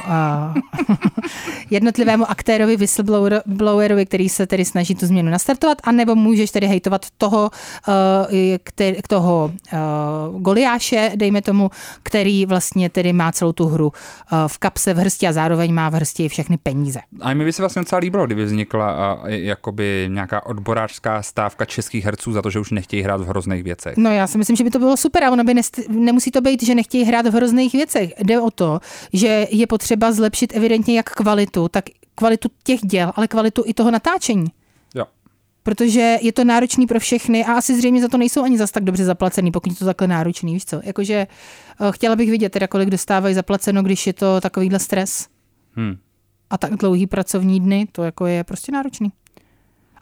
jednotlivému 1.70 2.30
aktérovi, 2.30 2.76
whistleblowerovi, 2.76 4.06
který 4.06 4.28
se 4.28 4.46
tedy 4.46 4.64
snaží 4.64 4.94
tu 4.94 5.06
změnu 5.06 5.30
nastartovat, 5.30 5.78
anebo 5.84 6.14
můžeš 6.14 6.50
tedy 6.50 6.66
hejtovat 6.66 7.06
toho, 7.18 7.50
který, 8.62 8.96
toho 9.08 9.52
Goliáše, 10.38 11.12
dejme 11.16 11.42
tomu, 11.42 11.70
který 12.02 12.46
vlastně 12.46 12.90
tedy 12.90 13.12
má 13.12 13.32
celou 13.32 13.52
tu 13.52 13.66
hru 13.66 13.92
v 14.46 14.58
kapse 14.58 14.94
v 14.94 14.96
hrsti 14.96 15.26
a 15.26 15.32
zároveň 15.32 15.74
má 15.74 15.88
v 15.88 15.94
hrsti 15.94 16.28
všechny 16.28 16.56
peníze. 16.56 16.77
A 17.20 17.34
mi 17.34 17.44
by 17.44 17.52
se 17.52 17.62
vlastně 17.62 17.82
docela 17.82 17.98
líbilo, 17.98 18.26
kdyby 18.26 18.44
vznikla 18.44 18.90
a, 18.90 19.28
jakoby 19.28 20.08
nějaká 20.12 20.46
odborářská 20.46 21.22
stávka 21.22 21.64
českých 21.64 22.04
herců 22.04 22.32
za 22.32 22.42
to, 22.42 22.50
že 22.50 22.60
už 22.60 22.70
nechtějí 22.70 23.02
hrát 23.02 23.20
v 23.20 23.26
hrozných 23.26 23.62
věcech. 23.62 23.96
No 23.96 24.10
já 24.10 24.26
si 24.26 24.38
myslím, 24.38 24.56
že 24.56 24.64
by 24.64 24.70
to 24.70 24.78
bylo 24.78 24.96
super 24.96 25.24
a 25.24 25.30
ono 25.30 25.44
by 25.44 25.54
nest- 25.54 25.88
nemusí 25.88 26.30
to 26.30 26.40
být, 26.40 26.62
že 26.62 26.74
nechtějí 26.74 27.04
hrát 27.04 27.26
v 27.26 27.34
hrozných 27.34 27.72
věcech. 27.72 28.12
Jde 28.24 28.40
o 28.40 28.50
to, 28.50 28.80
že 29.12 29.46
je 29.50 29.66
potřeba 29.66 30.12
zlepšit 30.12 30.56
evidentně 30.56 30.96
jak 30.96 31.10
kvalitu, 31.10 31.68
tak 31.68 31.84
kvalitu 32.14 32.48
těch 32.64 32.80
děl, 32.80 33.12
ale 33.16 33.28
kvalitu 33.28 33.62
i 33.66 33.74
toho 33.74 33.90
natáčení. 33.90 34.46
Jo. 34.94 35.04
Protože 35.62 36.18
je 36.22 36.32
to 36.32 36.44
náročný 36.44 36.86
pro 36.86 37.00
všechny 37.00 37.44
a 37.44 37.52
asi 37.52 37.76
zřejmě 37.76 38.02
za 38.02 38.08
to 38.08 38.18
nejsou 38.18 38.42
ani 38.42 38.58
zas 38.58 38.70
tak 38.70 38.84
dobře 38.84 39.04
zaplacený, 39.04 39.52
pokud 39.52 39.72
je 39.72 39.76
to 39.76 39.84
takhle 39.84 40.08
náročný, 40.08 40.52
víš 40.52 40.64
co? 40.64 40.80
Jakože 40.84 41.14
eh, 41.14 41.86
chtěla 41.90 42.16
bych 42.16 42.30
vidět 42.30 42.52
teda, 42.52 42.66
kolik 42.66 42.90
dostávají 42.90 43.34
zaplaceno, 43.34 43.82
když 43.82 44.06
je 44.06 44.12
to 44.12 44.40
takovýhle 44.40 44.78
stres. 44.78 45.28
Hmm. 45.76 45.96
A 46.50 46.58
tak 46.58 46.72
dlouhý 46.72 47.06
pracovní 47.06 47.60
dny, 47.60 47.86
to 47.92 48.02
jako 48.02 48.26
je 48.26 48.44
prostě 48.44 48.72
náročný. 48.72 49.12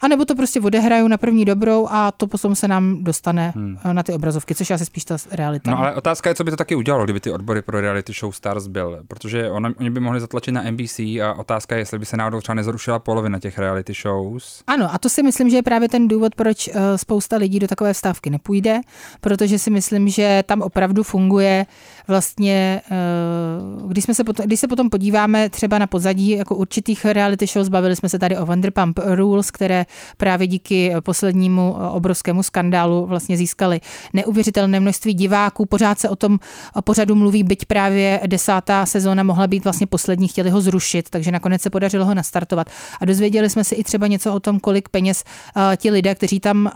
A 0.01 0.07
nebo 0.07 0.25
to 0.25 0.35
prostě 0.35 0.61
odehraju 0.61 1.07
na 1.07 1.17
první 1.17 1.45
dobrou 1.45 1.87
a 1.89 2.11
to 2.11 2.27
potom 2.27 2.55
se 2.55 2.67
nám 2.67 3.03
dostane 3.03 3.53
hmm. 3.55 3.77
na 3.91 4.03
ty 4.03 4.13
obrazovky, 4.13 4.55
což 4.55 4.69
je 4.69 4.73
asi 4.73 4.85
spíš 4.85 5.05
ta 5.05 5.17
realita. 5.31 5.71
No 5.71 5.79
ale 5.79 5.95
otázka 5.95 6.29
je, 6.29 6.35
co 6.35 6.43
by 6.43 6.51
to 6.51 6.57
taky 6.57 6.75
udělalo, 6.75 7.03
kdyby 7.03 7.19
ty 7.19 7.31
odbory 7.31 7.61
pro 7.61 7.81
reality 7.81 8.13
show 8.13 8.31
Stars 8.31 8.67
byl, 8.67 9.03
protože 9.07 9.51
on, 9.51 9.73
oni 9.79 9.89
by 9.89 9.99
mohli 9.99 10.19
zatlačit 10.19 10.53
na 10.53 10.71
NBC 10.71 10.99
a 10.99 11.33
otázka 11.37 11.75
je, 11.75 11.81
jestli 11.81 11.99
by 11.99 12.05
se 12.05 12.17
náhodou 12.17 12.41
třeba 12.41 12.53
nezrušila 12.55 12.99
polovina 12.99 13.39
těch 13.39 13.59
reality 13.59 13.93
shows. 13.93 14.63
Ano, 14.67 14.93
a 14.93 14.97
to 14.97 15.09
si 15.09 15.23
myslím, 15.23 15.49
že 15.49 15.55
je 15.55 15.63
právě 15.63 15.89
ten 15.89 16.07
důvod, 16.07 16.35
proč 16.35 16.67
eh, 16.67 16.97
spousta 16.97 17.37
lidí 17.37 17.59
do 17.59 17.67
takové 17.67 17.93
stávky 17.93 18.29
nepůjde, 18.29 18.81
protože 19.21 19.59
si 19.59 19.69
myslím, 19.69 20.09
že 20.09 20.43
tam 20.45 20.61
opravdu 20.61 21.03
funguje 21.03 21.65
vlastně, 22.07 22.81
eh, 22.91 23.87
když, 23.87 24.03
jsme 24.03 24.13
se 24.13 24.23
potom, 24.23 24.45
když 24.45 24.59
se 24.59 24.67
potom 24.67 24.89
podíváme 24.89 25.49
třeba 25.49 25.79
na 25.79 25.87
pozadí 25.87 26.29
jako 26.29 26.55
určitých 26.55 27.05
reality 27.05 27.47
shows, 27.47 27.69
bavili 27.69 27.95
jsme 27.95 28.09
se 28.09 28.19
tady 28.19 28.37
o 28.37 28.45
Vanderpump 28.45 28.99
Rules, 29.05 29.51
které 29.51 29.85
právě 30.17 30.47
díky 30.47 30.93
poslednímu 30.99 31.75
obrovskému 31.91 32.43
skandálu 32.43 33.05
vlastně 33.05 33.37
získali 33.37 33.81
neuvěřitelné 34.13 34.79
množství 34.79 35.13
diváků. 35.13 35.65
Pořád 35.65 35.99
se 35.99 36.09
o 36.09 36.15
tom 36.15 36.39
pořadu 36.83 37.15
mluví, 37.15 37.43
byť 37.43 37.65
právě 37.65 38.19
desátá 38.27 38.85
sezóna 38.85 39.23
mohla 39.23 39.47
být 39.47 39.63
vlastně 39.63 39.87
poslední, 39.87 40.27
chtěli 40.27 40.49
ho 40.49 40.61
zrušit, 40.61 41.09
takže 41.09 41.31
nakonec 41.31 41.61
se 41.61 41.69
podařilo 41.69 42.05
ho 42.05 42.13
nastartovat. 42.13 42.69
A 43.01 43.05
dozvěděli 43.05 43.49
jsme 43.49 43.63
si 43.63 43.75
i 43.75 43.83
třeba 43.83 44.07
něco 44.07 44.33
o 44.33 44.39
tom, 44.39 44.59
kolik 44.59 44.89
peněz 44.89 45.23
uh, 45.55 45.61
ti 45.77 45.91
lidé, 45.91 46.15
kteří 46.15 46.39
tam 46.39 46.71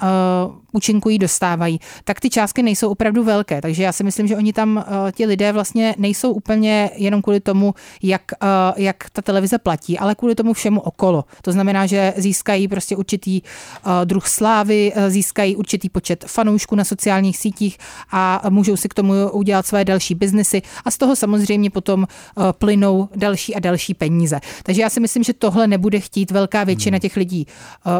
účinkují, 0.71 1.19
dostávají. 1.19 1.79
Tak 2.03 2.19
ty 2.19 2.29
částky 2.29 2.63
nejsou 2.63 2.89
opravdu 2.89 3.23
velké, 3.23 3.61
takže 3.61 3.83
já 3.83 3.91
si 3.91 4.03
myslím, 4.03 4.27
že 4.27 4.37
oni 4.37 4.53
tam 4.53 4.85
ti 5.21 5.25
lidé 5.25 5.51
vlastně 5.51 5.95
nejsou 5.97 6.33
úplně 6.33 6.89
jenom 6.95 7.21
kvůli 7.21 7.39
tomu, 7.39 7.73
jak, 8.03 8.21
uh, 8.43 8.47
jak 8.75 9.09
ta 9.09 9.21
televize 9.21 9.57
platí, 9.57 9.99
ale 9.99 10.15
kvůli 10.15 10.35
tomu 10.35 10.53
všemu 10.53 10.81
okolo. 10.81 11.25
To 11.41 11.51
znamená, 11.51 11.85
že 11.85 12.13
získají 12.17 12.67
prostě 12.67 12.95
určitý 12.95 13.41
uh, 13.41 13.91
druh 14.05 14.27
slávy, 14.27 14.93
uh, 14.95 15.09
získají 15.09 15.55
určitý 15.55 15.89
počet 15.89 16.25
fanoušků 16.27 16.75
na 16.75 16.83
sociálních 16.83 17.37
sítích 17.37 17.77
a 18.11 18.41
můžou 18.49 18.75
si 18.75 18.89
k 18.89 18.93
tomu 18.93 19.13
udělat 19.29 19.65
své 19.65 19.85
další 19.85 20.15
biznesy 20.15 20.61
a 20.85 20.91
z 20.91 20.97
toho 20.97 21.15
samozřejmě 21.15 21.69
potom 21.69 22.07
plynou 22.51 23.09
další 23.15 23.55
a 23.55 23.59
další 23.59 23.93
peníze. 23.93 24.39
Takže 24.63 24.81
já 24.81 24.89
si 24.89 24.99
myslím, 24.99 25.23
že 25.23 25.33
tohle 25.33 25.67
nebude 25.67 25.99
chtít 25.99 26.31
velká 26.31 26.63
většina 26.63 26.99
těch 26.99 27.15
lidí 27.15 27.47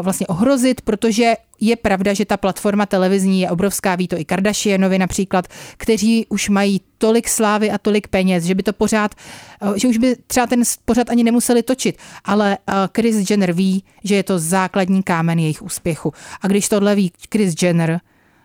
vlastně 0.02 0.26
ohrozit, 0.26 0.80
protože 0.80 1.34
je 1.62 1.76
pravda, 1.76 2.14
že 2.14 2.24
ta 2.24 2.36
platforma 2.36 2.86
televizní 2.86 3.40
je 3.40 3.50
obrovská, 3.50 3.94
ví 3.94 4.08
to 4.08 4.20
i 4.20 4.24
Kardashianovi 4.24 4.98
například, 4.98 5.46
kteří 5.76 6.26
už 6.28 6.48
mají 6.48 6.80
tolik 6.98 7.28
slávy 7.28 7.70
a 7.70 7.78
tolik 7.78 8.08
peněz, 8.08 8.44
že 8.44 8.54
by 8.54 8.62
to 8.62 8.72
pořád, 8.72 9.14
eh, 9.62 9.78
že 9.78 9.88
už 9.88 9.96
by 9.98 10.16
třeba 10.26 10.46
ten 10.46 10.62
pořád 10.84 11.10
ani 11.10 11.24
nemuseli 11.24 11.62
točit, 11.62 11.98
ale 12.24 12.58
eh, 12.58 12.72
Chris 12.96 13.30
Jenner 13.30 13.52
ví, 13.52 13.84
že 14.04 14.14
je 14.14 14.22
to 14.22 14.38
základní 14.38 15.02
kámen 15.02 15.38
jejich 15.38 15.62
úspěchu. 15.62 16.12
A 16.40 16.48
když 16.48 16.68
tohle 16.68 16.94
ví 16.94 17.12
Chris 17.32 17.54
Jenner, 17.62 18.00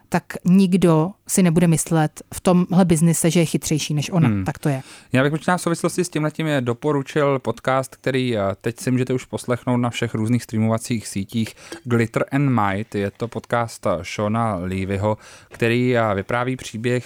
tak 0.09 0.23
nikdo 0.45 1.11
si 1.27 1.43
nebude 1.43 1.67
myslet 1.67 2.21
v 2.33 2.41
tomhle 2.41 2.85
biznise, 2.85 3.31
že 3.31 3.39
je 3.39 3.45
chytřejší 3.45 3.93
než 3.93 4.09
ona. 4.11 4.27
Hmm. 4.27 4.45
Tak 4.45 4.57
to 4.57 4.69
je. 4.69 4.81
Já 5.13 5.23
bych 5.23 5.31
možná 5.31 5.57
v 5.57 5.61
souvislosti 5.61 6.03
s 6.03 6.09
tímhletím 6.09 6.47
je 6.47 6.61
doporučil 6.61 7.39
podcast, 7.39 7.95
který 7.95 8.37
eh, 8.37 8.41
teď 8.61 8.79
si 8.79 8.91
můžete 8.91 9.13
už 9.13 9.25
poslechnout 9.25 9.77
na 9.77 9.89
všech 9.89 10.13
různých 10.13 10.43
streamovacích 10.43 11.07
sítích. 11.07 11.55
Glitter 11.83 12.25
and 12.31 12.49
Might 12.49 12.95
je 12.95 13.11
to 13.11 13.27
podcast 13.27 13.87
Shona 14.03 14.55
Levyho, 14.55 15.17
který 15.49 15.95
vypráví 16.15 16.55
příběh 16.55 17.05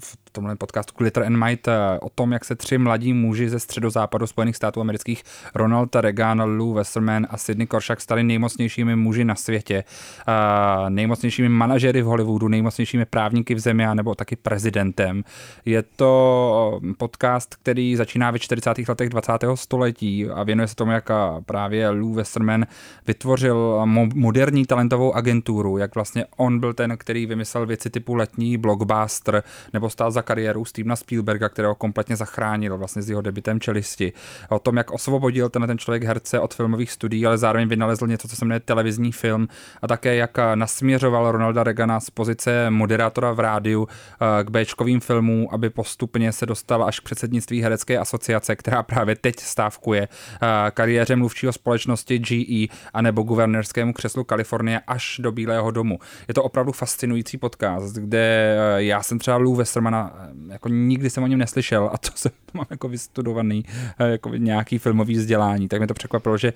v 0.00 0.16
tomhle 0.36 0.56
podcastu 0.56 0.92
Glitter 0.98 1.22
and 1.22 1.36
Might 1.36 1.68
eh, 1.68 1.98
o 2.00 2.08
tom, 2.08 2.32
jak 2.32 2.44
se 2.44 2.54
tři 2.54 2.78
mladí 2.78 3.12
muži 3.12 3.48
ze 3.48 3.60
středozápadu 3.60 4.26
Spojených 4.26 4.56
států 4.56 4.80
amerických, 4.80 5.22
Ronald 5.54 5.96
Reagan, 5.96 6.58
Lou 6.58 6.72
Westerman 6.72 7.26
a 7.30 7.36
Sidney 7.36 7.66
Korshak, 7.66 8.00
stali 8.00 8.22
nejmocnějšími 8.22 8.96
muži 8.96 9.24
na 9.24 9.34
světě, 9.34 9.84
eh, 10.28 10.90
nejmocnějšími 10.90 11.48
manažery 11.48 12.02
v 12.02 12.04
Hollywoodu, 12.04 12.48
nejmocnějšími 12.48 13.04
právníky 13.04 13.54
v 13.54 13.58
zemi, 13.58 13.86
nebo 13.94 14.14
taky 14.14 14.36
prezidentem. 14.36 15.24
Je 15.64 15.82
to 15.82 16.80
podcast, 16.98 17.54
který 17.54 17.96
začíná 17.96 18.30
ve 18.30 18.38
40. 18.38 18.88
letech 18.88 19.08
20. 19.08 19.56
století 19.56 20.28
a 20.30 20.42
věnuje 20.42 20.68
se 20.68 20.74
tomu, 20.74 20.92
jak 20.92 21.10
právě 21.46 21.88
Lou 21.88 22.12
Westerman 22.12 22.66
vytvořil 23.06 23.82
moderní 24.14 24.66
talentovou 24.66 25.12
agenturu, 25.12 25.78
jak 25.78 25.94
vlastně 25.94 26.24
on 26.36 26.60
byl 26.60 26.74
ten, 26.74 26.96
který 26.96 27.26
vymyslel 27.26 27.66
věci 27.66 27.90
typu 27.90 28.14
letní 28.14 28.56
blockbuster, 28.56 29.42
nebo 29.72 29.90
stál 29.90 30.10
za 30.10 30.25
kariéru 30.26 30.64
Stevena 30.64 30.96
Spielberga, 30.96 31.48
kterého 31.48 31.74
kompletně 31.74 32.16
zachránil 32.16 32.78
vlastně 32.78 33.02
s 33.02 33.10
jeho 33.10 33.22
debitem 33.22 33.60
Čelisti. 33.60 34.12
O 34.48 34.58
tom, 34.58 34.76
jak 34.76 34.90
osvobodil 34.90 35.48
ten, 35.48 35.66
ten 35.66 35.78
člověk 35.78 36.02
herce 36.04 36.40
od 36.40 36.54
filmových 36.54 36.92
studií, 36.92 37.26
ale 37.26 37.38
zároveň 37.38 37.68
vynalezl 37.68 38.06
něco, 38.06 38.28
co 38.28 38.36
se 38.36 38.44
jmenuje 38.44 38.60
televizní 38.60 39.12
film 39.12 39.48
a 39.82 39.88
také 39.88 40.16
jak 40.16 40.38
nasměřoval 40.54 41.32
Ronalda 41.32 41.64
Reagana 41.64 42.00
z 42.00 42.10
pozice 42.10 42.70
moderátora 42.70 43.32
v 43.32 43.40
rádiu 43.40 43.88
eh, 43.88 44.44
k 44.44 44.50
Bčkovým 44.50 45.00
filmům, 45.00 45.48
aby 45.52 45.70
postupně 45.70 46.32
se 46.32 46.46
dostal 46.46 46.84
až 46.84 47.00
k 47.00 47.04
předsednictví 47.04 47.62
herecké 47.62 47.98
asociace, 47.98 48.56
která 48.56 48.82
právě 48.82 49.16
teď 49.16 49.40
stávkuje 49.40 50.08
eh, 50.08 50.70
kariéře 50.70 51.16
mluvčího 51.16 51.52
společnosti 51.52 52.18
GE 52.18 52.66
a 52.92 53.02
nebo 53.02 53.22
guvernérskému 53.22 53.92
křeslu 53.92 54.24
Kalifornie 54.24 54.80
až 54.86 55.20
do 55.22 55.32
Bílého 55.32 55.70
domu. 55.70 55.98
Je 56.28 56.34
to 56.34 56.42
opravdu 56.42 56.72
fascinující 56.72 57.38
podcast, 57.38 57.96
kde 57.96 58.56
eh, 58.58 58.82
já 58.82 59.02
jsem 59.02 59.18
třeba 59.18 59.36
Lou 59.36 59.54
Westermana 59.54 60.15
jako 60.48 60.68
nikdy 60.68 61.10
jsem 61.10 61.24
o 61.24 61.26
něm 61.26 61.38
neslyšel 61.38 61.90
a 61.92 61.98
to 61.98 62.10
jsem 62.14 62.32
mám 62.54 62.66
jako 62.70 62.88
vystudovaný 62.88 63.64
jako 63.98 64.28
nějaký 64.28 64.78
filmový 64.78 65.14
vzdělání, 65.14 65.68
tak 65.68 65.80
mě 65.80 65.86
to 65.86 65.94
překvapilo, 65.94 66.38
že 66.38 66.52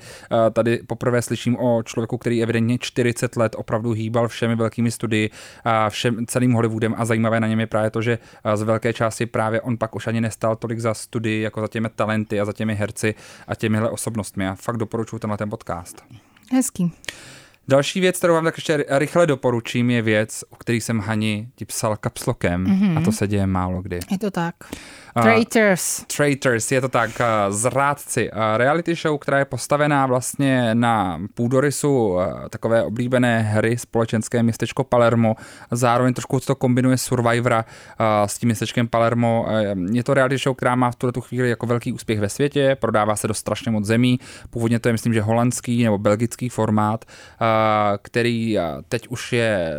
tady 0.53 0.81
poprvé 0.87 1.23
slyším 1.23 1.57
o 1.57 1.83
člověku, 1.83 2.19
který 2.19 2.43
evidentně 2.43 2.79
40 2.79 3.37
let 3.37 3.57
opravdu 3.59 3.91
hýbal 3.91 4.29
všemi 4.29 4.57
velkými 4.57 4.91
studii 4.91 5.31
a 5.65 5.91
všem 5.91 6.27
celým 6.27 6.53
Hollywoodem 6.53 6.95
a 6.99 7.05
zajímavé 7.05 7.41
na 7.41 7.47
něm 7.47 7.61
je 7.61 7.67
právě 7.67 7.91
to, 7.91 8.03
že 8.03 8.19
z 8.55 8.63
velké 8.63 8.93
části 8.93 9.27
právě 9.27 9.61
on 9.61 9.79
pak 9.79 9.97
už 9.97 10.07
ani 10.07 10.21
nestal 10.21 10.57
tolik 10.57 10.79
za 10.81 10.95
studii, 10.95 11.43
jako 11.43 11.61
za 11.61 11.69
těmi 11.69 11.89
talenty 11.97 12.41
a 12.41 12.45
za 12.45 12.53
těmi 12.53 12.75
herci 12.75 13.15
a 13.49 13.55
těmihle 13.55 13.91
osobnostmi. 13.91 14.49
A 14.49 14.55
fakt 14.55 14.77
doporučuji 14.77 15.19
tenhle 15.19 15.37
ten 15.39 15.51
podcast. 15.51 16.05
Hezký. 16.53 16.93
Další 17.69 18.01
věc, 18.01 18.19
kterou 18.19 18.35
vám 18.35 18.45
tak 18.45 18.57
ještě 18.57 18.85
rychle 18.89 19.27
doporučím, 19.27 19.91
je 19.91 20.03
věc, 20.03 20.45
o 20.51 20.57
který 20.57 20.81
jsem 20.81 20.99
Hani 20.99 21.49
ti 21.55 21.65
psal 21.65 21.97
kapslokem 21.97 22.65
mm-hmm. 22.65 22.99
a 22.99 23.01
to 23.01 23.13
se 23.13 23.29
děje 23.29 23.47
málo 23.47 23.83
kdy. 23.83 24.01
Je 24.11 24.19
to 24.19 24.31
tak. 24.31 24.55
Traitors. 25.23 25.99
Uh, 25.99 26.05
Traitors, 26.17 26.73
je 26.73 26.81
to 26.81 26.89
tak, 26.89 27.11
uh, 27.11 27.55
zrádci. 27.55 28.31
Uh, 28.33 28.39
reality 28.57 28.95
show, 28.95 29.19
která 29.19 29.39
je 29.39 29.45
postavená 29.45 30.07
vlastně 30.07 30.75
na 30.75 31.21
půdorysu 31.35 32.09
uh, 32.09 32.25
takové 32.51 32.83
oblíbené 32.83 33.41
hry 33.41 33.79
společenské 33.79 34.43
městečko 34.43 34.85
Palermo. 34.85 35.37
Zároveň 35.71 36.15
trošku 36.15 36.41
to 36.41 36.55
kombinuje 36.55 36.97
Survivora 36.97 37.65
uh, 37.65 38.07
s 38.27 38.39
tím 38.39 38.47
městečkem 38.47 38.89
Palermo. 38.89 39.47
Uh, 39.47 39.95
je 39.95 40.05
to 40.05 40.15
reality 40.15 40.39
show, 40.39 40.57
která 40.57 40.75
má 40.75 40.91
v 40.91 40.97
tuto 40.97 41.21
chvíli 41.21 41.51
jako 41.51 41.67
velký 41.67 41.93
úspěch 41.93 42.21
ve 42.21 42.29
světě, 42.29 42.77
prodává 42.81 43.17
se 43.17 43.29
do 43.29 43.35
strašně 43.35 43.71
moc 43.71 43.85
zemí. 43.85 44.21
Původně 44.51 44.79
to 44.79 44.89
je, 44.89 44.93
myslím, 44.93 45.15
že 45.15 45.23
holandský 45.23 45.85
nebo 45.85 45.99
belgický 45.99 46.49
formát, 46.49 47.05
uh, 47.05 47.47
který 48.03 48.59
teď 48.89 49.09
už 49.09 49.33
je 49.33 49.75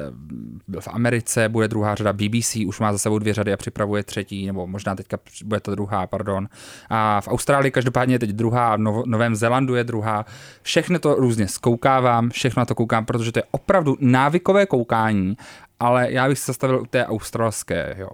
v 0.79 0.87
Americe, 0.87 1.49
bude 1.49 1.67
druhá 1.67 1.95
řada 1.95 2.13
BBC, 2.13 2.55
už 2.67 2.79
má 2.79 2.91
za 2.91 2.97
sebou 2.97 3.19
dvě 3.19 3.33
řady 3.33 3.53
a 3.53 3.57
připravuje 3.57 4.03
třetí, 4.03 4.45
nebo 4.45 4.67
možná 4.67 4.95
teďka 4.95 5.17
bude 5.45 5.59
to 5.59 5.71
druhá, 5.71 6.07
pardon. 6.07 6.47
A 6.89 7.21
v 7.21 7.27
Austrálii 7.27 7.71
každopádně 7.71 8.15
je 8.15 8.19
teď 8.19 8.29
druhá, 8.29 8.75
v 8.75 8.79
Novém 9.05 9.35
Zélandu 9.35 9.75
je 9.75 9.83
druhá. 9.83 10.25
Všechno 10.61 10.99
to 10.99 11.15
různě 11.15 11.47
zkoukávám, 11.47 12.29
všechno 12.29 12.61
na 12.61 12.65
to 12.65 12.75
koukám, 12.75 13.05
protože 13.05 13.31
to 13.31 13.39
je 13.39 13.43
opravdu 13.51 13.97
návykové 13.99 14.65
koukání, 14.65 15.37
ale 15.79 16.11
já 16.11 16.27
bych 16.27 16.39
se 16.39 16.45
zastavil 16.45 16.81
u 16.81 16.85
té 16.85 17.05
australské, 17.05 17.95
jo. 17.97 18.09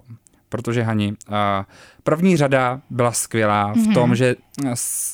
Protože 0.48 0.82
Hani, 0.82 1.12
uh, 1.28 1.34
První 2.08 2.36
řada 2.36 2.80
byla 2.90 3.12
skvělá 3.12 3.72
v 3.72 3.94
tom, 3.94 4.14
že, 4.16 4.36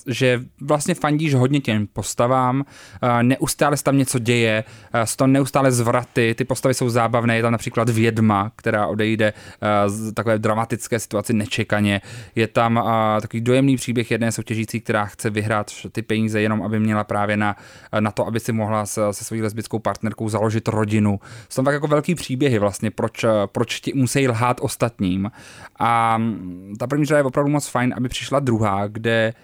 že 0.07 0.41
vlastně 0.61 0.95
fandíš 0.95 1.35
hodně 1.35 1.61
těm 1.61 1.87
postavám, 1.87 2.65
eh, 3.03 3.23
neustále 3.23 3.77
se 3.77 3.85
tam 3.85 3.99
něco 3.99 4.19
děje, 4.19 4.65
eh, 4.93 5.07
jsou 5.07 5.17
tam 5.17 5.33
neustále 5.33 5.73
zvraty, 5.73 6.35
ty 6.39 6.45
postavy 6.45 6.75
jsou 6.75 6.89
zábavné, 6.89 7.37
je 7.37 7.43
tam 7.43 7.53
například 7.53 7.89
vědma, 7.89 8.53
která 8.57 8.87
odejde 8.87 9.33
eh, 9.33 9.89
z 9.89 10.13
takové 10.13 10.39
dramatické 10.39 10.99
situaci 10.99 11.33
nečekaně, 11.33 12.01
je 12.35 12.47
tam 12.47 12.83
takový 13.21 13.41
dojemný 13.41 13.77
příběh 13.77 14.11
jedné 14.11 14.33
soutěžící, 14.33 14.81
která 14.81 15.05
chce 15.05 15.31
vyhrát 15.31 15.71
ty 15.93 16.03
peníze 16.03 16.41
jenom, 16.41 16.63
aby 16.63 16.81
měla 16.81 17.05
právě 17.05 17.37
na, 17.37 17.57
na 18.01 18.11
to, 18.11 18.27
aby 18.27 18.41
si 18.41 18.53
mohla 18.53 18.87
se, 18.87 19.01
se 19.11 19.25
svojí 19.25 19.43
lesbickou 19.43 19.79
partnerkou 19.79 20.29
založit 20.29 20.69
rodinu. 20.69 21.21
Jsou 21.49 21.57
tam 21.57 21.65
tak 21.65 21.75
jako 21.75 21.87
velký 21.87 22.15
příběhy 22.15 22.59
vlastně, 22.59 22.91
proč, 22.91 23.25
proč 23.47 23.81
ti 23.81 23.93
musí 23.95 24.29
lhát 24.29 24.61
ostatním. 24.61 25.31
A 25.79 26.19
mm, 26.19 26.75
ta 26.85 26.89
první 26.89 27.05
řada 27.05 27.19
je 27.19 27.25
opravdu 27.25 27.51
moc 27.51 27.69
fajn, 27.69 27.95
aby 27.97 28.09
přišla 28.09 28.41
druhá, 28.41 28.87
kde 28.87 29.35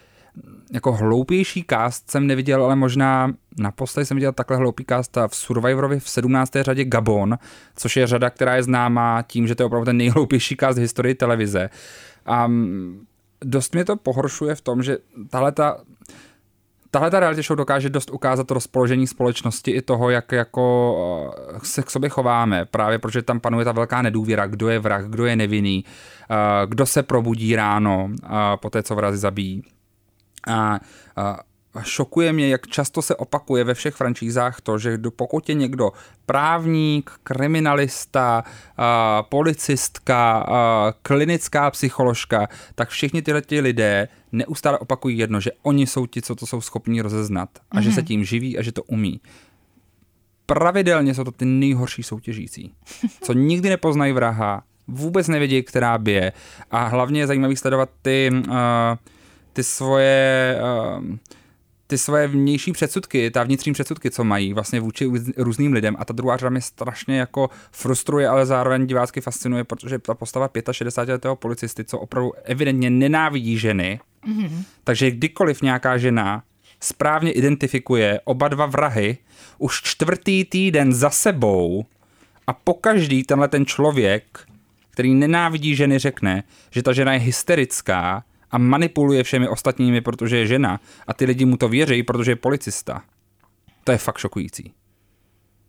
jako 0.73 0.93
hloupější 0.93 1.65
cast 1.71 2.11
jsem 2.11 2.27
neviděl, 2.27 2.65
ale 2.65 2.77
možná 2.77 3.33
naposledy 3.59 4.07
jsem 4.07 4.17
viděl 4.17 4.33
takhle 4.33 4.57
hloupý 4.57 4.85
cast 4.85 5.19
v 5.29 5.37
Survivorovi 5.37 6.01
v 6.01 6.09
17. 6.09 6.53
řadě 6.61 6.85
Gabon, 6.85 7.39
což 7.77 7.97
je 7.97 8.07
řada, 8.07 8.31
která 8.31 8.57
je 8.57 8.63
známá 8.63 9.23
tím, 9.23 9.47
že 9.47 9.55
to 9.55 9.63
je 9.63 9.67
opravdu 9.67 9.85
ten 9.85 9.97
nejhloupější 9.97 10.57
cast 10.57 10.79
v 10.79 10.81
historii 10.81 11.15
televize. 11.15 11.71
A 12.27 12.47
mm, 12.47 13.05
dost 13.45 13.75
mě 13.75 13.85
to 13.85 13.97
pohoršuje 13.97 14.55
v 14.55 14.61
tom, 14.61 14.83
že 14.83 14.99
tahle 15.31 15.53
ta 15.53 15.81
Tahle 16.91 17.11
ta 17.11 17.21
reality 17.21 17.43
show 17.43 17.57
dokáže 17.57 17.89
dost 17.89 18.11
ukázat 18.11 18.47
to 18.47 18.55
rozpoložení 18.55 19.07
společnosti 19.07 19.71
i 19.71 19.83
toho, 19.83 20.11
jak 20.11 20.33
jako 20.33 21.35
eh, 21.55 21.59
se 21.63 21.83
k 21.83 21.91
sobě 21.91 22.11
chováme, 22.11 22.65
právě 22.65 22.99
protože 22.99 23.23
tam 23.23 23.41
panuje 23.41 23.65
ta 23.65 23.73
velká 23.73 24.03
nedůvěra, 24.03 24.47
kdo 24.47 24.69
je 24.69 24.79
vrah, 24.79 25.05
kdo 25.05 25.27
je 25.27 25.37
nevinný, 25.37 25.85
eh, 26.31 26.67
kdo 26.67 26.87
se 26.87 27.03
probudí 27.03 27.57
ráno 27.57 28.11
eh, 28.25 28.29
po 28.57 28.71
té, 28.71 28.83
co 28.83 28.95
vrazy 28.95 29.19
zabíjí. 29.19 29.63
A, 30.49 30.81
a 31.17 31.39
šokuje 31.83 32.33
mě, 32.33 32.49
jak 32.49 32.67
často 32.67 33.03
se 33.03 33.17
opakuje 33.17 33.65
ve 33.65 33.75
všech 33.75 33.95
franšízách 33.95 34.61
to, 34.61 34.79
že 34.79 34.99
pokud 35.17 35.49
je 35.49 35.55
někdo 35.55 35.93
právník, 36.27 37.11
kriminalista, 37.23 38.45
policistka, 39.29 40.47
klinická 41.03 41.71
psycholožka, 41.71 42.49
tak 42.75 42.89
všichni 42.89 43.23
tyhle 43.23 43.43
ty 43.43 43.61
lidé 43.61 44.09
neustále 44.33 44.79
opakují 44.79 45.19
jedno, 45.19 45.41
že 45.41 45.51
oni 45.63 45.87
jsou 45.87 46.07
ti, 46.07 46.23
co 46.23 46.35
to 46.35 46.47
jsou 46.47 46.61
schopní 46.61 47.03
rozeznat 47.03 47.49
a 47.71 47.77
mm-hmm. 47.77 47.81
že 47.81 47.93
se 47.93 48.01
mhm. 48.01 48.07
tím 48.07 48.25
živí 48.25 48.59
a 48.59 48.63
že 48.63 48.73
to 48.73 48.83
umí. 48.83 49.21
Pravidelně 50.47 51.15
jsou 51.15 51.25
to 51.25 51.33
ty 51.33 51.45
nejhorší 51.45 52.03
soutěžící, 52.03 52.75
co 53.23 53.33
nikdy 53.33 53.69
nepoznají 53.69 54.13
vraha, 54.13 54.63
vůbec 54.89 55.29
nevědí, 55.29 55.63
která 55.63 55.99
bije 55.99 56.33
a 56.71 56.85
hlavně 56.85 57.21
je 57.21 57.27
zajímavý 57.27 57.57
sledovat 57.57 57.91
ty, 58.03 58.31
uh, 58.33 58.55
ty 59.53 59.63
svoje 59.63 60.59
uh, 60.99 61.05
ty 61.91 61.99
svoje 61.99 62.29
vnější 62.29 62.73
předsudky, 62.73 63.31
ta 63.31 63.43
vnitřní 63.43 63.73
předsudky, 63.73 64.11
co 64.11 64.25
mají 64.25 64.53
vlastně 64.53 64.81
vůči 64.81 65.11
různým 65.37 65.73
lidem. 65.73 65.97
A 65.99 66.05
ta 66.05 66.13
druhá 66.13 66.37
řada 66.37 66.51
mě 66.51 66.61
strašně 66.61 67.19
jako 67.19 67.51
frustruje, 67.73 68.29
ale 68.29 68.47
zároveň 68.47 68.87
divácky 68.87 69.21
fascinuje, 69.21 69.65
protože 69.65 69.99
ta 69.99 70.15
postava 70.15 70.49
65-letého 70.49 71.37
policisty, 71.37 71.85
co 71.85 71.99
opravdu 71.99 72.33
evidentně 72.45 72.91
nenávidí 72.91 73.59
ženy, 73.59 74.01
mm-hmm. 74.29 74.65
takže 74.85 75.11
kdykoliv 75.11 75.63
nějaká 75.63 75.99
žena 75.99 76.43
správně 76.81 77.33
identifikuje 77.33 78.21
oba 78.25 78.49
dva 78.49 78.67
vrahy 78.67 79.19
už 79.59 79.83
čtvrtý 79.83 80.45
týden 80.45 80.93
za 80.93 81.11
sebou 81.11 81.85
a 82.47 82.53
pokaždý 82.53 83.25
tenhle 83.25 83.49
ten 83.49 83.67
člověk, 83.67 84.39
který 84.91 85.15
nenávidí 85.15 85.77
ženy, 85.77 85.99
řekne, 85.99 86.43
že 86.71 86.83
ta 86.83 86.93
žena 86.93 87.13
je 87.13 87.19
hysterická, 87.19 88.25
a 88.51 88.59
manipuluje 88.59 89.23
všemi 89.23 89.49
ostatními, 89.49 90.01
protože 90.01 90.39
je 90.39 90.47
žena 90.47 90.81
a 91.07 91.15
ty 91.15 91.25
lidi 91.25 91.45
mu 91.45 91.57
to 91.57 91.69
věří, 91.69 92.03
protože 92.03 92.31
je 92.31 92.37
policista. 92.37 93.03
To 93.85 93.93
je 93.93 93.99
fakt 93.99 94.19
šokující. 94.19 94.73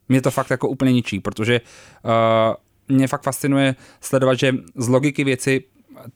Mě 0.09 0.21
to 0.21 0.31
fakt 0.31 0.49
jako 0.49 0.69
úplně 0.69 0.93
ničí, 0.93 1.19
protože 1.19 1.61
uh, 2.03 2.95
mě 2.95 3.07
fakt 3.07 3.23
fascinuje 3.23 3.75
sledovat, 4.01 4.39
že 4.39 4.55
z 4.75 4.87
logiky 4.87 5.23
věci 5.23 5.63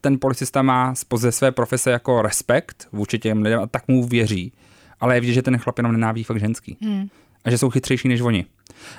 ten 0.02 0.20
policista 0.20 0.62
má 0.62 0.94
ze 1.16 1.32
své 1.32 1.52
profese 1.52 1.92
jako 1.92 2.22
respekt 2.22 2.88
vůči 2.92 3.20
těm 3.20 3.42
lidem 3.42 3.60
a 3.60 3.68
tak 3.68 3.88
mu 3.88 4.08
věří. 4.08 4.54
Ale 5.00 5.16
je 5.16 5.22
vidět, 5.22 5.34
že 5.34 5.42
ten 5.42 5.58
chlap 5.58 5.78
jenom 5.78 5.92
nenávidí 5.92 6.24
fakt 6.24 6.40
ženský. 6.40 6.78
Hmm 6.82 7.10
a 7.46 7.50
že 7.50 7.58
jsou 7.58 7.70
chytřejší 7.70 8.08
než 8.08 8.22
oni. 8.22 8.46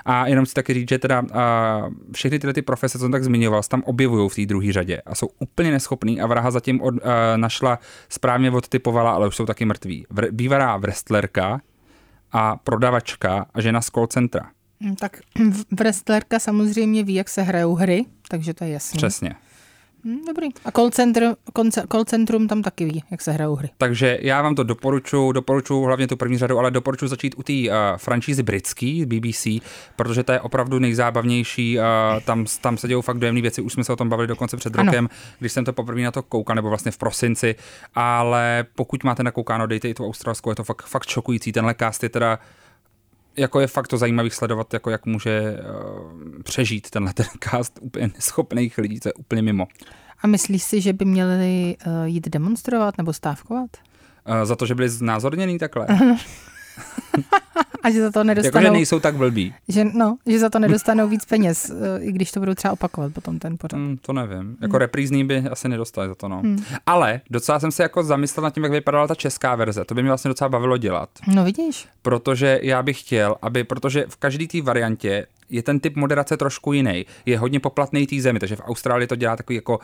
A 0.05 0.27
jenom 0.27 0.47
si 0.47 0.55
taky 0.55 0.75
říct, 0.75 0.89
že 0.89 0.99
teda 0.99 1.21
uh, 1.23 1.29
všechny 2.15 2.39
tyhle 2.39 2.55
ty 2.55 2.63
profese, 2.63 2.99
co 2.99 3.05
jsem 3.05 3.13
tak 3.13 3.25
zmiňoval, 3.25 3.63
se 3.63 3.69
tam 3.69 3.83
objevují 3.83 4.29
v 4.29 4.35
té 4.35 4.47
druhé 4.47 4.73
řadě 4.73 5.03
a 5.07 5.15
jsou 5.15 5.29
úplně 5.39 5.71
neschopný 5.71 6.21
a 6.21 6.27
vraha 6.27 6.51
zatím 6.51 6.83
od, 6.83 6.95
uh, 6.95 7.01
našla, 7.37 7.79
správně 8.09 8.51
odtypovala, 8.51 9.13
ale 9.13 9.29
už 9.29 9.37
jsou 9.37 9.47
taky 9.47 9.65
mrtví. 9.65 10.07
Vr- 10.15 10.29
bývará 10.33 10.77
wrestlerka 10.77 11.61
a 12.33 12.57
prodavačka 12.57 13.47
a 13.55 13.61
žena 13.61 13.81
z 13.81 13.87
call 13.87 14.07
centra. 14.07 14.51
Hm, 14.81 14.95
tak 14.97 15.21
wrestlerka 15.73 16.39
samozřejmě 16.39 17.05
ví, 17.05 17.15
jak 17.15 17.29
se 17.29 17.43
hrajou 17.43 17.75
hry, 17.75 18.05
takže 18.29 18.55
to 18.55 18.65
je 18.65 18.71
jasné. 18.71 18.97
Přesně. 18.97 19.35
Hm, 20.07 20.25
dobrý. 20.27 20.49
A 20.65 20.71
call, 20.71 20.91
center, 20.91 21.37
call 21.93 22.05
centrum 22.05 22.49
tam 22.49 22.63
taky 22.63 22.85
ví, 22.85 23.05
jak 23.11 23.23
se 23.23 23.33
hrajou 23.33 23.55
hry. 23.55 23.71
Takže 23.79 24.19
já 24.23 24.43
vám 24.43 24.55
to 24.55 24.63
doporučuji, 24.63 25.33
doporučuji 25.33 25.85
hlavně 25.85 26.07
tu 26.07 26.17
první 26.17 26.39
řadu, 26.39 26.59
ale 26.59 26.71
doporučuji 26.71 27.09
začít 27.09 27.35
u 27.39 27.43
té 27.43 27.53
uh, 27.53 27.69
franšízy 27.97 28.43
britský, 28.43 29.07
BBC, 29.07 29.47
protože 29.97 30.23
to 30.23 30.33
je 30.33 30.41
opravdu 30.41 30.79
nejzábavnější. 30.79 31.79
Uh, 31.79 31.85
tam, 32.25 32.47
tam 32.61 32.77
se 32.77 32.89
dějou 32.89 33.03
fakt 33.03 33.19
dojemné 33.19 33.41
věci, 33.41 33.63
už 33.63 33.73
jsme 33.73 33.85
se 33.85 33.93
o 33.93 33.97
tom 33.97 34.09
bavili 34.09 34.29
dokonce 34.29 34.57
před 34.57 34.77
ano. 34.77 34.85
rokem, 34.85 35.09
když 35.39 35.53
jsem 35.53 35.65
to 35.65 35.73
poprvé 35.73 36.01
na 36.01 36.11
to 36.11 36.23
koukal, 36.23 36.57
nebo 36.57 36.69
vlastně 36.69 36.93
v 36.93 36.99
prosinci, 36.99 37.55
ale 37.95 38.65
pokud 38.75 39.05
máte 39.05 39.23
nakoukáno, 39.23 39.67
dejte 39.67 39.89
i 39.89 39.95
tu 39.95 40.07
australskou, 40.07 40.51
je 40.51 40.57
to 40.57 40.65
fakt, 40.65 40.83
fakt 40.83 41.09
šokující. 41.09 41.53
Tenhle 41.53 41.75
cast 41.75 42.03
je 42.03 42.09
teda 42.09 42.39
jako 43.37 43.61
je 43.61 43.67
fakt 43.67 43.89
to 43.89 43.99
zajímavý 43.99 44.31
sledovat, 44.31 44.75
jako 44.75 44.91
jak 44.91 45.07
může 45.07 45.57
uh, 45.57 46.43
přežít 46.43 46.91
tenhle 46.91 47.13
ten 47.13 47.27
cast 47.41 47.79
úplně 47.83 48.11
neschopných 48.15 48.79
lidí, 48.79 49.01
to 49.01 49.09
je 49.09 49.13
úplně 49.13 49.43
mimo. 49.43 49.69
A 50.23 50.27
myslíš 50.27 50.63
si, 50.63 50.81
že 50.81 50.93
by 50.93 51.05
měli 51.05 51.77
uh, 51.87 52.05
jít 52.05 52.29
demonstrovat 52.29 52.99
nebo 52.99 53.13
stávkovat? 53.13 53.71
Uh, 54.29 54.45
za 54.45 54.57
to, 54.57 54.67
že 54.67 54.75
byli 54.75 54.89
znázorněný 54.89 55.59
takhle? 55.59 55.87
a 57.87 57.91
že 57.91 58.03
za 58.03 58.11
to 58.11 58.25
nedostanou... 58.25 58.65
Jako, 58.65 58.67
že 58.67 58.71
nejsou 58.71 59.01
tak 59.01 59.17
blbí. 59.17 59.55
Že, 59.69 59.85
no, 59.85 60.17
že 60.27 60.39
za 60.39 60.51
to 60.51 60.59
nedostanou 60.59 61.09
víc 61.09 61.25
peněz, 61.25 61.71
eh, 61.99 62.03
i 62.03 62.13
když 62.13 62.33
to 62.33 62.41
budou 62.41 62.55
třeba 62.55 62.73
opakovat 62.73 63.13
potom 63.13 63.39
ten 63.39 63.59
pořad. 63.59 63.77
Hmm, 63.77 63.97
to 63.97 64.13
nevím. 64.13 64.57
Jako 64.61 64.73
hmm. 64.73 64.81
reprízní 64.81 65.25
by 65.25 65.39
asi 65.51 65.69
nedostali 65.69 66.09
za 66.09 66.15
to, 66.15 66.29
no. 66.29 66.41
Hmm. 66.41 66.65
Ale 66.87 67.21
docela 67.31 67.61
jsem 67.61 67.73
se 67.73 67.83
jako 67.83 68.03
zamyslel 68.03 68.45
nad 68.45 68.55
tím, 68.55 68.63
jak 68.63 68.73
vypadala 68.73 69.07
ta 69.07 69.15
česká 69.15 69.55
verze. 69.55 69.85
To 69.85 69.95
by 69.95 70.03
mě 70.03 70.11
vlastně 70.11 70.29
docela 70.29 70.49
bavilo 70.49 70.77
dělat. 70.77 71.09
No 71.27 71.45
vidíš. 71.45 71.89
Protože 72.03 72.61
já 72.63 72.83
bych 72.83 73.01
chtěl, 73.01 73.37
aby, 73.43 73.65
protože 73.65 74.05
v 74.09 74.17
každé 74.17 74.47
té 74.47 74.63
variantě 74.63 75.27
je 75.51 75.63
ten 75.63 75.81
typ 75.81 75.97
moderace 75.97 76.37
trošku 76.37 76.73
jiný. 76.73 77.07
Je 77.27 77.39
hodně 77.39 77.61
poplatný 77.61 78.07
té 78.07 78.21
zemi, 78.21 78.39
takže 78.39 78.57
v 78.57 78.61
Austrálii 78.65 79.07
to 79.07 79.17
dělá 79.17 79.37
takový 79.37 79.57
jako 79.57 79.79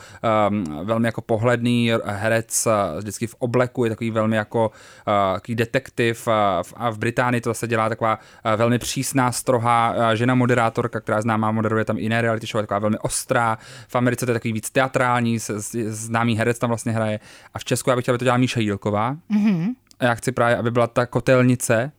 um, 0.50 0.64
velmi 0.84 1.08
jako 1.08 1.20
pohledný 1.20 1.92
herec, 2.04 2.66
uh, 2.66 2.98
vždycky 2.98 3.26
v 3.26 3.34
obleku, 3.38 3.84
je 3.84 3.90
takový 3.90 4.10
velmi 4.10 4.36
jako 4.36 4.68
uh, 4.68 5.34
takový 5.34 5.54
detektiv 5.54 6.26
uh, 6.26 6.32
a 6.76 6.90
v 6.90 6.98
Británii 6.98 7.40
to 7.40 7.50
zase 7.50 7.66
dělá 7.66 7.88
taková 7.88 8.18
uh, 8.18 8.52
velmi 8.52 8.78
přísná, 8.78 9.32
strohá 9.32 9.94
uh, 9.94 10.10
žena 10.14 10.34
moderátorka, 10.34 11.00
která 11.00 11.20
známá, 11.22 11.50
moderuje 11.50 11.84
tam 11.84 11.98
jiné 11.98 12.22
reality 12.22 12.46
show, 12.46 12.62
taková 12.62 12.78
velmi 12.78 12.98
ostrá. 12.98 13.58
V 13.88 13.96
Americe 13.96 14.26
to 14.26 14.32
je 14.32 14.34
takový 14.34 14.52
víc 14.52 14.70
teatrální, 14.70 15.38
známý 15.86 16.38
herec 16.38 16.58
tam 16.58 16.70
vlastně 16.70 16.92
hraje. 16.92 17.20
A 17.54 17.58
v 17.58 17.64
Česku 17.64 17.90
já 17.90 17.96
bych 17.96 18.04
chtěl, 18.04 18.12
aby 18.12 18.18
to 18.18 18.24
dělala 18.24 18.38
Míša 18.38 18.60
Jílková. 18.60 19.16
Mm-hmm. 19.30 19.74
A 19.98 20.04
já 20.04 20.14
chci 20.14 20.32
právě, 20.32 20.56
aby 20.56 20.70
byla 20.70 20.86
ta 20.86 21.06
kotelnice, 21.06 21.92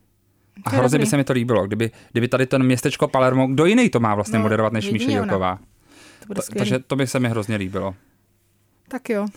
a 0.66 0.70
to 0.70 0.76
hrozně 0.76 1.00
by 1.00 1.06
se 1.06 1.18
mi 1.18 1.24
to 1.24 1.34
líbilo, 1.34 1.68
kdyby, 1.68 1.92
kdyby 2.12 2.28
tady 2.28 2.46
ten 2.46 2.64
městečko 2.64 3.08
Palermo, 3.08 3.48
kdo 3.48 3.66
jiný 3.66 3.90
to 3.90 4.00
má 4.00 4.16
vlastně 4.16 4.40
no, 4.40 4.44
moderovat 4.44 4.74
než 4.74 4.92
Míše 4.92 5.12
Jílková. 5.12 5.60
To 6.36 6.42
takže 6.58 6.80
to 6.80 6.96
by 6.96 7.08
se 7.08 7.20
mi 7.20 7.30
hrozně 7.30 7.56
líbilo. 7.56 7.96
Tak 8.88 9.10
jo. 9.10 9.28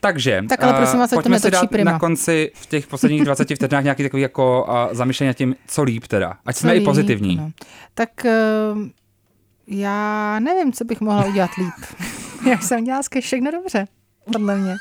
Takže, 0.00 0.44
tak 0.48 0.62
ale 0.62 0.74
prosím 0.74 0.98
vás, 0.98 1.10
pojďme 1.10 1.40
to 1.40 1.46
si 1.46 1.50
dát 1.50 1.70
prima. 1.70 1.92
na 1.92 1.98
konci 1.98 2.52
v 2.54 2.66
těch 2.66 2.86
posledních 2.86 3.24
20 3.24 3.54
vteřinách 3.54 3.84
nějaký 3.84 4.02
takový 4.02 4.22
jako 4.22 4.66
uh, 4.68 4.94
zamýšlení 4.96 5.28
nad 5.28 5.36
tím, 5.36 5.56
co 5.66 5.82
líp 5.82 6.06
teda. 6.06 6.36
Ať 6.46 6.54
co 6.54 6.60
jsme 6.60 6.72
líp, 6.72 6.82
i 6.82 6.84
pozitivní. 6.84 7.36
No. 7.36 7.50
Tak 7.94 8.10
uh, 8.24 8.82
já 9.66 10.40
nevím, 10.40 10.72
co 10.72 10.84
bych 10.84 11.00
mohla 11.00 11.24
udělat 11.24 11.50
líp. 11.58 11.98
já 12.50 12.58
jsem 12.58 12.84
dělala 12.84 13.02
všechno 13.20 13.50
dobře, 13.50 13.86
podle 14.32 14.56
mě. 14.56 14.74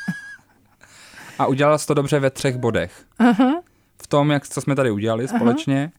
A 1.39 1.45
udělala 1.45 1.77
jsi 1.77 1.87
to 1.87 1.93
dobře 1.93 2.19
ve 2.19 2.29
třech 2.29 2.57
bodech. 2.57 3.05
Aha 3.19 3.63
v 4.03 4.07
tom, 4.07 4.31
jak, 4.31 4.47
co 4.47 4.61
jsme 4.61 4.75
tady 4.75 4.91
udělali 4.91 5.25
Aha. 5.29 5.37
společně. 5.37 5.91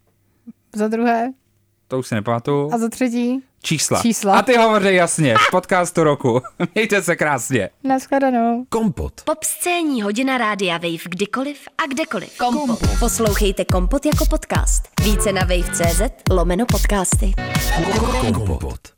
Za 0.77 0.89
druhé? 0.89 1.33
To 1.89 1.99
už 1.99 2.07
si 2.07 2.15
nepamatuju. 2.15 2.71
A 2.73 2.79
za 2.79 2.89
třetí? 2.89 3.43
Čísla. 3.63 4.03
Čísla. 4.03 4.39
A 4.39 4.43
ty 4.43 4.57
hovoří 4.57 4.95
jasně 4.95 5.35
v 5.39 5.51
podcastu 5.51 6.05
roku. 6.05 6.41
Mějte 6.75 7.03
se 7.03 7.17
krásně. 7.17 7.71
Naschledanou. 7.85 8.65
Kompot. 8.69 9.13
Pop 9.25 9.45
scéní 9.45 10.03
hodina 10.03 10.39
rádia 10.39 10.79
Wave 10.79 11.05
kdykoliv 11.09 11.59
a 11.79 11.87
kdekoliv. 11.87 12.39
Kompot. 12.39 12.67
Kompot. 12.67 12.99
Poslouchejte 12.99 13.65
Kompot 13.65 14.07
jako 14.07 14.25
podcast. 14.27 14.83
Více 15.03 15.33
na 15.33 15.41
wave.cz 15.41 16.03
lomeno 16.31 16.67
podcasty. 16.67 17.33
Kompot. 18.21 18.94